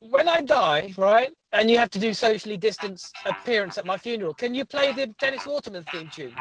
When 0.00 0.28
I 0.28 0.42
die, 0.42 0.92
right, 0.98 1.32
and 1.54 1.70
you 1.70 1.78
have 1.78 1.88
to 1.88 1.98
do 1.98 2.12
socially 2.12 2.58
distanced 2.58 3.14
appearance 3.24 3.78
at 3.78 3.86
my 3.86 3.96
funeral, 3.96 4.34
can 4.34 4.54
you 4.54 4.66
play 4.66 4.92
the 4.92 5.06
Dennis 5.18 5.46
Waterman 5.46 5.82
theme 5.84 6.10
tune 6.12 6.34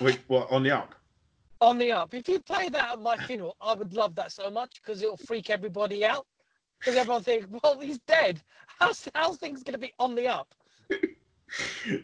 wait, 0.00 0.18
what 0.26 0.50
on 0.50 0.64
the 0.64 0.72
up? 0.72 0.92
on 1.60 1.78
the 1.78 1.92
up? 1.92 2.14
If 2.14 2.28
you 2.28 2.40
play 2.40 2.68
that 2.68 2.94
at 2.94 3.00
my 3.00 3.16
funeral, 3.16 3.54
I 3.60 3.74
would 3.74 3.94
love 3.94 4.16
that 4.16 4.32
so 4.32 4.50
much 4.50 4.82
because 4.82 5.02
it'll 5.02 5.16
freak 5.16 5.50
everybody 5.50 6.04
out. 6.04 6.26
Because 6.80 6.96
everyone 6.96 7.22
thinks, 7.22 7.46
well, 7.62 7.78
he's 7.78 7.98
dead. 8.08 8.42
How's 8.80 9.08
how's 9.14 9.36
things 9.36 9.62
gonna 9.62 9.78
be 9.78 9.92
on 10.00 10.16
the 10.16 10.26
up? 10.26 10.52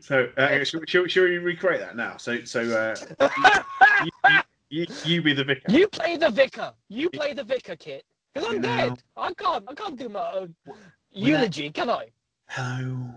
So, 0.00 0.30
uh, 0.38 0.64
should, 0.64 0.88
should, 0.88 1.10
should 1.10 1.28
we 1.28 1.36
recreate 1.36 1.80
that 1.80 1.96
now? 1.96 2.16
So, 2.16 2.44
so 2.44 2.62
uh, 2.62 3.28
you, 4.02 4.10
you, 4.30 4.40
you, 4.74 4.86
you 5.04 5.22
be 5.22 5.32
the 5.32 5.44
vicar. 5.44 5.70
You 5.70 5.86
play 5.88 6.16
the 6.16 6.30
vicar. 6.30 6.72
You 6.88 7.08
play 7.08 7.32
the 7.32 7.44
vicar, 7.44 7.76
Kit. 7.76 8.04
Because 8.32 8.48
I'm 8.48 8.54
You 8.56 8.60
know- 8.60 8.76
dead. 8.76 9.02
I 9.16 9.32
can't. 9.34 9.64
I 9.68 9.74
can't 9.74 9.96
do 9.98 10.08
my 10.08 10.32
own 10.32 10.54
eulogy, 11.12 11.70
can 11.70 11.88
I? 11.90 12.08
Hello. 12.48 13.08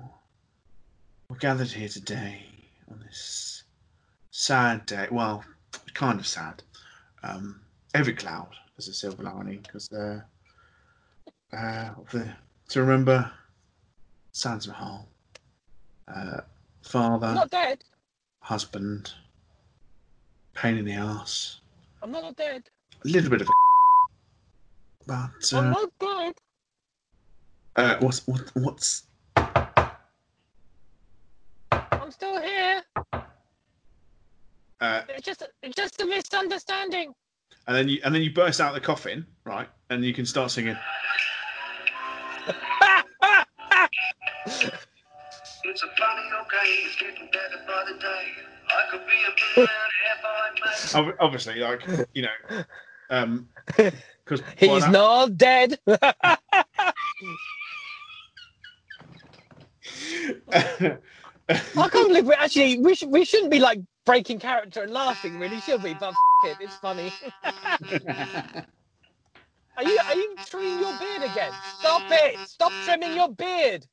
We're 1.30 1.38
gathered 1.38 1.70
here 1.72 1.89
today 1.89 2.45
on 2.91 2.99
this 2.99 3.64
sad 4.32 4.86
day. 4.86 5.08
Well, 5.12 5.43
kind 5.95 6.20
of 6.20 6.28
sad. 6.28 6.62
Um, 7.24 7.60
every 7.95 8.14
cloud 8.14 8.49
has 8.76 8.88
a 8.88 8.93
silver 8.93 9.24
lining 9.24 9.62
because 9.64 9.91
uh, 9.91 10.22
uh, 11.51 11.89
the, 12.12 12.30
to 12.70 12.82
remember 12.82 13.30
Sans 14.32 14.68
Mahal, 14.68 15.10
uh, 16.08 16.41
father, 16.84 17.26
I'm 17.28 17.36
not 17.36 17.49
dead. 17.49 17.84
husband, 18.41 19.12
pain 20.58 20.78
in 20.78 20.86
the 20.86 20.93
ass, 20.93 21.62
I'm 22.01 22.12
not 22.12 22.36
dead. 22.36 22.64
a 23.05 23.08
little 23.08 23.30
bit 23.30 23.41
of 23.41 23.49
a 23.49 23.51
but 25.05 25.30
I'm 25.53 25.68
uh, 25.68 25.72
not 25.72 25.89
dead. 25.99 26.34
uh, 27.76 27.95
what's 27.99 28.26
what, 28.28 28.41
what's 28.55 29.03
I'm 31.76 32.12
still 32.12 32.41
here. 32.41 32.82
uh, 34.82 35.01
It's 35.10 35.26
just 35.26 35.43
it's 35.64 35.76
just 35.76 36.01
a 36.01 36.05
misunderstanding. 36.05 37.14
and 37.68 37.76
then 37.76 37.88
you 37.88 37.99
and 38.03 38.14
then 38.14 38.22
you 38.24 38.34
burst 38.34 38.60
out 38.60 38.74
the 38.74 38.82
coffin, 38.82 39.26
right? 39.45 39.68
And 39.89 40.03
you 40.03 40.14
can 40.14 40.26
start 40.26 40.51
singing. 40.51 40.76
It's 45.68 45.84
a 45.84 45.88
funny 45.97 46.22
okay, 46.43 46.70
it's 46.86 46.95
getting 46.95 47.28
better 47.32 47.59
by 47.68 47.84
the 47.91 47.97
day. 47.99 48.32
I 48.70 48.86
could 48.89 49.05
be 49.05 49.13
a 49.13 49.32
millionaire 49.57 50.15
if 50.15 50.26
I 50.26 50.49
made 51.03 51.09
Ob- 51.09 51.15
Obviously, 51.20 51.55
like 51.55 51.82
you 52.13 52.22
know, 52.24 52.63
Um, 53.09 53.49
because 53.78 54.41
He's 54.55 54.88
not 54.88 55.36
dead. 55.38 55.78
I 55.88 56.38
can't 61.89 62.07
believe 62.07 62.28
we 62.28 62.34
actually 62.34 62.80
we 62.80 62.95
should 62.95 63.09
we 63.09 63.26
shouldn't 63.26 63.51
be 63.51 63.59
like 63.59 63.82
breaking 64.05 64.39
character 64.39 64.84
and 64.84 64.93
laughing. 64.93 65.38
Really, 65.38 65.59
should 65.59 65.84
we? 65.84 65.95
But 65.95 66.11
f- 66.11 66.18
it, 66.45 66.57
it's 66.61 66.78
funny. 66.78 67.11
Are 69.78 69.84
you 69.84 69.99
are 70.07 70.15
you 70.15 70.38
trimming 70.45 70.80
your 70.80 70.93
beard 70.93 71.24
again? 71.24 71.51
Stop 71.80 72.03
it! 72.09 72.39
Stop 72.47 72.72
trimming 72.86 73.15
your 73.15 73.28
beard. 73.30 73.86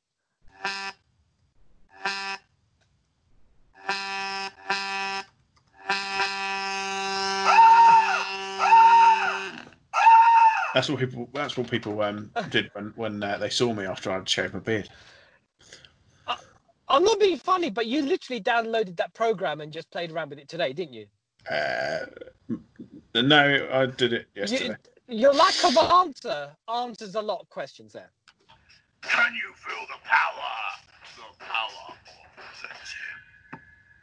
That's 10.73 10.89
what 10.89 10.99
people. 10.99 11.29
That's 11.33 11.55
what 11.55 11.71
people 11.71 12.01
um, 12.01 12.31
did 12.49 12.69
when 12.73 12.91
when 12.97 13.23
uh, 13.23 13.37
they 13.37 13.49
saw 13.49 13.73
me 13.73 13.85
after 13.85 14.11
I'd 14.11 14.27
shaved 14.27 14.53
my 14.53 14.59
beard. 14.59 14.89
I'm 16.87 17.03
not 17.03 17.19
being 17.19 17.37
funny, 17.37 17.69
but 17.69 17.87
you 17.87 18.03
literally 18.03 18.41
downloaded 18.41 18.97
that 18.97 19.13
program 19.13 19.61
and 19.61 19.71
just 19.71 19.89
played 19.89 20.11
around 20.11 20.29
with 20.29 20.39
it 20.39 20.47
today, 20.47 20.71
didn't 20.73 20.93
you? 20.93 21.07
Uh, 21.49 22.05
no, 23.15 23.67
I 23.71 23.85
did 23.85 24.13
it 24.13 24.27
yesterday. 24.35 24.75
You, 25.07 25.17
your 25.17 25.33
lack 25.33 25.63
of 25.63 25.77
answer 25.77 26.55
answers 26.73 27.15
a 27.15 27.21
lot 27.21 27.41
of 27.41 27.49
questions 27.49 27.93
there. 27.93 28.11
Can 29.01 29.33
you 29.33 29.53
feel 29.55 29.85
the 29.87 29.99
power? 30.03 30.84
The 31.39 31.45
power 31.45 31.69
of. 31.89 31.95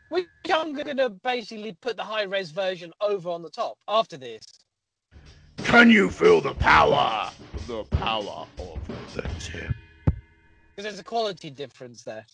Which 0.08 0.28
I'm 0.52 0.74
going 0.74 0.98
to 0.98 1.10
basically 1.10 1.76
put 1.80 1.96
the 1.96 2.04
high 2.04 2.24
res 2.24 2.50
version 2.52 2.92
over 3.00 3.30
on 3.30 3.42
the 3.42 3.50
top 3.50 3.78
after 3.88 4.16
this. 4.16 4.42
Can 5.64 5.90
you 5.90 6.10
feel 6.10 6.40
the 6.40 6.54
power? 6.54 7.30
The 7.68 7.84
power 7.84 8.46
of 8.58 9.14
the 9.14 9.22
tip. 9.40 9.70
Because 10.76 10.84
there's 10.84 11.00
a 11.00 11.04
quality 11.04 11.50
difference 11.50 12.04
there. 12.04 12.26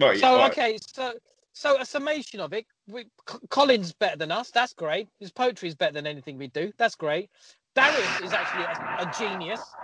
Right, 0.00 0.16
So 0.16 0.36
right. 0.36 0.46
okay, 0.46 0.78
so 0.94 1.14
so 1.54 1.80
a 1.80 1.86
summation 1.86 2.40
of 2.40 2.52
it. 2.54 2.66
We, 2.88 3.04
C- 3.30 3.38
Colin's 3.50 3.92
better 3.94 4.16
than 4.16 4.32
us. 4.32 4.50
That's 4.50 4.74
great. 4.74 5.08
His 5.20 5.32
poetry 5.32 5.68
is 5.68 5.76
better 5.76 5.94
than 5.94 6.06
anything 6.06 6.38
we 6.38 6.48
do. 6.48 6.72
That's 6.78 6.96
great. 6.96 7.30
Darius 7.74 8.20
is 8.20 8.34
actually 8.34 8.64
a, 8.64 8.76
a 8.98 9.06
genius. 9.06 9.76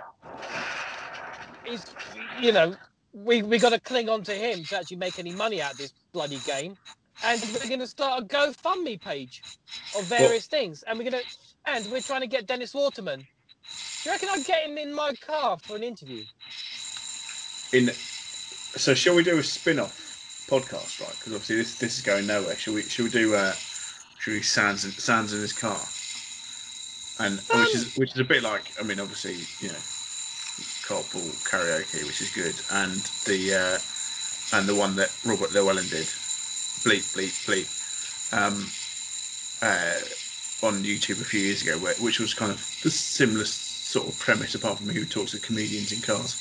He's, 1.63 1.95
you 2.29 2.51
know, 2.53 2.75
we 3.13 3.41
we 3.41 3.57
got 3.57 3.69
to 3.69 3.79
cling 3.79 4.09
on 4.09 4.23
to 4.23 4.33
him 4.33 4.63
to 4.65 4.77
actually 4.77 4.97
make 4.97 5.19
any 5.19 5.31
money 5.31 5.61
out 5.61 5.73
of 5.73 5.77
this 5.77 5.93
bloody 6.13 6.39
game. 6.45 6.75
And 7.23 7.41
we're 7.53 7.67
going 7.67 7.79
to 7.79 7.87
start 7.87 8.23
a 8.23 8.25
GoFundMe 8.25 8.99
page 9.01 9.43
of 9.97 10.05
various 10.05 10.45
things. 10.45 10.83
And 10.83 10.97
we're 10.97 11.09
going 11.09 11.21
to, 11.21 11.29
and 11.65 11.85
we're 11.91 11.99
trying 11.99 12.21
to 12.21 12.27
get 12.27 12.47
Dennis 12.47 12.73
Waterman. 12.73 13.19
Do 13.19 13.25
you 14.05 14.11
reckon 14.11 14.29
I'd 14.31 14.45
get 14.45 14.69
him 14.69 14.77
in 14.77 14.93
my 14.93 15.13
car 15.15 15.57
for 15.57 15.75
an 15.75 15.83
interview? 15.83 16.23
In 17.73 17.89
so, 17.89 18.93
shall 18.93 19.15
we 19.15 19.23
do 19.23 19.37
a 19.37 19.43
spin-off 19.43 20.47
podcast, 20.49 21.01
right? 21.01 21.11
Because 21.11 21.33
obviously 21.33 21.57
this 21.57 21.77
this 21.77 21.97
is 21.97 22.03
going 22.03 22.25
nowhere. 22.25 22.55
Shall 22.55 22.73
we? 22.73 22.83
Shall 22.83 23.05
we 23.05 23.11
do? 23.11 23.35
Uh, 23.35 23.51
shall 23.51 24.33
we 24.33 24.41
Sans 24.41 24.81
Sans 25.03 25.33
in 25.33 25.41
his 25.41 25.53
car? 25.53 25.79
And 27.19 27.39
which 27.39 27.75
is 27.75 27.95
which 27.97 28.11
is 28.13 28.19
a 28.19 28.23
bit 28.23 28.43
like 28.43 28.71
I 28.79 28.83
mean, 28.83 28.99
obviously 28.99 29.35
you 29.59 29.73
know, 29.73 29.79
carpool 30.89 31.31
karaoke, 31.43 32.03
which 32.05 32.21
is 32.21 32.29
good, 32.31 32.55
and 32.71 33.11
the 33.25 33.53
uh, 33.53 33.79
and 34.51 34.67
the 34.67 34.75
one 34.75 34.95
that 34.95 35.11
Robert 35.23 35.51
Llewellyn 35.51 35.89
did, 35.89 36.07
bleep 36.83 37.03
bleep 37.13 37.31
bleep, 37.45 37.67
um, 38.31 38.71
uh, 39.61 39.99
on 40.63 40.83
YouTube 40.83 41.21
a 41.21 41.25
few 41.25 41.41
years 41.41 41.61
ago, 41.61 41.77
where, 41.77 41.93
which 41.95 42.19
was 42.19 42.33
kind 42.33 42.51
of 42.51 42.65
the 42.81 42.89
similar 42.89 43.45
sort 43.45 44.07
of 44.07 44.17
premise, 44.17 44.55
apart 44.55 44.79
from 44.79 44.89
who 44.89 45.05
talks 45.05 45.31
to 45.31 45.39
comedians 45.39 45.91
in 45.91 46.01
cars. 46.01 46.37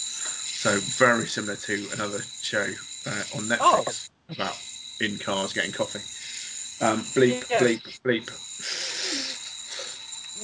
So 0.54 0.80
very 0.80 1.28
similar 1.28 1.56
to 1.56 1.88
another 1.92 2.24
show 2.40 2.72
uh, 3.06 3.24
on 3.32 3.48
Netflix 3.48 4.08
about 4.30 4.58
in 5.00 5.18
cars 5.18 5.52
getting 5.52 5.72
coffee. 5.72 6.00
Um, 6.80 7.04
bleep 7.14 7.44
Yeah. 7.50 7.60
bleep 7.60 7.82
bleep. 8.04 8.30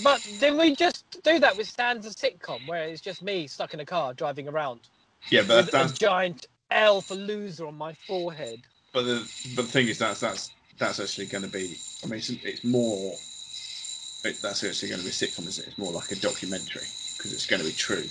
But 0.02 0.22
didn't 0.38 0.58
we 0.58 0.76
just 0.76 1.04
do 1.24 1.38
that 1.40 1.56
with 1.56 1.68
Stan's 1.68 2.06
a 2.06 2.10
sitcom 2.10 2.66
where 2.66 2.84
it's 2.84 3.02
just 3.02 3.22
me 3.22 3.46
stuck 3.48 3.74
in 3.74 3.80
a 3.80 3.86
car 3.86 4.14
driving 4.14 4.48
around 4.48 4.90
Yeah, 5.30 5.42
but 5.42 5.66
with 5.66 5.70
that's, 5.70 5.92
a 5.92 5.96
giant 5.98 6.46
L 6.70 7.02
for 7.02 7.16
loser 7.16 7.66
on 7.66 7.76
my 7.76 7.94
forehead? 7.94 8.66
but 8.92 9.04
the 9.04 9.28
but 9.56 9.66
the 9.66 9.72
thing 9.72 9.88
is 9.88 9.98
that's 9.98 10.20
that's 10.20 10.52
that's 10.78 11.00
actually 11.00 11.26
going 11.26 11.44
to 11.44 11.50
be. 11.50 11.78
I 12.04 12.08
mean, 12.08 12.18
it's, 12.18 12.30
it's 12.30 12.64
more. 12.64 13.20
It, 14.24 14.42
that's 14.42 14.64
actually 14.64 14.90
going 14.90 15.00
to 15.00 15.04
be 15.04 15.10
a 15.10 15.12
sitcom, 15.12 15.46
isn't 15.48 15.64
it? 15.64 15.68
It's 15.70 15.78
more 15.78 15.92
like 15.92 16.12
a 16.12 16.16
documentary 16.16 16.88
because 17.16 17.32
it's 17.32 17.46
going 17.46 17.60
to 17.62 17.68
be 17.68 17.74
true. 17.74 18.04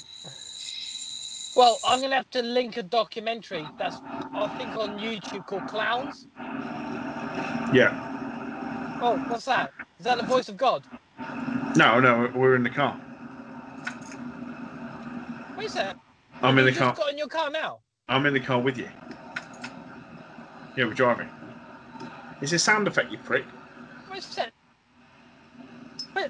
Well, 1.56 1.80
I'm 1.84 2.02
gonna 2.02 2.16
have 2.16 2.30
to 2.32 2.42
link 2.44 2.78
a 2.78 2.84
documentary 2.84 3.74
that's 3.78 4.02
I 4.34 4.48
think 4.50 4.78
on 4.78 4.98
YouTube 5.00 5.46
called 5.46 5.68
Clowns. 5.68 6.28
Yeah. 7.74 7.94
Oh, 9.02 9.24
what's 9.28 9.46
that? 9.46 9.74
Is 10.00 10.06
that 10.06 10.18
the 10.18 10.24
voice 10.26 10.50
of 10.50 10.58
God? 10.58 10.88
No, 11.76 12.00
no, 12.00 12.32
we're 12.36 12.56
in 12.56 12.64
the 12.64 12.70
car. 12.70 13.00
Wait 15.58 15.76
a. 15.76 15.96
I'm 16.42 16.58
in 16.60 16.66
the 16.66 16.72
car. 16.72 16.94
got 16.94 17.12
in 17.12 17.18
your 17.18 17.28
car 17.28 17.50
now. 17.50 17.80
I'm 18.10 18.26
in 18.26 18.34
the 18.34 18.40
car 18.40 18.60
with 18.60 18.78
you. 18.78 18.90
Yeah, 20.78 20.86
we're 20.86 20.94
driving. 20.94 21.30
It's 22.42 22.52
a 22.52 22.60
sound 22.60 22.88
effect, 22.88 23.12
you 23.12 23.18
prick. 23.20 23.46
Wait 24.12 24.26
a. 24.38 24.52
But 26.14 26.30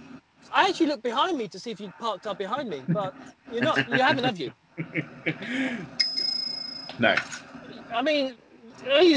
I 0.53 0.69
actually 0.69 0.85
looked 0.87 1.03
behind 1.03 1.37
me 1.37 1.47
to 1.49 1.59
see 1.59 1.71
if 1.71 1.81
you'd 1.81 1.97
parked 1.97 2.25
up 2.25 2.37
behind 2.37 2.69
me, 2.69 2.81
but 2.89 3.13
you're 3.51 3.63
not. 3.63 3.89
You 3.89 3.99
haven't, 3.99 4.23
have 4.23 4.39
you? 4.39 4.51
no. 6.99 7.15
I 7.93 8.01
mean, 8.01 8.35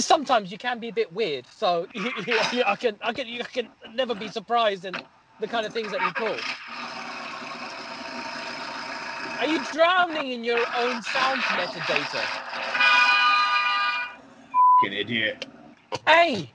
sometimes 0.01 0.51
you 0.51 0.59
can 0.59 0.81
be 0.81 0.89
a 0.89 0.93
bit 0.93 1.12
weird. 1.12 1.47
So 1.55 1.87
you, 1.95 2.11
you, 2.27 2.39
you, 2.53 2.62
I 2.66 2.74
can, 2.74 2.97
I 3.01 3.12
can, 3.12 3.29
you 3.29 3.45
can 3.45 3.68
never 3.95 4.14
be 4.14 4.29
surprised 4.29 4.85
in 4.85 4.95
the 5.41 5.47
kind 5.47 5.66
of 5.66 5.72
things 5.72 5.91
that 5.93 6.01
you 6.01 6.12
pull. 6.12 6.37
Are 9.39 9.47
you 9.47 9.61
drowning 9.72 10.32
in 10.32 10.45
your 10.45 10.64
own 10.76 11.03
sound 11.03 11.41
metadata? 11.43 12.22
Fucking 14.80 14.99
idiot. 14.99 15.47
Hey, 16.07 16.51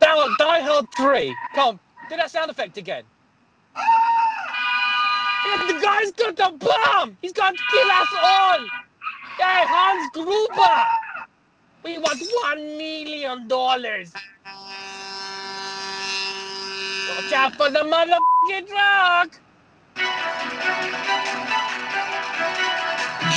Die, 0.00 0.28
Die 0.38 0.60
Hard 0.60 0.86
3. 0.96 1.36
Come 1.54 1.68
on, 1.68 1.80
do 2.10 2.16
that 2.16 2.30
sound 2.30 2.50
effect 2.50 2.76
again. 2.76 3.04
Yeah, 5.46 5.66
the 5.66 5.80
guy's 5.80 6.12
got 6.12 6.38
a 6.38 6.56
bomb. 6.56 7.16
He's 7.20 7.32
going 7.32 7.54
to 7.54 7.62
kill 7.72 7.90
us 7.90 8.08
all. 8.22 8.58
Hey, 9.38 9.64
Hans 9.66 10.10
Gruber. 10.12 10.84
We 11.84 11.98
want 11.98 12.20
one 12.44 12.78
million 12.78 13.48
dollars. 13.48 14.12
Watch 17.16 17.32
out 17.32 17.54
for 17.56 17.70
the 17.70 17.80
motherfucking 17.80 18.68
truck. 18.68 19.40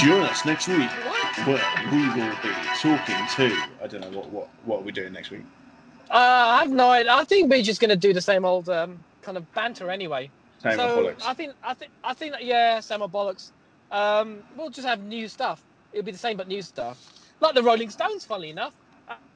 Join 0.02 0.24
us 0.24 0.46
next 0.46 0.68
week 0.68 0.90
What? 1.06 1.48
where 1.48 1.62
we 1.92 2.10
will 2.10 2.36
be 2.44 2.52
talking 2.82 3.28
to. 3.36 3.58
I 3.84 3.88
don't 3.88 4.02
know 4.02 4.12
what 4.18 4.30
what 4.32 4.50
what 4.66 4.80
are 4.80 4.84
we 4.84 4.92
doing 4.92 5.14
next 5.14 5.32
week. 5.32 5.44
Uh, 6.10 6.14
I 6.16 6.60
have 6.60 6.72
no 6.72 6.90
idea. 6.92 7.14
I 7.14 7.24
think 7.26 7.50
we're 7.50 7.64
just 7.64 7.82
going 7.82 7.90
to 7.90 7.96
do 7.98 8.14
the 8.14 8.22
same 8.22 8.46
old 8.46 8.70
um, 8.70 9.04
kind 9.22 9.38
of 9.38 9.52
banter 9.54 9.90
anyway. 9.92 10.32
Same 10.60 10.78
so 10.78 11.04
bollocks. 11.04 11.24
I 11.26 11.34
think 11.34 11.54
I 11.64 11.74
think 11.74 11.92
I 12.04 12.14
think 12.14 12.34
that 12.34 12.46
yeah, 12.46 12.80
same 12.80 13.02
old 13.02 13.12
bollocks. 13.12 13.52
Um, 13.92 14.44
we'll 14.56 14.70
just 14.70 14.88
have 14.88 15.02
new 15.04 15.28
stuff. 15.28 15.64
It'll 15.92 16.06
be 16.06 16.12
the 16.14 16.18
same 16.18 16.38
but 16.38 16.48
new 16.48 16.62
stuff, 16.62 17.00
like 17.42 17.56
the 17.56 17.64
Rolling 17.64 17.90
Stones. 17.90 18.26
Funnily 18.26 18.52
enough. 18.52 18.76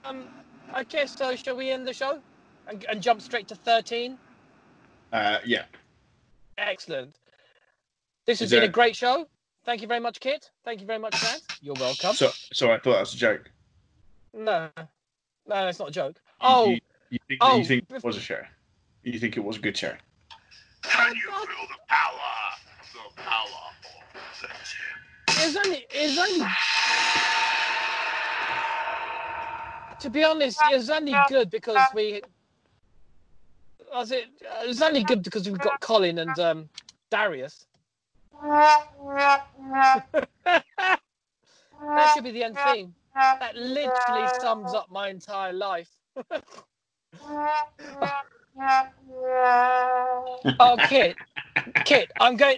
Um, 0.05 0.29
okay, 0.77 1.05
so 1.07 1.35
shall 1.35 1.55
we 1.57 1.71
end 1.71 1.87
the 1.87 1.93
show 1.93 2.21
and, 2.67 2.85
and 2.89 3.01
jump 3.01 3.21
straight 3.21 3.47
to 3.49 3.55
thirteen? 3.55 4.17
Uh, 5.12 5.39
yeah. 5.45 5.64
Excellent. 6.57 7.16
This 8.26 8.39
has 8.39 8.51
Is 8.51 8.60
been 8.60 8.70
a 8.70 8.72
great 8.72 8.95
show. 8.95 9.28
Thank 9.66 9.82
you 9.82 9.88
very 9.88 9.99
much, 9.99 10.20
Kit. 10.20 10.49
Thank 10.64 10.82
you 10.82 10.88
very 10.88 10.99
much, 10.99 11.20
Grant. 11.20 11.41
You're 11.62 11.76
welcome. 11.80 12.14
So 12.14 12.30
so 12.53 12.72
I 12.72 12.80
thought 12.80 12.93
that 12.93 12.99
was 13.01 13.14
a 13.14 13.18
joke. 13.18 13.51
no, 14.34 14.70
no, 15.47 15.68
it's 15.68 15.80
not 15.80 15.89
a 15.89 15.91
joke. 15.91 16.20
Oh, 16.41 16.70
You, 16.70 16.80
you 17.10 17.20
think, 17.28 17.39
oh, 17.41 17.57
you 17.57 17.66
think 17.66 17.86
it 17.89 18.03
was 18.03 18.18
a 18.18 18.22
show? 18.22 18.41
You 19.03 19.20
think 19.20 19.38
it 19.38 19.43
was 19.43 19.57
a 19.57 19.60
good 19.60 19.76
show? 19.76 19.93
Can 20.84 21.16
you 21.16 21.22
feel 21.22 21.39
the 21.41 21.78
power? 21.88 22.12
The 22.93 23.22
power 23.22 23.45
of 23.45 24.12
the 24.12 24.47
tip. 24.47 25.45
it's 25.45 25.55
only 25.57 25.86
it's 25.89 26.18
only 26.18 26.45
to 29.99 30.10
be 30.10 30.24
honest 30.24 30.60
it 30.72 30.76
was 30.76 30.89
only 30.89 31.14
good 31.28 31.49
because 31.49 31.82
we 31.93 32.22
was 33.93 34.11
it 34.11 34.25
it 34.41 34.67
was 34.67 34.81
only 34.81 35.03
good 35.03 35.23
because 35.23 35.49
we've 35.49 35.59
got 35.59 35.79
colin 35.79 36.19
and 36.19 36.39
um 36.39 36.69
darius 37.09 37.65
that 40.45 41.01
should 42.13 42.23
be 42.23 42.31
the 42.31 42.43
end 42.43 42.57
theme 42.57 42.93
that 43.15 43.55
literally 43.55 44.27
sums 44.39 44.73
up 44.73 44.89
my 44.91 45.09
entire 45.09 45.53
life 45.53 45.89
oh 50.59 50.77
kit 50.87 51.15
Kit, 51.85 52.11
I'm 52.19 52.35
going. 52.35 52.57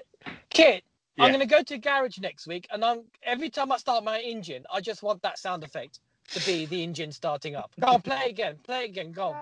Kit, 0.49 0.83
Yeah. 1.15 1.25
I'm 1.25 1.31
going 1.31 1.39
to 1.39 1.45
go 1.45 1.63
to 1.63 1.77
garage 1.77 2.19
next 2.19 2.47
week, 2.47 2.67
and 2.71 2.83
I'm 2.83 3.03
every 3.23 3.49
time 3.49 3.71
I 3.71 3.77
start 3.77 4.03
my 4.03 4.19
engine, 4.19 4.65
I 4.71 4.81
just 4.81 5.03
want 5.03 5.21
that 5.21 5.39
sound 5.39 5.63
effect 5.63 5.99
to 6.29 6.39
be 6.41 6.65
the 6.65 6.83
engine 6.83 7.11
starting 7.11 7.55
up. 7.55 7.71
Go 7.79 7.87
on, 7.87 8.01
play 8.01 8.25
again. 8.29 8.57
Play 8.63 8.85
again. 8.85 9.11
Go 9.11 9.29
on. 9.29 9.41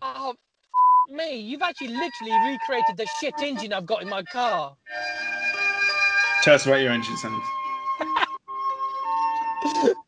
Oh, 0.00 0.30
f- 0.30 0.36
me! 1.14 1.36
You've 1.38 1.62
actually 1.62 1.88
literally 1.88 2.32
recreated 2.46 2.96
the 2.96 3.06
shit 3.20 3.34
engine 3.42 3.72
I've 3.72 3.86
got 3.86 4.02
in 4.02 4.08
my 4.08 4.22
car. 4.22 4.76
Tell 6.42 6.54
us 6.54 6.66
about 6.66 6.80
your 6.80 6.92
engine 6.92 7.16
sound. 7.16 7.42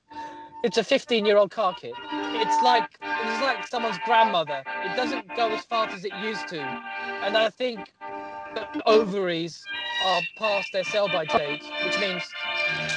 It's 0.62 0.77
a 0.77 0.83
15-year-old 0.83 1.51
car 1.51 1.75
kit. 1.81 1.95
It's 2.12 2.62
like 2.62 2.85
it's 3.01 3.43
like 3.43 3.66
someone's 3.66 3.97
grandmother. 4.05 4.62
It 4.85 4.95
doesn't 4.95 5.35
go 5.35 5.49
as 5.49 5.64
fast 5.64 5.97
as 5.97 6.05
it 6.05 6.12
used 6.23 6.49
to, 6.49 6.61
and 6.61 7.35
I 7.35 7.49
think 7.49 7.95
the 8.55 8.83
ovaries 8.85 9.59
are 10.05 10.21
past 10.37 10.68
their 10.75 10.85
sell-by 10.85 11.25
date, 11.25 11.62
which 11.85 11.99
means 11.99 12.23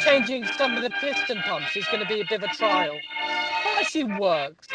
changing 0.03 0.45
some 0.45 0.75
of 0.75 0.83
the 0.83 0.89
piston 0.89 1.37
pumps 1.39 1.75
is 1.75 1.85
going 1.87 1.99
to 1.99 2.07
be 2.07 2.21
a 2.21 2.25
bit 2.25 2.43
of 2.43 2.49
a 2.49 2.53
trial. 2.55 2.97
But 3.63 3.79
actually 3.79 4.05
works. 4.19 4.67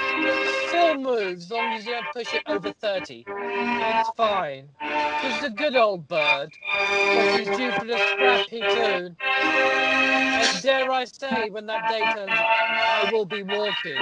Still 0.68 0.96
moves 0.98 1.44
as 1.44 1.50
long 1.50 1.72
as 1.74 1.86
you 1.86 1.92
don't 1.92 2.06
push 2.12 2.32
it 2.34 2.42
over 2.46 2.72
30. 2.72 3.24
It's 3.28 4.10
fine. 4.16 4.68
It's 4.80 5.44
a 5.44 5.50
good 5.50 5.76
old 5.76 6.08
bird. 6.08 6.50
But 6.70 7.38
he's 7.38 7.56
due 7.56 7.72
for 7.72 7.84
the 7.84 7.98
scrappy 7.98 8.60
tune. 8.60 9.16
And 9.20 10.62
dare 10.62 10.90
I 10.90 11.04
say, 11.04 11.50
when 11.50 11.66
that 11.66 11.88
day 11.88 12.00
turns 12.00 12.30
I 12.30 13.10
will 13.12 13.24
be 13.24 13.42
walking. 13.42 13.96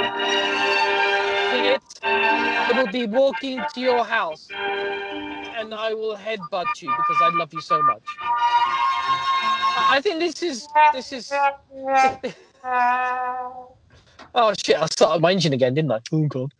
It, 1.59 1.83
I 2.03 2.73
will 2.75 2.93
be 2.93 3.07
walking 3.07 3.63
to 3.75 3.81
your 3.81 4.05
house, 4.05 4.49
and 4.53 5.73
I 5.73 5.95
will 5.95 6.17
headbutt 6.17 6.83
you 6.83 6.91
because 6.97 7.23
I 7.23 7.31
love 7.35 7.53
you 7.53 7.61
so 7.61 7.81
much. 7.83 8.03
I 9.97 9.99
I 9.99 10.03
think 10.03 10.21
this 10.21 10.43
is 10.43 10.69
this 10.93 11.11
is. 11.11 11.33
oh 14.35 14.53
shit! 14.63 14.77
I 14.77 14.85
started 14.87 15.23
my 15.23 15.33
engine 15.33 15.55
again, 15.55 15.73
didn't 15.73 15.91
I? 15.91 16.01
Oh 16.13 16.27
god. 16.27 16.53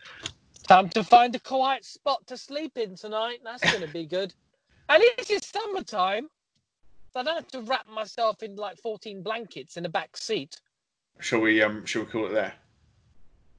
Time 0.67 0.89
to 0.91 1.05
find 1.05 1.35
a 1.37 1.39
quiet 1.39 1.85
spot 1.85 2.27
to 2.29 2.39
sleep 2.39 2.79
in 2.79 2.97
tonight. 2.97 3.41
That's 3.45 3.71
gonna 3.71 3.89
be 3.89 4.07
good. 4.07 4.33
At 4.89 5.01
least 5.01 5.31
it's 5.31 5.49
summertime. 5.49 6.31
So 7.13 7.21
I 7.21 7.25
don't 7.25 7.35
have 7.35 7.49
to 7.49 7.61
wrap 7.61 7.87
myself 7.87 8.43
in 8.43 8.57
like 8.57 8.79
14 8.79 9.23
blankets 9.23 9.77
in 9.77 9.83
the 9.83 9.91
back 9.91 10.17
seat. 10.17 10.57
Shall 11.21 11.41
we 11.41 11.63
um 11.63 11.85
shall 11.85 12.05
we 12.05 12.09
call 12.09 12.29
it 12.29 12.33
there? 12.33 12.55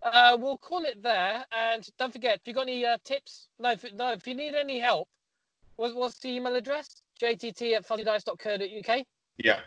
Uh, 0.02 0.38
we'll 0.40 0.58
call 0.58 0.86
it 0.86 1.04
there. 1.04 1.46
And 1.56 1.88
don't 2.00 2.12
forget, 2.12 2.40
if 2.42 2.48
you 2.48 2.54
got 2.56 2.62
any 2.62 2.84
uh, 2.84 2.98
tips, 3.04 3.50
no, 3.60 3.74
if, 3.74 3.86
no, 3.94 4.12
if 4.14 4.26
you 4.26 4.34
need 4.34 4.56
any 4.56 4.80
help, 4.80 5.08
what, 5.76 5.96
what's 5.96 6.18
the 6.18 6.30
email 6.30 6.56
address? 6.56 7.04
jtt 7.22 7.76
at 7.76 7.88
fuzzydice.co.uk. 7.88 9.06
Yeah. 9.38 9.60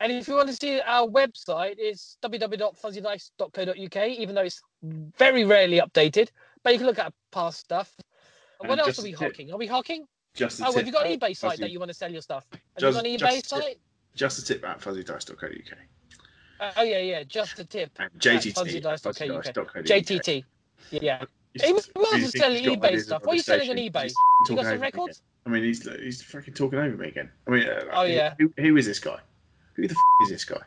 And 0.00 0.12
if 0.12 0.28
you 0.28 0.34
want 0.34 0.48
to 0.48 0.54
see 0.54 0.80
our 0.80 1.06
website, 1.08 1.76
it's 1.78 2.18
www.fuzzydice.co.uk, 2.22 4.08
even 4.08 4.34
though 4.34 4.42
it's 4.42 4.60
very 4.82 5.44
rarely 5.44 5.80
updated. 5.80 6.28
But 6.62 6.72
you 6.74 6.78
can 6.78 6.86
look 6.86 6.98
at 6.98 7.12
past 7.32 7.60
stuff. 7.60 7.94
And 8.60 8.68
What 8.68 8.78
else 8.78 8.98
are 8.98 9.02
we 9.02 9.12
hocking? 9.12 9.52
Are 9.52 9.58
we 9.58 9.66
hocking? 9.66 10.06
Just 10.34 10.60
a 10.60 10.64
Oh, 10.64 10.66
tip. 10.68 10.76
have 10.78 10.86
you 10.86 10.92
got 10.92 11.06
an 11.06 11.18
eBay 11.18 11.34
site 11.36 11.52
Fuzzy- 11.52 11.62
that 11.62 11.70
you 11.70 11.78
want 11.78 11.88
to 11.90 11.94
sell 11.94 12.12
your 12.12 12.20
stuff? 12.20 12.44
Have 12.52 12.60
Just- 12.78 12.96
you 12.96 13.02
got 13.02 13.06
an 13.06 13.30
eBay 13.30 13.36
just 13.36 13.52
a 13.52 13.54
tip. 13.56 13.64
site? 13.64 13.78
Just 14.14 14.38
a 14.38 14.44
tip 14.44 14.64
at 14.64 14.80
fuzzydice.co.uk. 14.80 15.78
Uh, 16.58 16.72
oh 16.78 16.82
yeah, 16.82 16.98
yeah, 16.98 17.22
just 17.22 17.58
a 17.58 17.64
tip. 17.64 17.90
At 18.00 18.12
JTT. 18.18 18.54
fuzzydice.co.uk. 18.54 19.84
JTT. 19.84 20.44
Yeah. 20.90 21.22
He's- 21.60 21.66
He 21.66 21.72
was 21.72 21.86
he 21.86 21.92
also 22.00 22.16
thinks 22.18 22.38
selling 22.38 22.64
eBay 22.64 23.00
stuff. 23.00 23.22
of 23.22 23.26
What 23.26 23.32
are 23.32 23.36
you 23.36 23.42
selling 23.42 23.70
on 23.70 23.76
eBay? 23.76 24.02
He's 24.04 24.12
You 24.12 24.46
talking 24.46 24.56
got 24.56 24.64
some 24.64 24.72
over 24.74 24.80
records? 24.82 25.22
I 25.44 25.48
mean, 25.50 25.62
he's 25.64 25.88
he's 26.00 26.22
fucking 26.22 26.54
talking 26.54 26.78
over 26.78 26.96
me 26.96 27.08
again. 27.08 27.30
I 27.46 27.50
mean, 27.50 27.68
uh, 27.68 27.84
Oh, 27.92 28.02
yeah. 28.04 28.34
Who, 28.38 28.52
who 28.58 28.76
is 28.76 28.86
this 28.86 28.98
guy? 28.98 29.18
Who 29.74 29.86
the 29.86 29.94
f- 29.94 30.22
is 30.22 30.30
this 30.30 30.44
guy? 30.44 30.60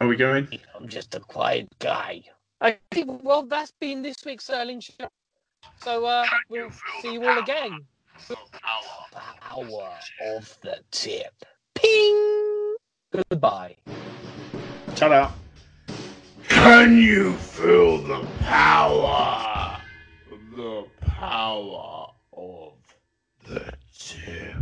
Are 0.00 0.06
we 0.06 0.16
going? 0.16 0.48
I'm 0.74 0.88
just 0.88 1.14
a 1.14 1.20
quiet 1.20 1.68
guy. 1.78 2.22
Okay, 2.62 3.04
well, 3.04 3.42
that's 3.42 3.72
been 3.80 4.02
this 4.02 4.16
week's 4.24 4.50
Erling 4.50 4.80
Show. 4.80 5.08
So 5.82 6.04
uh, 6.04 6.26
we'll 6.50 6.70
see 7.00 7.12
you 7.14 7.26
all 7.26 7.38
again. 7.38 7.80
Power 8.60 9.90
of 10.26 10.58
the 10.62 10.78
tip. 10.90 11.32
Ping. 11.74 12.76
Goodbye. 13.30 13.76
Ta-da. 14.96 15.30
Can 16.64 16.96
you 16.96 17.34
feel 17.34 17.98
the 17.98 18.26
power? 18.40 19.78
The 20.56 20.86
power 21.02 22.06
of 22.32 22.72
the 23.46 23.70
tip. 23.94 24.56